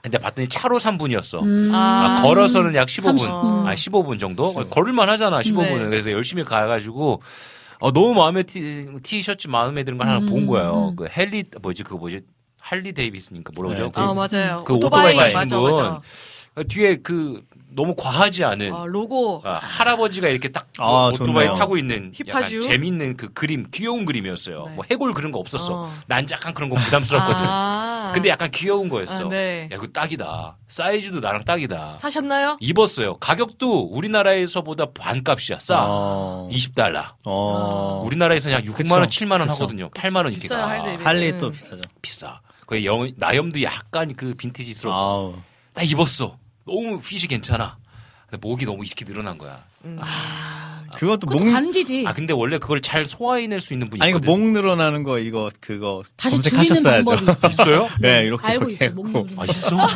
[0.00, 1.42] 근데 봤더니 차로 3분이었어.
[1.42, 1.70] 음.
[1.74, 3.18] 아, 걸어서는 약 15분.
[3.18, 3.66] 30, 음.
[3.66, 4.54] 아, 15분 정도?
[4.54, 5.82] 걸을만 하잖아, 15분은.
[5.82, 5.88] 네.
[5.90, 7.20] 그래서 열심히 가가지고,
[7.80, 10.90] 어, 너무 마음에 티, 티셔츠 마음에 드는 걸 하나 음, 본 거예요.
[10.92, 10.96] 음.
[10.96, 12.22] 그 헬리, 뭐지, 그거 뭐지?
[12.72, 13.92] 할리 데이비슨이니까 뭐라고 그러죠?
[13.92, 14.64] 네, 그, 아 맞아요.
[14.64, 15.70] 그 오토바이 타신 맞아 분.
[15.72, 16.00] 맞아.
[16.68, 17.42] 뒤에 그,
[17.74, 19.42] 너무 과하지 않은, 아, 로고.
[19.44, 21.52] 아, 할아버지가 이렇게 딱 아, 오토바이 좋네요.
[21.52, 22.60] 타고 있는 약간 hip하죠?
[22.62, 24.66] 재밌는 그 그림, 귀여운 그림이었어요.
[24.68, 24.74] 네.
[24.74, 25.74] 뭐 해골 그런 거 없었어.
[25.84, 25.94] 어.
[26.06, 27.44] 난 약간 그런 거 부담스럽거든.
[27.46, 28.12] 아.
[28.14, 29.26] 근데 약간 귀여운 거였어.
[29.26, 29.68] 아, 네.
[29.72, 30.56] 야, 이거 딱이다.
[30.68, 31.96] 사이즈도 나랑 딱이다.
[31.96, 32.56] 사셨나요?
[32.60, 33.16] 입었어요.
[33.18, 35.58] 가격도 우리나라에서보다 반값이야.
[35.58, 35.86] 싸.
[35.88, 37.04] 어, 20달러.
[37.24, 38.94] 어, 우리나라에서는 약 6만 그쵸.
[38.94, 39.52] 원, 7만 원 그쵸.
[39.54, 39.90] 하거든요.
[39.90, 40.68] 8만 원 이렇게 비싸요, 가.
[40.68, 40.96] 할리.
[41.02, 41.38] 할리 음.
[41.38, 42.40] 또 비싸죠 비싸.
[42.72, 44.96] 그 영, 나염도 약간 그 빈티지스러워.
[44.96, 45.34] 아우
[45.74, 46.38] 딱 입었어.
[46.64, 47.76] 너무 핏이 괜찮아.
[48.30, 49.62] 근데 목이 너무 이렇게 늘어난 거야.
[49.84, 49.98] 음.
[50.00, 50.10] 그것도
[50.98, 52.04] 그것도 목 간지지.
[52.06, 54.26] 아 근데 원래 그걸 잘 소화해낼 수 있는 분이 아니 있거든.
[54.30, 57.04] 목 늘어나는 거 이거 그거 다시 줄이는 검색하셨어야죠.
[57.10, 57.48] 방법이 있어.
[57.48, 57.88] 있어요?
[58.00, 58.94] 네 이렇게 알고 이렇게 있어.
[58.94, 59.08] 목.
[59.08, 59.52] 누르는 아 거.
[59.52, 59.76] 있어?
[59.76, 59.86] 아,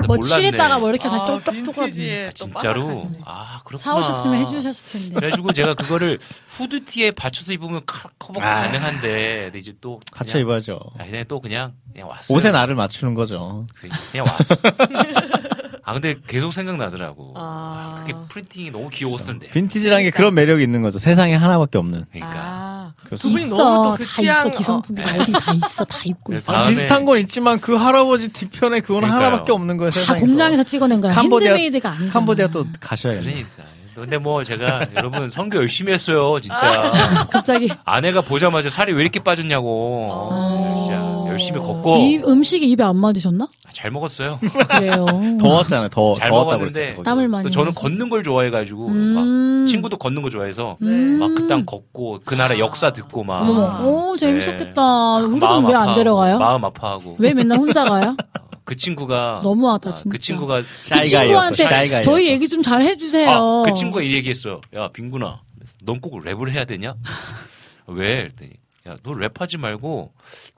[0.00, 0.20] 나뭐 몰랐네.
[0.22, 2.26] 칠했다가 뭐 이렇게 다시 아, 쪽쪽 빈티지에 쪼그라드는.
[2.26, 2.86] 아, 또 진짜로?
[2.86, 3.18] 빠삭하시네.
[3.24, 3.78] 아 그렇구나.
[3.82, 5.14] 사오셨으면 해주셨을 텐데.
[5.16, 6.18] 그래가지고 제가 그거를
[6.58, 8.62] 후드티에 받쳐서 입으면 카- 커버가 아.
[8.62, 10.78] 가능한데 근데 이제 또 그냥- 입어야죠.
[10.98, 12.36] 아, 그냥 또 그냥 그냥 왔어요.
[12.36, 13.66] 옷에 나를 맞추는 거죠.
[13.80, 14.54] 그냥, 그냥 왔어.
[15.90, 17.34] 아 근데 계속 생각나더라고.
[17.36, 17.96] 아.
[17.98, 19.50] 그게 프린팅이 너무 귀여웠는데.
[19.50, 21.00] 빈티지라는 게 그런 매력이 있는 거죠.
[21.00, 22.04] 세상에 하나밖에 없는.
[22.12, 22.38] 그러니까.
[22.40, 22.92] 아.
[23.06, 23.56] 그래서 두 분이 있어.
[23.56, 24.56] 너무 또그 다 취향, 있어.
[24.58, 25.04] 기성품이 어.
[25.20, 25.84] 어디 다 있어.
[25.84, 26.52] 다 입고 있어.
[26.52, 29.26] 다음에- 비슷한 건 있지만 그 할아버지 뒤편에 그거는 그러니까요.
[29.26, 29.90] 하나밖에 없는 거예요.
[29.90, 30.26] 다 세상에서.
[30.26, 31.12] 공장에서 찍어낸 거야.
[31.12, 32.12] 캄보디아- 핸드메이드가 아니잖아.
[32.12, 33.24] 캄보디아 또 가셔야겠네.
[33.32, 33.62] 그러니까.
[33.96, 36.90] 근데 뭐 제가 여러분 선교 열심히 했어요 진짜.
[37.32, 40.08] 갑자기 아내가 보자마자 살이 왜 이렇게 빠졌냐고.
[40.12, 43.48] 어, 진짜 열심히 걷고 이 음식이 입에 안 맞으셨나?
[43.72, 44.38] 잘 먹었어요.
[44.68, 45.06] 그래요.
[45.40, 45.88] 더웠잖아요.
[45.90, 47.02] 더 잘 더웠다고 먹었는데.
[47.02, 47.80] 땀을 많이 또 저는 흘려서.
[47.80, 49.62] 걷는 걸 좋아해가지고 음.
[49.62, 51.18] 막 친구도 걷는 거 좋아해서 음.
[51.20, 54.82] 막그 땅 걷고 그 나라 역사 듣고 막 어머, 오 재밌었겠다.
[54.82, 56.38] 마음 우리도 왜안 아파하고, 데려가요?
[56.38, 58.16] 마음 아파하고 왜 맨날 혼자 가요?
[58.64, 60.10] 그 친구가 너무하다 아, 진짜.
[60.10, 62.00] 그 친구가 그 shy guy였어, 친구한테 shy guy였어.
[62.10, 63.28] 저희 얘기 좀 잘 해주세요.
[63.30, 64.60] 아, 그 친구가 이 얘기했어.
[64.76, 65.40] 야, 빈군아.
[65.84, 66.94] 넌 꼭 랩을 해야 되냐?
[67.88, 68.16] 왜?
[68.22, 68.50] 그랬더니
[68.88, 70.12] 야, 너 랩하지 말고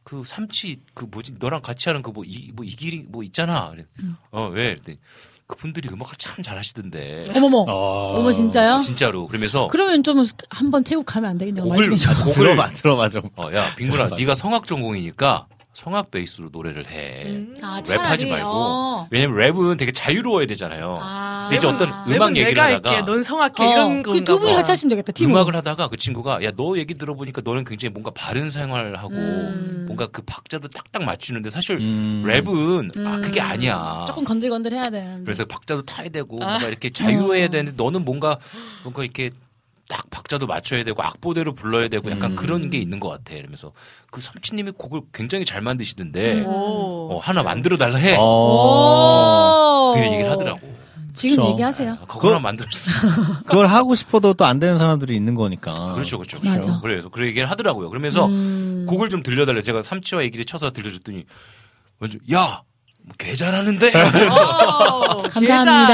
[0.05, 3.71] 그 삼치 그 뭐지 너랑 같이 하는 그 뭐 이 뭐 이 길이 뭐 있잖아.
[3.71, 3.85] 그래.
[4.01, 4.17] 음.
[4.31, 4.75] 어, 왜?
[4.75, 4.99] 그랬더니
[5.49, 7.25] 그분들이 음악을 참 잘하시던데.
[7.35, 8.15] 어머머, 어.
[8.17, 8.75] 어머 진짜요?
[8.75, 9.27] 아, 진짜로.
[9.27, 11.39] 그러면서 그러면 좀 한번 태국 가면 안.
[11.39, 11.93] 말 곡을.
[12.09, 13.23] 아, 곡을 들어봐 들어봐 좀.
[13.37, 13.75] 어, 야.
[13.77, 14.17] 들어봐.
[14.17, 17.25] 네가 성악 전공이니까 성악 베이스로 노래를 해.
[17.31, 17.57] 음.
[17.63, 18.47] 아, 랩하지 말고.
[18.49, 19.09] 어.
[19.11, 20.99] 왜냐면 랩은 되게 자유로워야 되잖아요.
[21.01, 21.51] 아.
[21.55, 24.59] 이제 어떤 음악 얘기를 내가 하다가 할게, 넌 성악해 어, 이런 건가 그두 분이 봐.
[24.59, 25.13] 같이 하시면 되겠다.
[25.13, 25.35] 팀으로.
[25.35, 29.85] 음악을 하다가 그 친구가 야 너 얘기 들어보니까 너는 굉장히 뭔가 바른 생활하고 음.
[29.87, 32.23] 뭔가 그 박자도 딱딱 맞추는데 사실 음.
[32.27, 33.47] 랩은 아 그게 음.
[33.47, 34.05] 아니야.
[34.07, 35.25] 조금 건들건들 해야 되는데.
[35.25, 38.37] 그래서 박자도 타야 되고 뭔가 이렇게 자유해야 되는데 너는 뭔가
[38.83, 39.31] 뭔가 이렇게
[39.93, 42.37] 딱 박자도 맞춰야 되고 악보대로 불러야 되고 약간 음.
[42.37, 43.35] 그런 게 있는 것 같아.
[43.35, 43.73] 이러면서
[44.11, 47.11] 그 삼치님이 곡을 굉장히 잘 만드시던데 오.
[47.13, 48.17] 어, 하나 만들어 달라 해.
[48.19, 49.91] 어.
[49.93, 49.95] 오.
[49.95, 50.61] 그 얘기를 하더라고.
[51.13, 51.51] 지금 그쵸.
[51.51, 51.93] 얘기하세요.
[51.93, 52.91] 아, 하나 만들었어.
[53.45, 55.93] 그걸 하고 싶어도 또 안 되는 사람들이 있는 거니까.
[55.93, 56.39] 그렇죠, 그렇죠.
[56.39, 56.53] 맞아.
[56.61, 56.81] 그렇죠.
[56.81, 57.91] 그래서 그 얘기를 하더라고요.
[57.91, 58.87] 그러면서 음.
[58.89, 59.61] 곡을 좀 들려달래.
[59.61, 61.27] 제가 삼치와 얘기를 쳐서 들려줬더니
[61.99, 62.63] 먼저 야,
[63.05, 63.93] 뭐개 잘하는데.
[64.29, 65.87] 어, 감사합니다.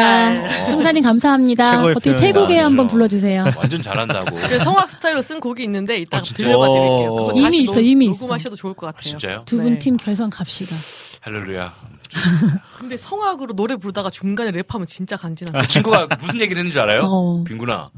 [0.42, 0.70] 개잘.
[0.70, 1.84] 형사님 감사합니다.
[1.84, 2.14] 어떻게.
[2.16, 2.86] 태국에 한번.
[2.86, 3.46] 불러주세요.
[3.56, 4.34] 완전 잘한다고.
[4.36, 6.46] 그 성악 스타일로 쓴 곡이 있는데 이따 어, 진짜요?
[6.48, 7.14] 들려봐 드릴게요.
[7.14, 7.32] 그거 어.
[7.34, 8.20] 다시 이미 있어, 녹- 이미 있어.
[8.20, 8.98] 녹음하셔도 좋을 것 같아요.
[8.98, 9.42] 아, 진짜요?
[9.46, 9.78] 두분 네.
[9.78, 10.76] 팀 결성 갑시다.
[11.20, 11.72] 할렐루야.
[12.78, 15.58] 근데 성악으로 노래 부르다가 중간에 랩하면 진짜 간지나.
[15.60, 17.02] 그 친구가 무슨 얘기를 했는 줄 알아요?
[17.04, 17.44] 어.
[17.44, 17.90] 빈구나.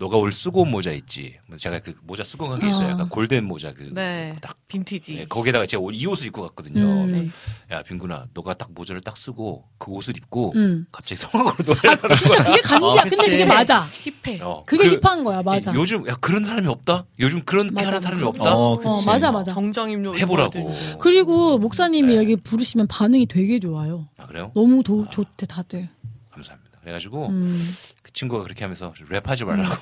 [0.00, 1.36] 너가 올 쓰고 온 모자 있지.
[1.46, 2.88] 뭐 제가 그 모자 쓰고 간게 있어요.
[2.88, 2.90] 어.
[2.92, 3.90] 약간 골덴 모자 그.
[3.92, 4.34] 네.
[4.40, 5.14] 딱 빈티지.
[5.14, 6.80] 네, 거기에다가 제가 옷- 이 옷을 입고 갔거든요.
[6.80, 7.06] 음.
[7.06, 7.24] 그래서
[7.70, 10.86] 야 빈구나, 너가 딱 모자를 딱 쓰고 그 옷을 입고 음.
[10.90, 13.02] 갑자기 성악으로 노래를 아, 진짜 그게 간지야.
[13.02, 13.86] 근데 그게 맞아.
[14.24, 14.40] 힙해.
[14.40, 15.74] 어, 그게 그- 힙한 거야, 맞아.
[15.74, 17.04] 요즘 야 그런 사람이 없다.
[17.18, 18.22] 요즘 그렇게 맞아, 하는 사람이.
[18.24, 18.56] 없다.
[18.56, 19.04] 어, 어, 그치.
[19.06, 19.52] 맞아, 맞아.
[19.52, 20.74] 정장입로 해보라고.
[20.98, 22.16] 그리고 목사님이 네.
[22.16, 24.08] 여기 부르시면 반응이 되게 좋아요.
[24.16, 24.50] 아 그래요?
[24.54, 25.90] 너무 도, 좋대, 다들.
[26.30, 26.78] 감사합니다.
[26.80, 27.74] 그래가지고 음.
[28.10, 29.74] 그 친구가 그렇게 하면서 랩하지 말라고.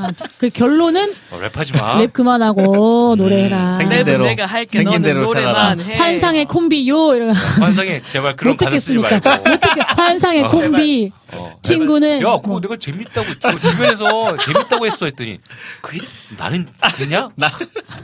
[0.00, 1.98] 아, 그 결론은 어, 랩하지 마.
[1.98, 3.74] 랩 그만하고 노래해라.
[3.74, 4.78] 생긴 대로, 내가 할게.
[4.78, 5.94] 생긴 너는 대로 노래만 해.
[5.94, 7.14] 환상의 콤비요.
[7.16, 9.28] 이런 환상에 제발 그런 못 가사 쓰지 듣겠습니까?
[9.30, 9.50] 말고.
[9.50, 9.84] 못 듣겠.
[9.98, 11.12] 환상의 어, 콤비.
[11.32, 12.60] 어, 친구는 야, 그거 뭐.
[12.60, 15.40] 내가 재밌다고 그 주변에서 재밌다고 했어 했더니
[15.80, 16.06] 그게
[16.36, 17.30] 나는 그냐?
[17.36, 17.50] 나,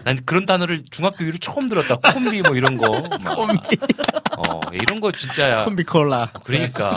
[0.05, 1.97] 난 그런 단어를 중학교 이후로 처음 들었다.
[2.13, 2.91] 콤비 뭐 이런 거.
[2.91, 3.77] 콤비.
[4.49, 5.65] 어, 이런 거 진짜야.
[5.65, 6.31] 콤비 콜라.
[6.43, 6.97] 그러니까.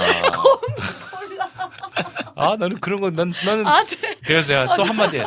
[2.38, 3.65] 아, 나는 그런 거, 난, 나는.
[3.65, 4.15] 아, 네.
[4.23, 5.18] 그래서 내가 또 한마디.
[5.18, 5.26] 해.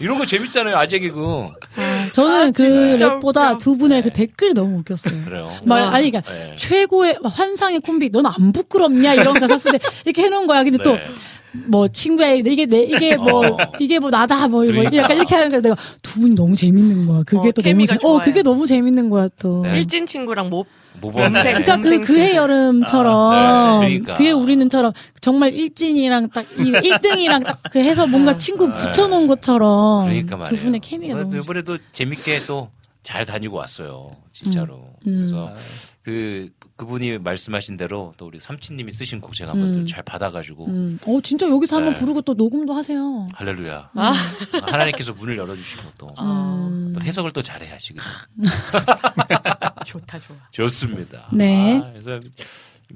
[0.00, 1.48] 이런 거 재밌잖아요, 아재 개그.
[1.76, 2.62] 아, 저는 그
[2.96, 3.58] 진짜 랩보다.
[3.58, 5.24] 두 분의 그 댓글이 너무 웃겼어요.
[5.24, 5.52] 그래요.
[5.64, 6.54] 말, 아니, 그러니까 네.
[6.56, 10.62] 최고의 환상의 콤비, 넌 안 부끄럽냐 이런 가사 쓸때 이렇게 해놓은 거야.
[10.64, 11.04] 근데 또 네.
[11.52, 13.56] 뭐 친구야 이게 내 이게 뭐 어.
[13.78, 14.96] 이게 뭐 나다 뭐, 뭐 그러니까.
[14.96, 15.60] 약간 이렇게 하는 거야.
[15.60, 17.22] 내가 두 분이 너무 재밌는 거야.
[17.24, 18.20] 그게 어, 또 너무 케미가 재, 어.
[18.20, 19.62] 그게 너무 재밌는 거야 또.
[19.62, 19.78] 네.
[19.78, 21.32] 일진 친구랑 모범.
[21.32, 21.42] 네.
[21.42, 22.34] 그러니까 그 그해.
[22.36, 23.88] 여름처럼 아, 네.
[23.88, 24.14] 그러니까.
[24.14, 30.56] 그해 우리는처럼 정말 일진이랑 딱 1등이랑 딱 그 해서 뭔가 친구 붙여놓은 것처럼 그러니까 말이에요.
[30.56, 32.70] 두 분의 케미가 뭐, 너무 이번에도 재밌게 또
[33.08, 34.10] 잘 다니고 왔어요.
[34.32, 34.84] 진짜로.
[35.06, 35.16] 음.
[35.30, 35.54] 그래서
[36.02, 39.80] 그 그분이 말씀하신 대로 또 우리 삼치님이 쓰신 곡 제가 한번 음.
[39.80, 40.98] 또잘 받아가지고 음.
[41.04, 42.00] 어 진짜 여기서 한번 네.
[42.00, 43.26] 부르고 또 녹음도 하세요.
[43.34, 43.90] 할렐루야.
[43.94, 44.14] 아.
[44.62, 46.92] 하나님께서 문을 열어주시고 또, 음.
[46.94, 48.08] 또 해석을 또 잘해야시거든.
[49.86, 50.36] 좋다 좋아.
[50.52, 51.26] 좋습니다.
[51.32, 51.80] 네.
[51.84, 52.20] 아, 그래서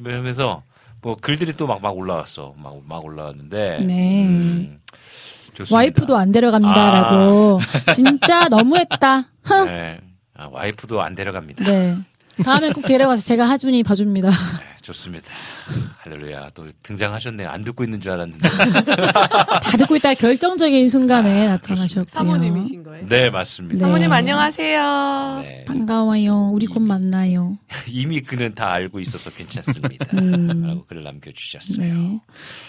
[0.01, 0.63] 그러면서
[1.01, 2.55] 뭐 글들이 또막막 올라왔어.
[2.57, 3.81] 막 막 올라왔는데.
[3.85, 4.25] 네.
[4.27, 4.81] 음,
[5.55, 5.75] 좋습니다.
[5.75, 7.61] 와이프도 안 데려갑니다라고
[7.97, 9.25] 진짜 너무했다.
[9.43, 9.65] 흥.
[9.67, 10.01] 네.
[10.35, 11.65] 아, 와이프도 안 데려갑니다.
[11.65, 11.97] 네.
[12.43, 14.31] 다음엔 꼭 데려가서 제가 하준이 봐줍니다.
[14.83, 15.29] 네, 좋습니다.
[15.99, 16.51] 할렐루야.
[16.55, 17.49] 또 등장하셨네요.
[17.49, 18.49] 안 듣고 있는 줄 알았는데.
[18.83, 22.07] 다 듣고 있다 결정적인 순간에 나타나셨고요.
[22.09, 23.07] 사모님이신 거예요?
[23.07, 23.75] 네, 맞습니다.
[23.77, 23.81] 네.
[23.81, 25.41] 사모님 안녕하세요.
[25.45, 25.65] 네.
[25.67, 26.51] 반가워요.
[26.53, 27.57] 우리 곧 만나요.
[27.87, 30.05] 이미 그는 다 알고 있어서 괜찮습니다.
[30.15, 30.67] 음.
[30.67, 31.95] 라고 글을 남겨주셨어요.
[31.95, 32.21] 네.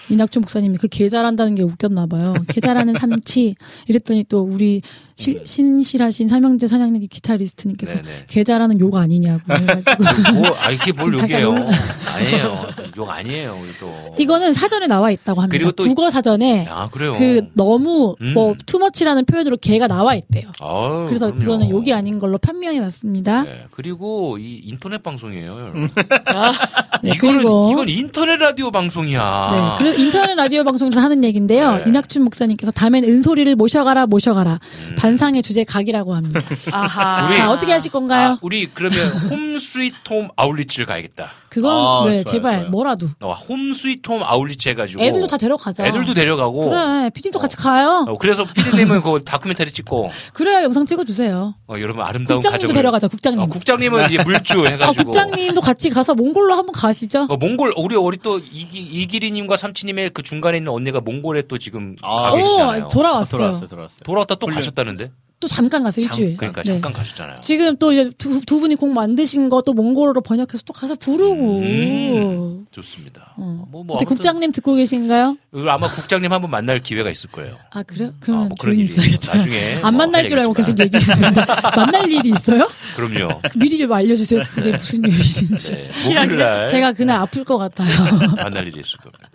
[0.10, 2.36] 이낙준 목사님이 그개 잘한다는 게 웃겼나 봐요.
[2.50, 3.56] 개 잘하는 삼치.
[3.88, 4.84] 이랬더니 또 우리
[5.16, 8.26] 시- 신실하신 삼형제 사냥내기 기타리스트님께서 네네.
[8.28, 11.56] 개 잘하는 욕 아니냐고 해가지고 뭐, 아, 이게 뭘 욕이에요.
[12.04, 12.68] 놀라- 아니에요.
[12.98, 14.16] 욕 아니에요, 우리 또.
[14.20, 15.58] 이거는 사전에 나와 있다고 합니다.
[15.58, 17.14] 그리고 또- 국어 사전에 아, 그래요.
[17.18, 18.34] 그 너무 음.
[18.34, 20.50] 뭐 투머치라는 표현으로 개가 나와 있대요.
[20.62, 21.44] 아유, 그래서 그럼요.
[21.44, 23.44] 그거는 욕이 아닌 걸로 판명해 놨습니다.
[23.44, 25.90] 네, 그리고 이 인터넷 방송이에요, 여러분.
[27.04, 29.50] 네, 이거는, 그리고 이건 인터넷 라디오 방송이야.
[29.52, 31.68] 네, 그래서 인터넷 라디오 방송에서 하는 얘기인데요.
[31.68, 31.78] 아.
[31.80, 31.84] 네.
[31.88, 34.60] 이낙준 목사님께서 다음엔 은소리를 모셔가라 모셔가라
[34.90, 34.96] 음.
[34.98, 36.40] 반상의 주제 각이라고 합니다.
[36.72, 37.28] 아하.
[37.28, 38.30] 우리- 자 어떻게 하실 건가요?
[38.34, 38.98] 아, 우리 그러면
[39.30, 41.32] Home Sweet Home outreach를 가야겠다.
[41.50, 42.70] 그건 아, 네 좋아요, 제발 좋아요.
[42.72, 45.02] 뭐 라도 어, Home Sweet Home outreach 해가지고.
[45.04, 45.86] 애들도 다 데려가자.
[45.86, 46.70] 애들도 데려가고.
[46.70, 48.06] 그래 피디도 같이 가요.
[48.08, 51.56] 어, 그래서 피디님은 그 다큐멘터리 찍고 그래야 영상 찍어주세요.
[51.68, 53.40] 어, 여러분 아름다운 국장님도 가정을 데려가자 국장님.
[53.42, 57.28] 어, 국장님은 이제 물주 아, 해가지고 국장님도 같이 가서 몽골로 한번 가시죠.
[57.30, 61.96] 어, 몽골 우리 우리 또 이기, 이기리님과 삼치님의 그 중간에 있는 언니가 몽골에 또 지금
[62.02, 62.84] 아, 가 계시잖아요.
[62.86, 63.38] 오, 돌아왔어요.
[63.40, 64.00] 돌아왔어요, 돌아왔어요.
[64.04, 64.56] 돌아왔다 또 훈련.
[64.60, 65.12] 가셨다는데?
[65.44, 66.38] 또 잠깐 가서 잠- 일주일.
[66.38, 66.68] 그러니까 네.
[66.72, 67.36] 잠깐 가셨잖아요.
[67.42, 71.60] 지금 또 이제 두, 두 분이 곡 만드신 거 또 몽골어로 번역해서 또 가서 부르고.
[71.60, 73.34] 음, 좋습니다.
[73.38, 73.66] 어.
[73.70, 75.38] 뭐, 뭐 근데 국장님 듣고 계신가요?
[75.68, 77.56] 아마 국장님 한번 만날 기회가 있을 거예요.
[77.72, 78.10] 아 그래요?
[78.10, 79.36] 아, 그러면 뭐 그런 일이 있어야겠다.
[79.36, 80.80] 나중에 안뭐 만날 줄 알고 계속.
[80.80, 81.42] 얘기했는데
[81.76, 82.68] 만날 일이 있어요?
[82.96, 83.42] 그럼요.
[83.58, 84.44] 미리 좀 알려주세요.
[84.56, 85.72] 그게 무슨 일인지.
[85.72, 87.88] 네, 목요일 날 제가 그날 아플 것 같아요.
[88.36, 89.30] 만날 일이 있을 겁니다.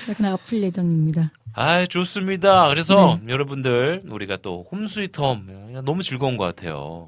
[0.00, 1.30] 제가 그날 아플 예정입니다.
[1.60, 2.68] 아, 좋습니다.
[2.68, 3.30] 그래서 네.
[3.30, 7.04] 여러분들 우리가 또 홈스위트홈 너무 즐거운 것 같아요.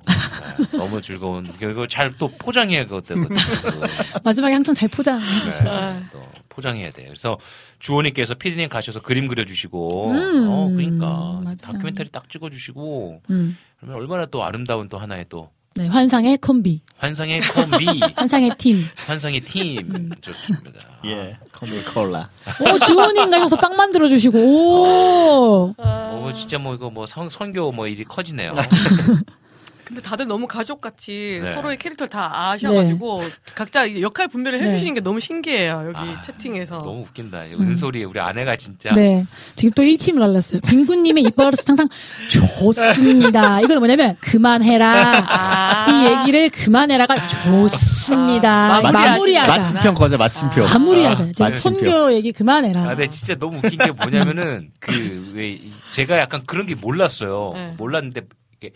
[0.58, 3.28] 네, 너무 즐거운 이거 잘또 포장해야 되거든요.
[4.22, 6.02] 마지막에 항상 잘 포장해 네.
[6.12, 7.06] 또 포장해야 돼요.
[7.08, 7.38] 그래서
[7.78, 11.56] 주호님께서 피디님 가셔서 그림 그려주시고, 음, 어 그러니까 맞아요.
[11.62, 13.56] 다큐멘터리 딱 찍어주시고, 음.
[13.80, 18.84] 그러면 얼마나 또 아름다운 또 하나의 또 네, 환상의 콤비, 환상의 콤비, 환상의 팀.
[18.96, 20.80] 환상의 팀 좋습니다.
[21.06, 22.28] 예, 콤비 콜라.
[22.60, 27.86] 오, 주호님 가셔서 빵 만들어 주시고, 오, 뭐 진짜 뭐 이거 뭐 선, 선교 뭐
[27.86, 28.54] 일이 커지네요.
[29.84, 31.52] 근데 다들 너무 가족같이 네.
[31.54, 33.22] 서로의 캐릭터를 다 아셔가지고
[33.54, 34.66] 각자 이제 역할 분배를 네.
[34.70, 35.92] 해주시는 게 너무 신기해요.
[35.94, 36.78] 여기 채팅에서.
[36.82, 37.46] 너무 웃긴다.
[37.46, 37.68] 이 음.
[37.68, 39.24] 은솔이 우리 아내가 진짜 네.
[39.56, 40.60] 지금 또 일침을 날렸어요.
[40.62, 41.88] 빙구님의 입버릇은 항상
[42.28, 43.60] 좋습니다.
[43.60, 45.24] 이건 뭐냐면, 그만해라.
[45.28, 45.86] 아.
[45.90, 48.76] 이 얘기를 그만해라가 좋습니다.
[48.76, 49.52] 아, 마무리하시는 마무리하자.
[49.56, 50.60] 마침표 거죠, 마침표.
[50.62, 51.24] 마무리하자.
[51.38, 51.54] 마침표.
[51.56, 52.82] 선교 얘기 그만해라.
[52.90, 55.58] 아, 네, 진짜 너무 웃긴 게 뭐냐면은 그 왜
[55.90, 57.52] 제가 약간 그런 게 몰랐어요.
[57.54, 57.74] 네.
[57.78, 58.22] 몰랐는데
[58.58, 58.70] 이게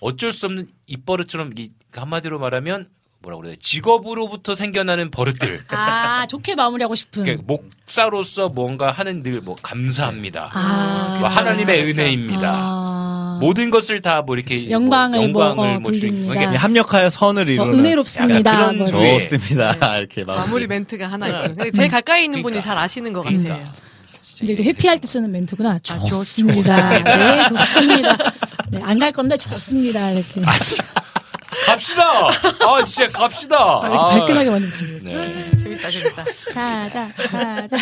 [0.00, 2.88] 어쩔 수 없는 입버릇처럼 이 한마디로 말하면
[3.22, 3.58] 뭐라고 그래야 돼?
[3.62, 5.60] 직업으로부터 생겨나는 버릇들.
[5.68, 7.22] 아, 좋게 마무리하고 싶은.
[7.24, 10.48] 그러니까 목사로서 뭔가 하는 늘 뭐 감사합니다.
[10.54, 12.00] 아, 뭐 하나님의 그렇죠.
[12.00, 12.50] 은혜입니다.
[12.50, 13.38] 아.
[13.42, 16.34] 모든 것을 다 뭐 이렇게 영광을 뭐, 뭐, 영광을 어, 뭐 돌립니다.
[16.34, 18.54] 이게 예, 합력하여 선을 뭐 이루는 은혜롭습니다.
[18.54, 19.18] 약간 뭐 그런 이렇게.
[19.28, 19.74] 좋습니다.
[19.98, 20.44] 이렇게 마무리.
[20.46, 21.54] 마무리 멘트가 하나 있고.
[21.56, 22.62] 근데 제일 가까이 있는 분이 그러니까.
[22.64, 23.54] 잘 아시는 것 그러니까.
[23.58, 23.72] 같아요.
[24.42, 25.78] 이제 좀 회피할 때 쓰는 멘트구나.
[25.80, 26.98] 좋- 좋습니다.
[27.00, 28.16] 네, 좋습니다.
[28.70, 30.10] 네, 안 갈 건데 좋습니다.
[30.10, 30.40] 이렇게.
[31.66, 32.28] 갑시다.
[32.28, 33.56] 아 진짜 갑시다.
[33.82, 35.56] 아, 이렇게 아, 발끈하게 만들면 되는 네.
[35.56, 36.24] 재밌다, 재밌다.
[36.24, 37.76] 가자, 가자.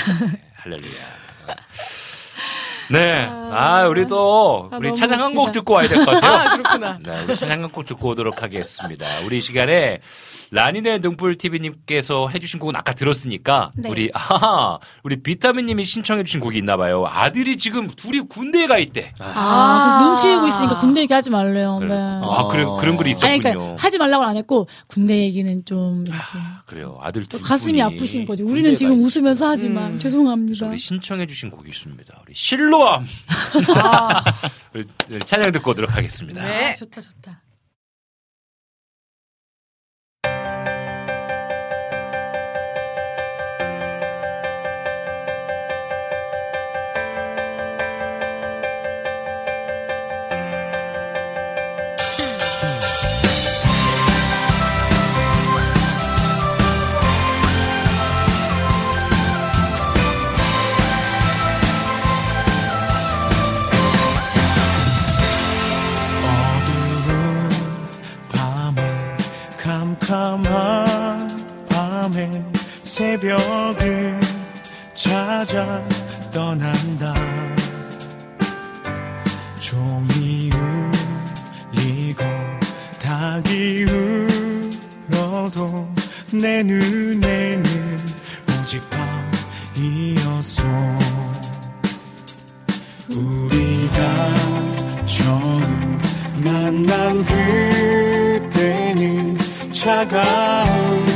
[0.56, 0.92] 할렐루야.
[2.90, 3.26] 네.
[3.30, 5.52] 아, 우리도 아, 우리 너무 찬양 한 곡.
[5.52, 6.32] 듣고 와야 될 것 같아요.
[6.32, 6.98] 아, 그렇구나.
[7.02, 9.06] 네, 우리 찬양 한 곡 듣고 오도록 하겠습니다.
[9.26, 10.00] 우리 이 시간에
[10.50, 13.90] 라니네 등불 TV님께서 해주신 곡은 아까 들었으니까 네.
[13.90, 17.04] 우리 아하 우리 비타민님이 신청해주신 곡이 있나봐요.
[17.06, 19.12] 아들이 지금 둘이 군대에 가 있대.
[19.20, 21.80] 아, 그래서 눈치 보고 있으니까 군대 얘기 하지 말래요.
[21.80, 21.94] 네.
[21.94, 23.30] 아, 그런 그런 글이 있었군요.
[23.30, 26.22] 아니, 그러니까 하지 말라고는 안 했고 군대 얘기는 좀 이렇게
[26.66, 26.98] 그래요.
[27.02, 28.42] 아들 또두 가슴이 아프신 거지.
[28.42, 29.00] 우리는 가 지금.
[29.00, 29.98] 웃으면서 하지만 음.
[29.98, 30.66] 죄송합니다.
[30.68, 32.20] 우리 신청해주신 곡이 있습니다.
[32.24, 33.06] 우리 실로암
[34.74, 34.84] 우리
[35.24, 36.42] 찬양 듣고 오도록 하겠습니다.
[36.42, 36.70] 네.
[36.70, 37.40] 아, 좋다, 좋다.
[70.08, 72.42] 캄캄한 밤에
[72.82, 74.18] 새벽을
[74.94, 75.86] 찾아
[76.32, 77.12] 떠난다.
[79.60, 80.50] 종이
[81.74, 82.24] 울리고
[82.98, 83.84] 닭이
[85.10, 85.86] 울어도
[86.32, 87.64] 내 눈에는
[88.62, 88.82] 오직
[89.74, 90.62] 밤이었어
[93.10, 94.34] 우리가
[95.06, 96.00] 처음
[96.42, 98.07] 만난 그때는
[99.78, 101.06] 차가운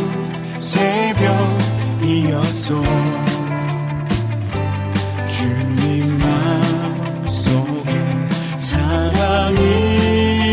[0.60, 2.00] 새벽이었어
[5.26, 7.90] 주님 마음속에
[8.56, 9.58] 사랑이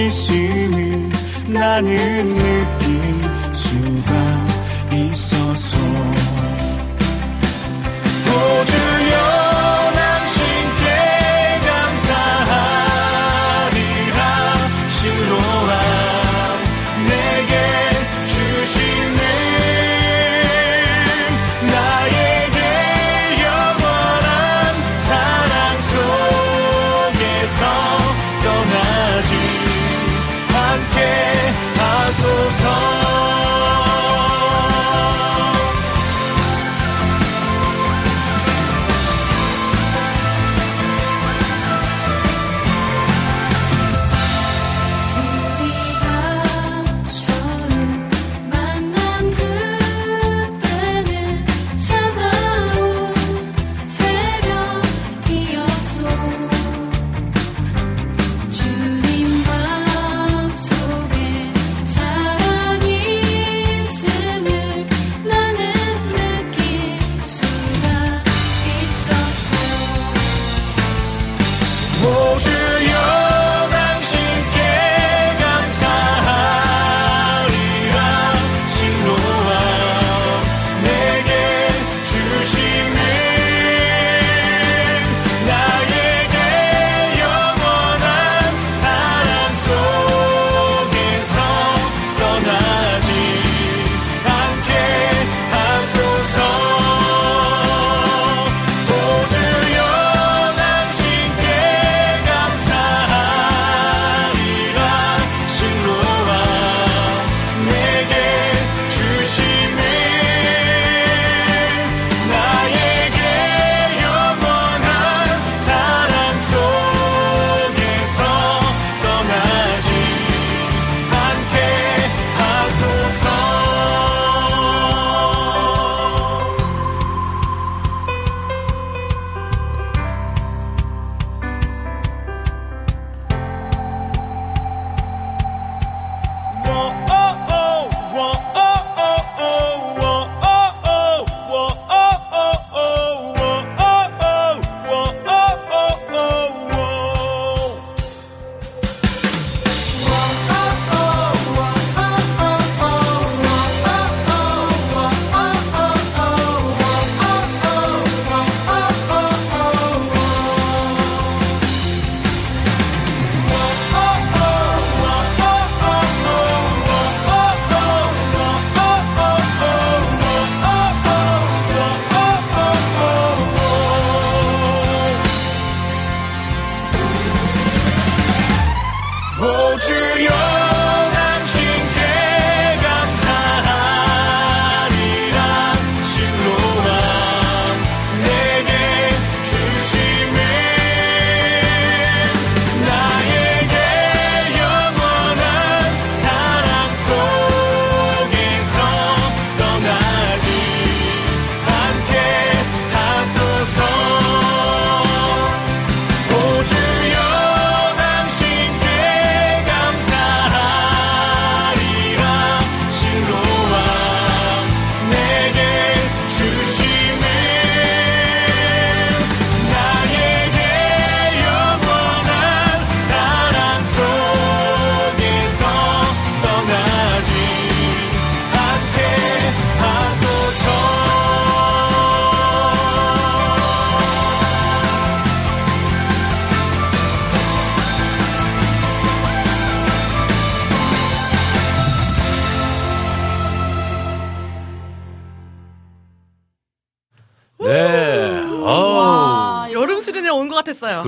[0.07, 1.11] 있음을
[1.49, 2.89] 나는 느낄
[3.53, 4.11] 수가
[4.91, 5.77] 있어서
[8.25, 9.48] 보주여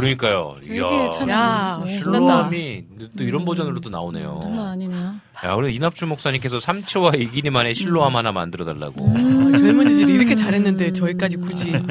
[0.02, 0.58] 그러니까요.
[0.64, 0.80] 되게
[1.12, 2.86] 참 야, 네, 실로암이
[3.18, 4.40] 또 이런 버전으로도 나오네요.
[4.42, 5.16] 장난 아니네요.
[5.46, 9.06] 야, 우리 이납주 목사님께서 삼치와 이기니만의 실로암 하나 만들어 달라고.
[9.06, 9.54] 음.
[9.54, 11.72] 아, 젊은이들이 이렇게 잘했는데 저희까지 굳이.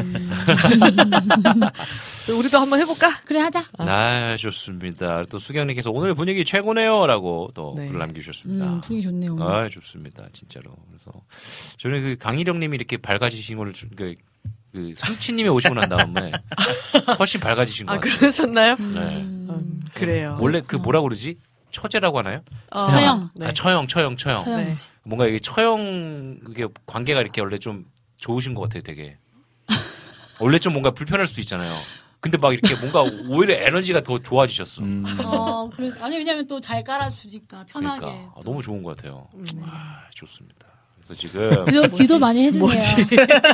[2.30, 3.20] 우리도 한번 해볼까?
[3.24, 3.64] 그래 하자.
[3.78, 5.24] 아, 좋습니다.
[5.30, 7.86] 또 수경님께서 오늘 분위기 최고네요라고 또 네.
[7.86, 8.66] 글을 남겨주셨습니다.
[8.66, 9.32] 음, 분위기 좋네요.
[9.34, 9.46] 오늘.
[9.46, 10.24] 아, 좋습니다.
[10.32, 10.70] 진짜로.
[10.88, 11.20] 그래서
[11.78, 13.90] 저는 그 강희령님이 이렇게 밝아지신 거를 좀-
[14.72, 16.32] 그, 그 삼치님이 오시고 난 다음에
[17.18, 18.18] 훨씬 밝아지신 것 아, 같아요.
[18.18, 18.76] 그러셨나요?
[18.76, 19.22] 네.
[19.22, 20.36] 음, 그래요.
[20.40, 21.36] 원래 그 뭐라 그러지?
[21.70, 22.42] 처제라고 하나요?
[22.70, 23.30] 어, 처형.
[23.36, 23.47] 네.
[23.47, 24.38] 아, 처형, 처형, 처형.
[24.40, 24.88] 처형이지.
[25.05, 27.84] 뭔가 이게 처형 그게 관계가 이렇게 원래 좀
[28.18, 29.18] 좋으신 것 같아요, 되게.
[30.40, 31.72] 원래 좀 뭔가 불편할 수도 있잖아요.
[32.20, 34.82] 근데 막 이렇게 뭔가 오히려 에너지가 더 좋아지셨어.
[34.82, 35.05] 음.
[35.24, 38.01] 어, 그래서 아니 왜냐면 또 잘 깔아주니까 편하게.
[38.01, 39.28] 그러니까 아, 너무 좋은 것 같아요.
[39.32, 39.60] 네.
[39.64, 40.66] 아, 좋습니다.
[41.05, 42.70] 그래서 지금 기도, 기도 많이 해주세요.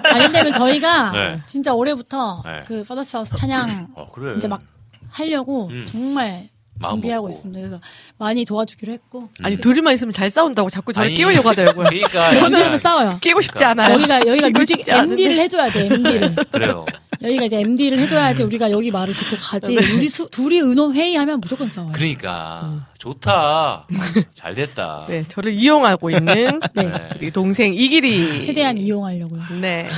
[0.04, 1.40] 아니 왜냐면 저희가 네.
[1.46, 2.64] 진짜 올해부터 네.
[2.66, 4.34] 그 파더스 하우스 찬양 어, 그래.
[4.36, 4.62] 이제 막
[5.10, 5.86] 하려고 음.
[5.90, 6.48] 정말
[6.86, 7.28] 준비하고.
[7.30, 7.58] 있습니다.
[7.60, 7.80] 그래서
[8.18, 11.88] 많이 도와주기로 했고 아니, 둘이만 있으면 잘 싸운다고 자꾸 저를 끼우려고 하더라고요.
[11.88, 13.18] 그러니까 여기서 싸워요.
[13.22, 13.94] 끼고 싶지 않아요.
[13.94, 14.86] 여기가 여기가 뮤직.
[14.86, 16.34] MD를 해줘야 돼 MD를.
[16.52, 16.84] 그래요.
[17.26, 19.76] 여기가 이제 MD를 해줘야지 우리가 여기 말을 듣고 가지.
[19.76, 21.92] 우리 수, 둘이 의논 회의하면 무조건 싸워요.
[21.92, 23.86] 그러니까 좋다.
[24.32, 25.06] 잘 됐다.
[25.10, 26.82] 네, 저를 이용하고 있는 네.
[26.82, 27.08] 네.
[27.16, 28.40] 우리 동생 이길이.
[28.40, 29.42] 최대한 이용하려고요.
[29.60, 29.88] 네.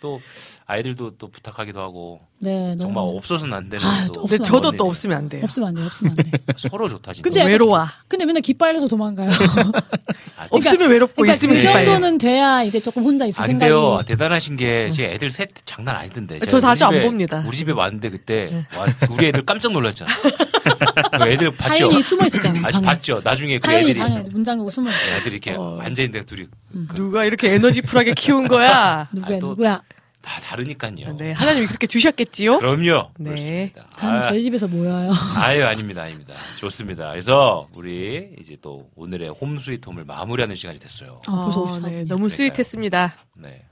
[0.00, 0.20] 또
[0.66, 4.44] 아이들도 또 부탁하기도 하고 네, 너무 정말 없어서는 안 되는 아, 또 없으면 근데 안
[4.44, 5.40] 저도 그런 또 없으면 안 돼요.
[5.44, 6.30] 없으면 안 돼, 없으면 안 돼.
[6.56, 7.28] 서로 좋다 진짜.
[7.28, 7.86] 근데 외로워.
[8.08, 9.30] 근데 맨날 기빨려서 도망가요.
[10.38, 11.62] 아, 없으면 외롭고 그러니까 있으면 그.
[11.62, 13.68] 정도는 돼야 이제 조금 혼자 있을 안 생각이.
[13.70, 13.98] 돼요.
[14.06, 16.40] 대단하신 게, 제 애들 셋 장난 아니던데.
[16.40, 17.44] 저 자주 안 봅니다.
[17.46, 20.10] 우리 집에 왔는데 그때, 와, 우리 애들 깜짝 놀랐잖아.
[21.18, 21.86] 그 애들 봤죠?
[21.86, 22.60] 하윤이 숨어 있었잖아.
[22.64, 22.80] 아직.
[22.82, 23.20] 봤죠?
[23.22, 24.90] 나중에 그 애들이, 방에 문 잠그고 숨어.
[24.90, 24.98] 있어.
[25.16, 25.78] 애들이 이렇게 어.
[25.80, 26.46] 앉아 있는데 둘이
[26.94, 29.08] 누가 이렇게 에너지 풀하게 키운 거야?
[29.12, 29.82] 누구야, 아, 또- 누구야?
[30.22, 31.16] 다 다르니까요.
[31.18, 32.58] 네, 하나님이 그렇게 주셨겠지요?
[32.58, 33.10] 그럼요.
[33.18, 33.30] 네.
[33.30, 33.86] 그렇습니다.
[33.96, 35.10] 다음 아, 저희 집에서 모여요.
[35.36, 36.34] 아유, 아닙니다, 아닙니다.
[36.58, 37.10] 좋습니다.
[37.10, 41.20] 그래서 우리 이제 또 오늘의 홈 스위트 홈을 마무리하는 시간이 됐어요.
[41.26, 42.04] 아, 벌써 어, 54 네.
[42.04, 43.14] 너무 스윗했습니다.
[43.38, 43.64] 네.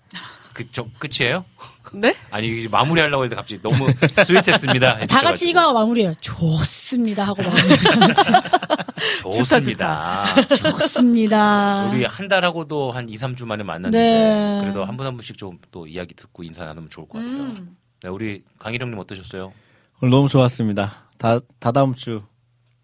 [0.53, 1.45] 그, 저, 끝이에요?
[1.93, 2.15] 네?
[2.31, 3.89] 아니, 마무리하려고 했는데 갑자기 너무
[4.25, 5.07] 스윗했습니다.
[5.09, 5.51] 다 같이.
[5.51, 6.15] 이거 마무리해요.
[6.21, 7.61] 좋습니다 하고 마무리.
[9.35, 10.25] 좋습니다.
[10.57, 11.91] 좋습니다.
[11.91, 14.61] 우리 한 달하고도 한 2, 3주 만에 만났는데 네.
[14.63, 17.33] 그래도 한 분 한 분씩 좀 또 이야기 듣고 인사 나누면 좋을 것 같아요.
[17.37, 17.77] 음.
[18.03, 19.53] 네, 우리 강희령님 어떠셨어요?
[20.01, 21.05] 오늘 너무 좋았습니다.
[21.19, 22.23] 다, 다다음 주,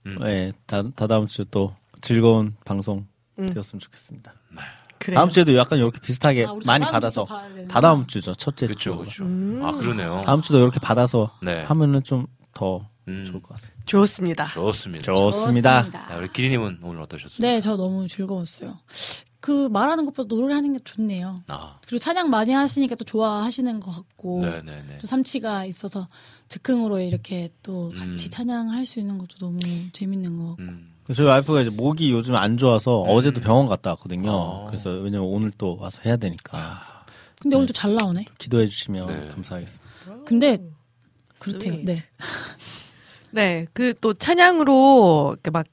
[0.07, 0.19] 음.
[0.25, 3.07] 예, 다, 다다음 주 또 즐거운 방송
[3.39, 3.53] 음.
[3.53, 4.33] 되었으면 좋겠습니다.
[5.07, 5.19] 그래요.
[5.21, 7.27] 다음 주에도 약간 이렇게 비슷하게 아, 많이 다다음 받아서.
[7.69, 8.99] 다다음 주죠 첫째 그렇죠, 주.
[8.99, 9.25] 그렇죠.
[9.25, 9.61] 음.
[9.65, 10.23] 아 그러네요.
[10.25, 11.63] 다음 주도 이렇게 받아서 네.
[11.63, 12.27] 하면은 좀
[12.57, 13.71] 더 음, 좋을 것 같아요.
[13.85, 14.49] 좋습니다.
[14.49, 15.05] 좋습니다.
[15.05, 15.83] 좋습니다.
[16.09, 17.39] 네, 우리 기리님은 오늘 어떠셨어요?
[17.39, 18.79] 네, 저 너무 즐거웠어요.
[19.41, 21.45] 그 말하는 것보다 노래하는 게 좋네요.
[21.47, 24.99] 아, 그리고 찬양 많이 하시니까 또 좋아하시는 것 같고 네, 네, 네.
[24.99, 26.09] 또 삼치가 있어서
[26.49, 28.31] 즉흥으로 이렇게 또 같이 음.
[28.31, 29.59] 찬양할 수 있는 것도 너무
[29.93, 33.09] 재밌는 것 같고 음, 저희 와이프가 이제 목이 요즘 안 좋아서 음.
[33.11, 34.31] 어제도 병원 갔다 왔거든요.
[34.31, 34.67] 어.
[34.67, 36.95] 그래서 왜냐면 오늘 또 와서 해야 되니까 그래서
[37.41, 38.25] 근데 오늘도 잘 나오네.
[38.39, 39.29] 기도해 주시면 네.
[39.29, 39.85] 감사하겠습니다.
[40.25, 40.59] 근데
[41.39, 41.77] 그렇대요.
[41.85, 42.03] 네.
[43.31, 45.67] 네, 그 또 찬양으로 이렇게 막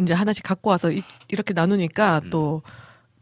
[0.00, 1.02] 이제 하나씩 갖고 와서 이,
[1.36, 2.30] 렇게 나누니까 음.
[2.30, 2.62] 또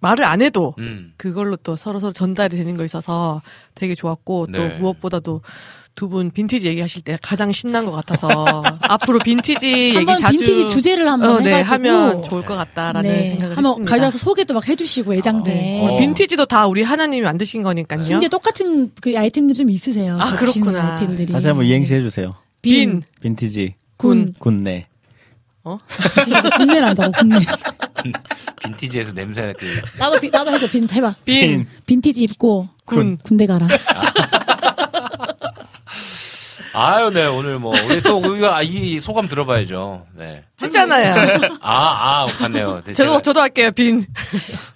[0.01, 3.43] 말을 안 해도 음, 그걸로 또 서로 서로 전달이 되는 거 있어서
[3.75, 4.79] 되게 좋았고 또 네.
[4.79, 5.41] 무엇보다도
[5.99, 8.29] 두 분 빈티지 얘기하실 때 가장 신난 것 같아서
[8.83, 13.11] 앞으로 빈티지 얘기 한번 자주 빈티지 주제를 한번 어, 네, 해가지고 하면 좋을 것 같다라는
[13.11, 13.91] 네, 생각을 한번 했습니다.
[13.91, 15.53] 가져와서 소개도 막 해주시고 애장돼.
[15.53, 15.87] 네.
[15.87, 15.99] 어.
[15.99, 17.99] 빈티지도 다 우리 하나님이 만드신 거니까요.
[17.99, 20.17] 심지어 똑같은 그 아이템들이 좀 있으세요.
[20.21, 20.93] 아, 그렇구나.
[20.93, 21.33] 아이템들이.
[21.33, 22.37] 다시 한번 이행시 해주세요.
[22.63, 24.35] 빈, 빈티지 군.
[24.39, 24.87] 군내.
[26.25, 27.41] 진짜 군내 난다고 군내.
[28.63, 29.67] 빈티지에서 냄새 그
[29.99, 31.15] 나도 비- 나도 해줘 빈 해봐.
[31.25, 33.19] 빈, 빈티지 입고 군.
[33.25, 33.67] 군대 가라.
[33.67, 34.78] 아
[36.75, 40.07] 유, 네 오늘 뭐 우리 또 우리가 아, 이 소감 들어봐야죠.
[40.15, 40.45] 네.
[40.61, 41.41] 했잖아요.
[41.61, 42.83] 아, 아, 맞네요.
[42.85, 43.71] 네, 저도 제가 저도 할게요.
[43.71, 44.07] 빈,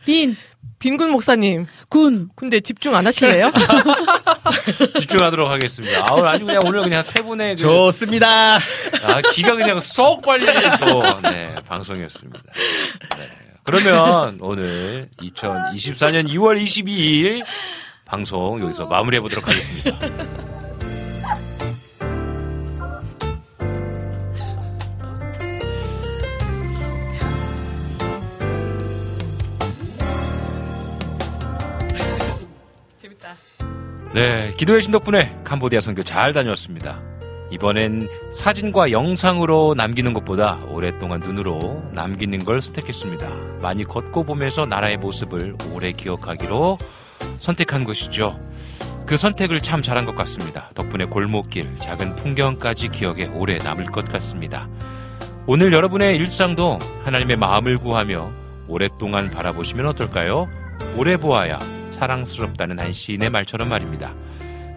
[0.04, 0.36] 빈,
[0.78, 1.66] 빈군 목사님.
[1.88, 2.28] 군.
[2.34, 3.52] 근데 집중 안 하실래요?
[4.98, 6.04] 집중하도록 하겠습니다.
[6.08, 8.56] 아, 오늘 아주 그냥 오늘 그냥 세 분의 그, 좋습니다.
[8.56, 12.40] 아, 기가 그냥 쏙 빨리는 또, 네, 방송이었습니다.
[13.18, 13.28] 네.
[13.64, 17.44] 그러면 오늘 2024년 2월 22일
[18.04, 19.98] 방송 여기서 마무리해 보도록 하겠습니다.
[34.14, 37.00] 네, 기도의 신 덕분에 캄보디아 선교 잘 다녀왔습니다.
[37.50, 43.30] 이번엔 사진과 영상으로 남기는 것보다 오랫동안 눈으로 남기는 걸 선택했습니다.
[43.62, 46.76] 많이 걷고 보면서 나라의 모습을 오래 기억하기로
[47.38, 48.38] 선택한 것이죠.
[49.06, 50.68] 그 선택을 참 잘한 것 같습니다.
[50.74, 54.68] 덕분에 골목길, 작은 풍경까지 기억에 오래 남을 것 같습니다.
[55.46, 58.30] 오늘 여러분의 일상도 하나님의 마음을 구하며
[58.68, 60.48] 오랫동안 바라보시면 어떨까요?
[60.96, 61.58] 오래 보아야
[62.02, 64.12] 사랑스럽다는 한 시인의 말처럼 말입니다.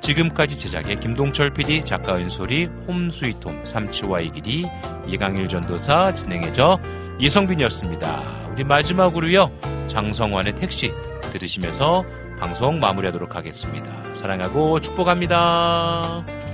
[0.01, 4.67] 지금까지 제작의 김동철 PD, 작가 은솔이, 홈스위트홈, 삼치와의 길이,
[5.07, 6.79] 이강일 전도사 진행해져
[7.19, 8.49] 이성빈이었습니다.
[8.51, 9.49] 우리 마지막으로요,
[9.87, 10.91] 장성환의 택시
[11.33, 12.05] 들으시면서
[12.39, 14.13] 방송 마무리하도록 하겠습니다.
[14.13, 16.44] 사랑하고 축복합니다.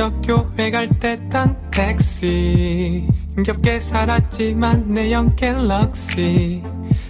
[0.00, 6.62] 적 교회 갈 때 탄 택시 힘겹게 살았지만 내영 갤럭시.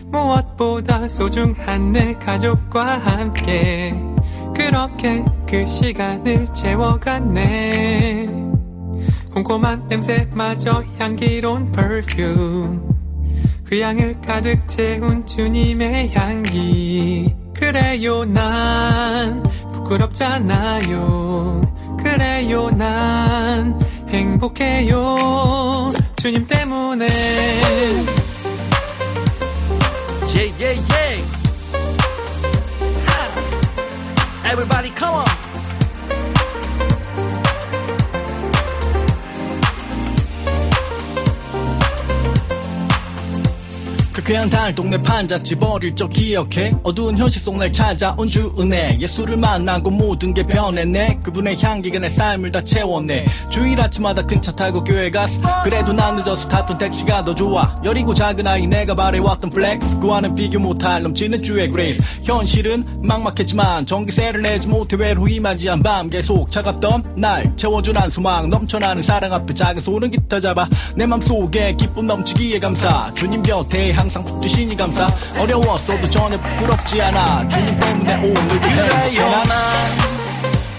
[0.07, 3.95] 무엇보다 소중한 내 가족과 함께.
[4.57, 8.27] 그렇게 그 시간을 채워갔네.
[9.35, 12.81] 꼼꼼한 냄새마저 향기로운 perfume.
[13.67, 17.37] 그 향을 가득 채운 주님의 향기.
[17.55, 19.45] 그래요 난
[19.75, 21.61] 부끄럽잖아요
[22.03, 23.79] 그래요 난
[24.09, 25.17] 행복해요
[26.17, 27.07] 주님 때문에
[30.33, 31.21] Yeah, yeah, yeah.
[34.51, 35.40] Everybody, come on.
[44.21, 46.75] 그 그냥 달 동네 판잣집 어릴 적 기억해?
[46.85, 48.97] 어두운 현실 속 날 찾아온 주 은혜.
[49.01, 51.21] 예수를 만나고 모든 게 변했네.
[51.25, 53.25] 그분의 향기가 내 삶을 다 채웠네.
[53.49, 57.75] 주일 아침마다 큰 차 타고 교회 갔어 그래도 난 늦어서 탔던 택시가 더 좋아.
[57.83, 59.99] 여리고 작은 아이 내가 바래왔던 flex.
[59.99, 62.01] 그와는 비교 못할 넘치는 주의 grace.
[62.23, 67.57] 현실은 막막했지만 전기세를 내지 못해 외로이 맞이한 밤 계속 차갑던 날.
[67.57, 73.13] 채워준 한 소망 넘쳐나는 사랑 앞에 작은 손은 기타 잡아 내 맘속에 기쁨 넘치기에 감사
[73.15, 75.09] 주님 곁에 항상 붙드시니 감사.
[75.39, 77.47] 어려웠어도 전혀 부끄럽지 않아.
[77.49, 79.45] 주님 때문에 오늘도 그래요 난.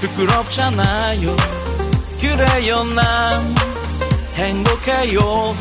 [0.02, 1.36] 부끄럽잖아요.
[2.20, 3.56] 그래요 난.
[4.36, 5.56] 행복해요.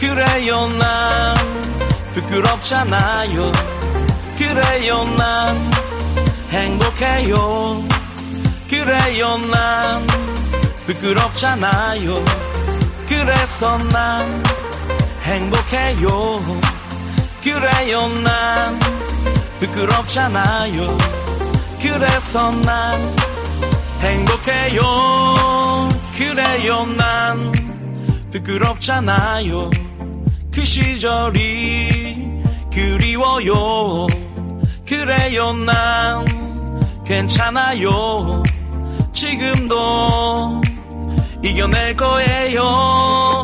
[0.00, 1.36] 그래요 난.
[2.14, 3.52] 부끄럽잖아요.
[4.36, 5.70] 그래요 난.
[6.50, 7.84] 행복해요.
[8.68, 10.06] 그래요 난.
[10.86, 12.24] 부끄럽잖아요.
[13.06, 14.42] 그래서 난
[15.24, 16.60] 행복해요.
[17.42, 18.78] 그래요 난
[19.58, 20.98] 부끄럽잖아요.
[21.80, 23.16] 그래서 난
[24.00, 24.82] 행복해요.
[26.16, 27.52] 그래요 난
[28.30, 29.70] 부끄럽잖아요.
[30.52, 32.42] 그 시절이
[32.72, 34.06] 그리워요.
[34.86, 36.24] 그래요 난
[37.04, 38.42] 괜찮아요.
[39.12, 40.60] 지금도
[41.42, 43.34] 이겨낼 거예요